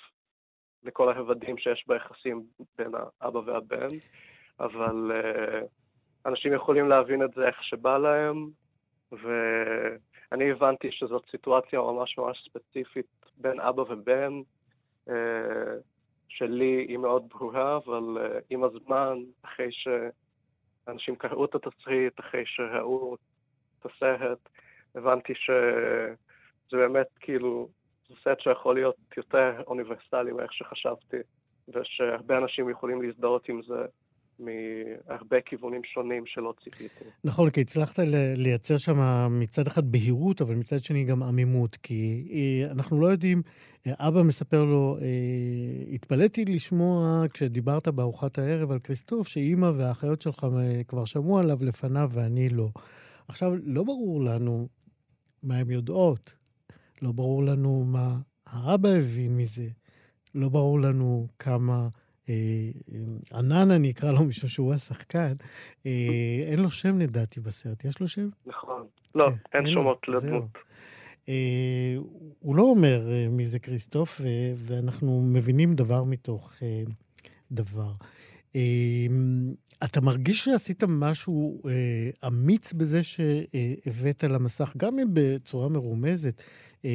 לכל 0.82 1.08
הרבדים 1.08 1.58
שיש 1.58 1.84
ביחסים 1.86 2.46
בין 2.78 2.92
האבא 3.20 3.38
והבן, 3.38 3.88
אבל 4.60 5.12
uh, 5.12 5.66
אנשים 6.26 6.52
יכולים 6.52 6.88
להבין 6.88 7.22
את 7.22 7.30
זה 7.34 7.46
איך 7.46 7.64
שבא 7.64 7.98
להם, 7.98 8.50
ואני 9.12 10.50
הבנתי 10.50 10.92
שזאת 10.92 11.24
סיטואציה 11.30 11.80
ממש 11.80 12.18
ממש 12.18 12.48
ספציפית 12.48 13.26
בין 13.36 13.60
אבא 13.60 13.80
ובן, 13.80 14.32
uh, 15.08 15.12
שלי 16.30 16.86
היא 16.88 16.98
מאוד 16.98 17.28
ברורה, 17.28 17.76
אבל 17.76 18.02
uh, 18.16 18.42
עם 18.50 18.64
הזמן, 18.64 19.18
אחרי 19.42 19.68
שאנשים 19.72 21.16
קראו 21.16 21.44
את 21.44 21.54
התסריט, 21.54 22.20
אחרי 22.20 22.42
שראו 22.46 23.14
את 23.14 23.86
הסרט, 23.86 24.38
הבנתי 24.94 25.32
שזה 25.34 26.76
באמת 26.76 27.06
כאילו 27.20 27.68
זה 28.08 28.14
סט 28.20 28.40
שיכול 28.40 28.74
להיות 28.74 28.96
יותר 29.16 29.62
אוניברסלי 29.66 30.32
מאיך 30.32 30.52
שחשבתי, 30.52 31.16
ושהרבה 31.68 32.38
אנשים 32.38 32.68
יכולים 32.70 33.02
להזדהות 33.02 33.48
עם 33.48 33.62
זה 33.62 33.86
מהרבה 34.40 35.36
כיוונים 35.46 35.80
שונים 35.84 36.26
שלא 36.26 36.54
ציפיתי. 36.64 37.04
נכון, 37.24 37.50
כי 37.50 37.60
הצלחת 37.60 37.98
לייצר 38.36 38.78
שם 38.78 38.98
מצד 39.30 39.66
אחד 39.66 39.92
בהירות, 39.92 40.40
אבל 40.40 40.54
מצד 40.54 40.84
שני 40.84 41.04
גם 41.04 41.22
עמימות, 41.22 41.76
כי 41.76 42.28
אה, 42.32 42.72
אנחנו 42.72 43.00
לא 43.00 43.06
יודעים, 43.06 43.42
אה, 43.86 43.92
אבא 43.98 44.22
מספר 44.22 44.64
לו, 44.64 44.96
אה, 45.00 45.94
התפלאתי 45.94 46.44
לשמוע 46.44 47.24
כשדיברת 47.32 47.88
בארוחת 47.88 48.38
הערב 48.38 48.70
על 48.70 48.78
כריסטוף, 48.78 49.28
שאימא 49.28 49.70
והאחיות 49.76 50.22
שלך 50.22 50.46
כבר 50.88 51.04
שמעו 51.04 51.38
עליו 51.38 51.58
לפניו 51.60 52.10
ואני 52.12 52.48
לא. 52.48 52.68
עכשיו, 53.28 53.52
לא 53.64 53.84
ברור 53.84 54.20
לנו 54.24 54.68
מה 55.42 55.56
הן 55.56 55.70
יודעות, 55.70 56.36
לא 57.02 57.12
ברור 57.12 57.44
לנו 57.44 57.84
מה 57.84 58.16
האבא 58.46 58.88
הבין 58.88 59.36
מזה, 59.36 59.68
לא 60.34 60.48
ברור 60.48 60.80
לנו 60.80 61.26
כמה... 61.38 61.88
אה, 62.30 63.38
ענן, 63.38 63.70
אני 63.70 63.90
אקרא 63.90 64.12
לו 64.12 64.24
משום 64.24 64.48
שהוא 64.48 64.74
השחקן, 64.74 65.32
אה, 65.86 66.44
אין 66.46 66.58
לו 66.58 66.70
שם 66.70 66.98
לדעתי 66.98 67.40
בסרט. 67.40 67.84
יש 67.84 68.00
לו 68.00 68.08
שם? 68.08 68.28
נכון. 68.46 68.86
לא, 69.14 69.28
כן, 69.50 69.58
אין 69.58 69.74
שומות 69.74 70.08
לדמות. 70.08 70.44
אה, 71.28 71.96
הוא 72.38 72.56
לא 72.56 72.62
אומר 72.62 73.08
מי 73.30 73.46
זה 73.46 73.58
כריסטוף, 73.58 74.20
ואנחנו 74.54 75.22
מבינים 75.22 75.74
דבר 75.74 76.04
מתוך 76.04 76.52
דבר. 77.52 77.92
אתה 79.84 80.00
מרגיש 80.00 80.44
שעשית 80.44 80.84
משהו 80.88 81.62
אמיץ 82.26 82.72
בזה 82.72 83.02
שהבאת 83.02 84.24
למסך, 84.24 84.72
גם 84.76 84.98
אם 84.98 85.08
בצורה 85.12 85.68
מרומזת, 85.68 86.42
אה, 86.84 86.90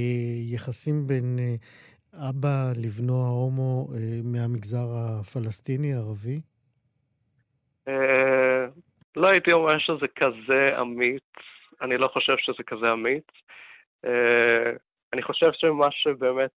יחסים 0.46 1.08
בין 1.08 1.40
אה, 1.40 1.56
אבא 2.30 2.72
לבנו 2.86 3.14
ההומו 3.14 3.88
אה, 3.94 4.20
מהמגזר 4.24 4.88
הפלסטיני-ערבי? 4.96 6.42
לא 9.16 9.28
הייתי 9.28 9.52
אומר 9.54 9.80
שזה 9.80 10.08
כזה 10.16 10.82
אמיץ. 10.82 11.24
אני 11.82 11.98
לא 11.98 12.08
חושב 12.08 12.34
שזה 12.38 12.64
כזה 12.64 12.94
אמיץ. 12.94 13.28
אני 15.14 15.24
חושב 15.24 15.50
שמה 15.54 15.88
שבאמת 15.92 16.52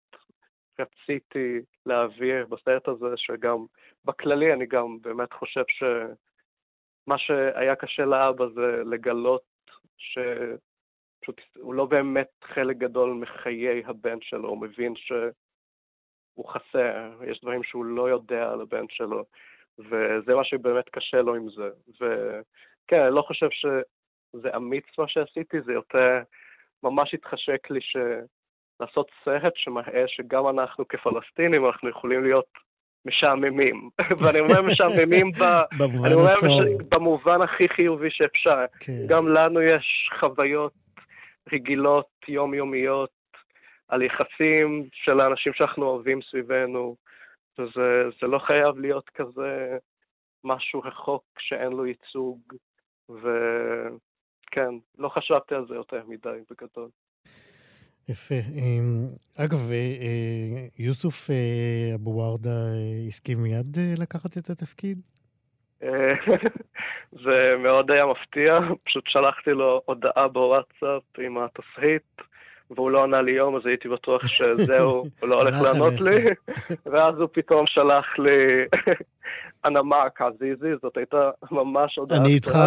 רציתי 0.79 1.59
להעביר 1.85 2.45
בסרט 2.45 2.87
הזה, 2.87 3.05
שגם 3.15 3.65
בכללי 4.05 4.53
אני 4.53 4.65
גם 4.65 4.97
באמת 5.01 5.33
חושב 5.33 5.63
שמה 5.67 7.17
שהיה 7.17 7.75
קשה 7.75 8.05
לאבא 8.05 8.45
זה 8.55 8.83
לגלות 8.85 9.43
ש... 9.97 10.17
פשוט 11.21 11.41
הוא 11.55 11.73
לא 11.73 11.85
באמת 11.85 12.29
חלק 12.43 12.77
גדול 12.77 13.13
מחיי 13.13 13.85
הבן 13.85 14.17
שלו, 14.21 14.49
הוא 14.49 14.61
מבין 14.61 14.93
שהוא 16.37 16.49
חסר, 16.49 17.23
יש 17.27 17.41
דברים 17.41 17.63
שהוא 17.63 17.85
לא 17.85 18.09
יודע 18.09 18.49
על 18.51 18.61
הבן 18.61 18.85
שלו, 18.89 19.23
וזה 19.79 20.35
מה 20.35 20.43
שבאמת 20.43 20.89
קשה 20.89 21.21
לו 21.21 21.35
עם 21.35 21.49
זה. 21.49 21.69
וכן, 21.95 23.01
אני 23.01 23.15
לא 23.15 23.21
חושב 23.21 23.47
שזה 23.49 24.55
אמיץ 24.55 24.85
מה 24.97 25.07
שעשיתי, 25.07 25.61
זה 25.61 25.73
יותר 25.73 26.19
ממש 26.83 27.13
התחשק 27.13 27.69
לי 27.69 27.81
ש... 27.81 27.97
לעשות 28.79 29.07
סרט 29.25 29.53
שמראה 29.55 30.03
שגם 30.07 30.47
אנחנו 30.47 30.87
כפלסטינים, 30.87 31.65
אנחנו 31.65 31.89
יכולים 31.89 32.23
להיות 32.23 32.51
משעממים. 33.05 33.89
ואני 34.19 34.39
אומר 34.39 34.61
משעממים 34.61 35.31
ב... 35.31 35.43
במובן 35.79 36.09
הטוב. 36.37 36.49
מש... 36.49 36.87
במובן 36.91 37.41
הכי 37.41 37.69
חיובי 37.69 38.11
שאפשר. 38.11 38.65
כן. 38.79 38.93
גם 39.09 39.27
לנו 39.27 39.61
יש 39.61 40.09
חוויות 40.19 40.73
רגילות, 41.53 42.07
יומיומיות, 42.27 43.09
על 43.87 44.01
יחסים 44.01 44.89
של 44.93 45.19
האנשים 45.19 45.53
שאנחנו 45.53 45.85
אוהבים 45.85 46.19
סביבנו, 46.29 46.95
וזה 47.59 48.27
לא 48.27 48.39
חייב 48.39 48.77
להיות 48.77 49.09
כזה 49.09 49.77
משהו 50.43 50.79
רחוק 50.79 51.23
שאין 51.39 51.71
לו 51.71 51.85
ייצוג, 51.85 52.39
וכן, 53.09 54.71
לא 54.97 55.09
חשבתי 55.09 55.55
על 55.55 55.65
זה 55.67 55.75
יותר 55.75 56.01
מדי 56.07 56.39
בגדול. 56.49 56.89
יפה. 58.09 58.35
אמ, 58.35 59.07
אגב, 59.45 59.71
אה, 59.71 59.75
אה, 59.75 60.67
יוסוף 60.79 61.29
אה, 61.29 61.95
אבו 61.95 62.09
וורדה 62.09 62.59
הסכים 63.07 63.37
מיד 63.43 63.77
לקחת 64.01 64.37
את 64.37 64.49
התפקיד? 64.49 64.97
זה 67.23 67.57
מאוד 67.63 67.91
היה 67.91 68.05
מפתיע, 68.05 68.53
פשוט 68.85 69.03
שלחתי 69.07 69.51
לו 69.51 69.81
הודעה 69.85 70.27
בוואטסאפ 70.27 71.03
עם 71.19 71.37
התסריט, 71.37 72.21
והוא 72.71 72.91
לא 72.91 73.03
ענה 73.03 73.21
לי 73.21 73.31
יום, 73.31 73.55
אז 73.55 73.61
הייתי 73.65 73.89
בטוח 73.89 74.27
שזהו, 74.27 74.89
הוא 75.21 75.29
לא 75.29 75.41
הולך 75.41 75.55
לענות 75.61 76.01
לי, 76.01 76.25
ואז 76.85 77.15
הוא 77.19 77.27
פתאום 77.31 77.65
שלח 77.67 78.05
לי 78.19 78.65
אנמק 79.67 80.21
עזיזי, 80.21 80.69
זאת 80.81 80.97
הייתה 80.97 81.29
ממש 81.51 81.95
הודעה 81.95 82.17
אני 82.17 82.33
איתך, 82.33 82.57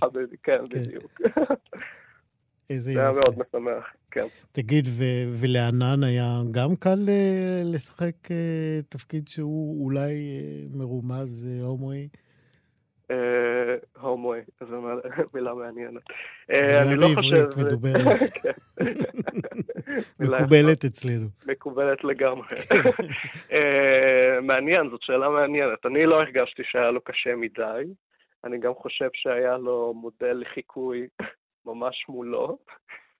חביבי. 0.00 0.36
כן, 0.42 0.58
כן. 0.70 0.80
בדיוק. 0.80 1.20
איזה 2.70 2.92
יופי. 2.92 3.00
זה 3.00 3.08
היה 3.08 3.12
מאוד 3.12 3.34
משמח, 3.38 3.84
כן. 4.10 4.26
תגיד, 4.52 4.88
ו- 4.88 5.24
ולענן 5.40 6.02
היה 6.02 6.40
גם 6.50 6.76
קל 6.76 6.98
uh, 7.06 7.74
לשחק 7.74 8.14
uh, 8.26 8.30
תפקיד 8.88 9.28
שהוא 9.28 9.84
אולי 9.84 10.12
uh, 10.12 10.76
מרומז 10.76 11.48
הומואי? 11.62 12.08
הומואי, 14.00 14.40
זו 14.60 14.82
מילה 15.34 15.54
מעניינת. 15.54 16.02
זה 16.54 16.80
מילה 16.88 16.96
לא 16.96 17.08
בעברית 17.08 17.56
מדוברת. 17.58 18.20
כן. 18.42 18.92
מקובלת 20.20 20.84
אצלנו. 20.84 21.26
מקובלת 21.46 22.04
לגמרי. 22.04 22.46
מעניין, 24.48 24.90
זאת 24.90 25.02
שאלה 25.02 25.28
מעניינת. 25.28 25.86
אני 25.86 26.06
לא 26.06 26.16
הרגשתי 26.16 26.62
שהיה 26.64 26.90
לו 26.90 27.00
קשה 27.00 27.36
מדי. 27.36 27.82
אני 28.44 28.58
גם 28.58 28.74
חושב 28.74 29.08
שהיה 29.14 29.58
לו 29.58 29.94
מודל 29.94 30.32
לחיקוי 30.40 31.06
ממש 31.66 32.04
מולו, 32.08 32.58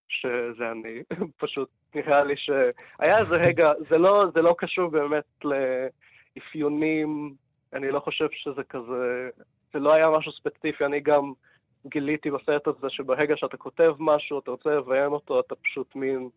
שזה 0.08 0.70
אני. 0.70 1.02
פשוט 1.36 1.68
נראה 1.94 2.24
לי 2.24 2.34
שהיה 2.36 3.18
איזה 3.18 3.36
רגע, 3.36 3.70
זה 3.78 3.98
לא, 3.98 4.24
זה 4.34 4.42
לא 4.42 4.54
קשור 4.58 4.90
באמת 4.90 5.44
לאפיונים, 5.44 7.34
אני 7.72 7.90
לא 7.90 8.00
חושב 8.00 8.26
שזה 8.30 8.62
כזה, 8.62 9.30
זה 9.72 9.78
לא 9.78 9.92
היה 9.92 10.10
משהו 10.10 10.32
ספציפי, 10.32 10.84
אני 10.84 11.00
גם 11.00 11.32
גיליתי 11.86 12.30
בסרט 12.30 12.66
הזה 12.66 12.90
שברגע 12.90 13.36
שאתה 13.36 13.56
כותב 13.56 13.94
משהו, 13.98 14.38
אתה 14.38 14.50
רוצה 14.50 14.70
לביים 14.70 15.12
אותו, 15.12 15.40
אתה 15.40 15.54
פשוט 15.54 15.96
מין, 15.96 16.28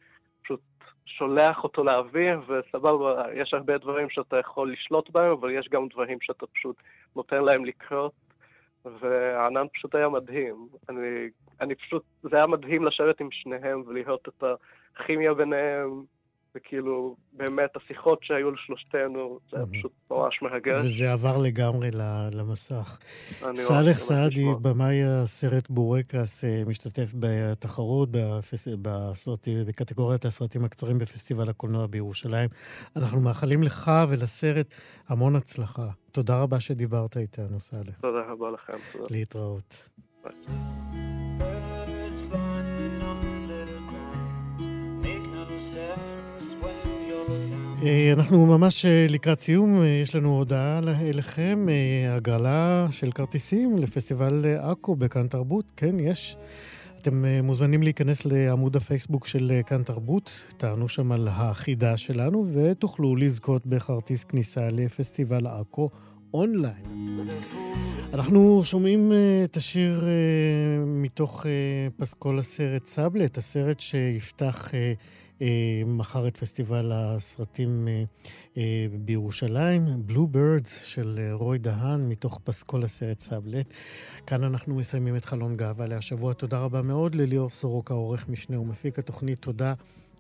פשוט 0.43 0.59
שולח 1.05 1.63
אותו 1.63 1.84
לאוויר, 1.84 2.41
וסבבה, 2.47 3.23
יש 3.34 3.53
הרבה 3.53 3.77
דברים 3.77 4.09
שאתה 4.09 4.38
יכול 4.38 4.71
לשלוט 4.71 5.09
בהם, 5.09 5.31
אבל 5.31 5.51
יש 5.51 5.67
גם 5.71 5.88
דברים 5.88 6.17
שאתה 6.21 6.47
פשוט 6.47 6.75
נותן 7.15 7.43
להם 7.43 7.65
לקרות, 7.65 8.13
והענן 8.86 9.65
פשוט 9.73 9.95
היה 9.95 10.09
מדהים. 10.09 10.67
אני 10.89 11.29
אני 11.61 11.75
פשוט, 11.75 12.03
זה 12.21 12.36
היה 12.36 12.47
מדהים 12.47 12.86
לשבת 12.86 13.21
עם 13.21 13.31
שניהם 13.31 13.84
ולראות 13.88 14.27
את 14.27 14.43
הכימיה 14.95 15.34
ביניהם, 15.34 16.03
וכאילו, 16.56 17.16
באמת, 17.34 17.70
השיחות 17.76 18.20
שהיו 18.22 18.51
לשלושתנו, 18.51 19.39
זה 19.51 19.58
היה 19.58 19.66
פשוט 19.66 19.91
ממש 20.12 20.41
מרגש. 20.41 20.86
וזה 20.86 21.14
עבר 21.14 21.38
לגמרי 21.38 21.89
למסך. 22.34 22.99
סאלח 23.56 23.97
סעדי, 23.97 24.45
במאי 24.62 25.04
הסרט 25.04 25.70
בורקס, 25.70 26.45
אה, 26.45 26.64
משתתף 26.68 27.14
בתחרות. 27.20 28.10
בסרטים, 28.82 29.58
בקטגוריית 29.68 30.26
הסרטים 30.26 30.66
הקצרים 30.66 30.97
בפסטיבל 30.97 31.49
הקולנוע 31.49 31.88
בירושלים. 31.88 32.49
אנחנו 32.95 33.22
מאחלים 33.22 33.64
לך 33.64 33.91
ולסרט 34.10 34.74
המון 35.08 35.36
הצלחה. 35.36 35.88
תודה 36.12 36.41
רבה 36.41 36.60
שדיברת 36.60 37.18
איתנו, 37.18 37.60
סאלח. 37.60 37.99
תודה 38.01 38.20
רבה 38.30 38.51
לכם. 38.51 38.78
תודה. 38.91 39.06
להתראות. 39.12 39.89
ביי. 40.24 40.82
אנחנו 48.13 48.45
ממש 48.45 48.86
אה, 48.86 49.05
לקראת 49.09 49.39
סיום, 49.39 49.81
אה, 49.81 49.88
יש 49.88 50.15
לנו 50.15 50.38
הודעה 50.38 50.79
אליכם, 51.01 51.65
הגרלה 52.09 52.88
של 52.91 53.11
כרטיסים 53.11 53.77
לפסטיבל 53.77 54.45
עכו 54.59 54.95
בכאן 54.95 55.27
תרבות. 55.27 55.65
כן, 55.77 55.99
יש. 55.99 56.38
אתם 57.01 57.25
מוזמנים 57.43 57.84
להיכנס 57.84 58.25
לעמוד 58.25 58.75
הפייסבוק 58.75 59.27
של 59.27 59.61
כאן 59.65 59.84
תרבות, 59.84 60.53
תענו 60.57 60.88
שם 60.88 61.11
על 61.11 61.27
החידה 61.31 61.97
שלנו 61.97 62.45
ותוכלו 62.53 63.15
לזכות 63.15 63.65
בכרטיס 63.65 64.23
כניסה 64.23 64.69
לפסטיבל 64.71 65.47
עכו 65.47 65.89
אונליין. 66.34 66.86
אנחנו 68.14 68.61
שומעים 68.64 69.11
את 69.43 69.57
השיר 69.57 70.05
מתוך 70.86 71.45
פסקול 71.97 72.39
הסרט 72.39 72.86
סאבלט, 72.86 73.38
הסרט 73.38 73.80
שיפתח 73.80 74.74
אה, 75.41 75.84
מחר 75.86 76.28
את 76.28 76.38
פסטיבל 76.38 76.91
הסרטים 76.93 77.88
אה, 77.88 78.03
אה, 78.57 78.86
בירושלים, 78.99 79.86
Blue 80.05 80.28
Birds 80.28 80.84
של 80.84 81.20
רוי 81.32 81.57
דהן, 81.57 82.09
מתוך 82.09 82.39
פסקול 82.43 82.84
הסרט 82.84 83.20
סאבלט. 83.20 83.74
כאן 84.28 84.43
אנחנו 84.43 84.76
מסיימים 84.76 85.16
את 85.16 85.26
חלון 85.26 85.57
גאווה 85.57 85.88
להשבוע. 85.88 86.34
תודה 86.34 86.59
רבה 86.59 86.82
מאוד 86.82 87.16
לליאור 87.16 87.49
סורוקה, 87.49 87.93
עורך 87.93 88.30
משנה 88.30 88.59
ומפיק 88.59 88.99
התוכנית. 88.99 89.39
תודה 89.39 89.74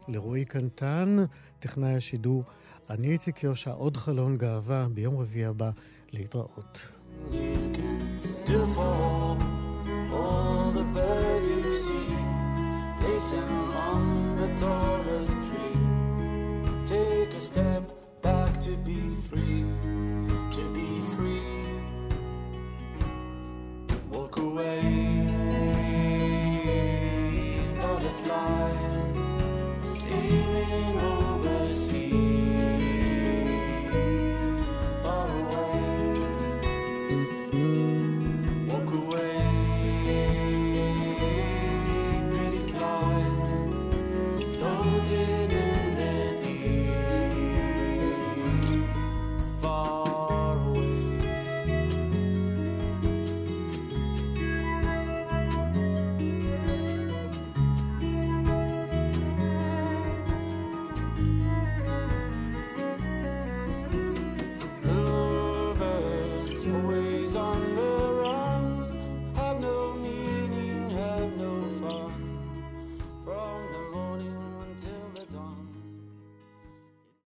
לרועי 0.07 0.45
קנטן, 0.45 1.17
טכנאי 1.59 1.95
השידור. 1.95 2.43
אני 2.89 3.07
איציק 3.07 3.43
יושע, 3.43 3.71
עוד 3.71 3.97
חלון 3.97 4.37
גאווה 4.37 4.87
ביום 4.93 5.17
רביעי 5.17 5.45
הבא. 5.45 5.71
להתראות. 6.13 7.02
you 7.31 7.71
can 7.73 8.19
do 8.45 8.65
for 8.73 9.37
all 10.13 10.71
the 10.71 10.83
birds 10.83 11.47
you 11.47 11.75
see. 11.77 11.87
seen. 11.87 12.97
Place 12.99 13.31
them 13.31 13.71
on 13.75 14.35
the 14.37 14.47
tallest 14.59 15.37
tree. 15.47 15.77
Take 16.85 17.33
a 17.33 17.41
step 17.41 17.83
back 18.21 18.59
to 18.61 18.71
be 18.77 18.99
free. 19.29 19.92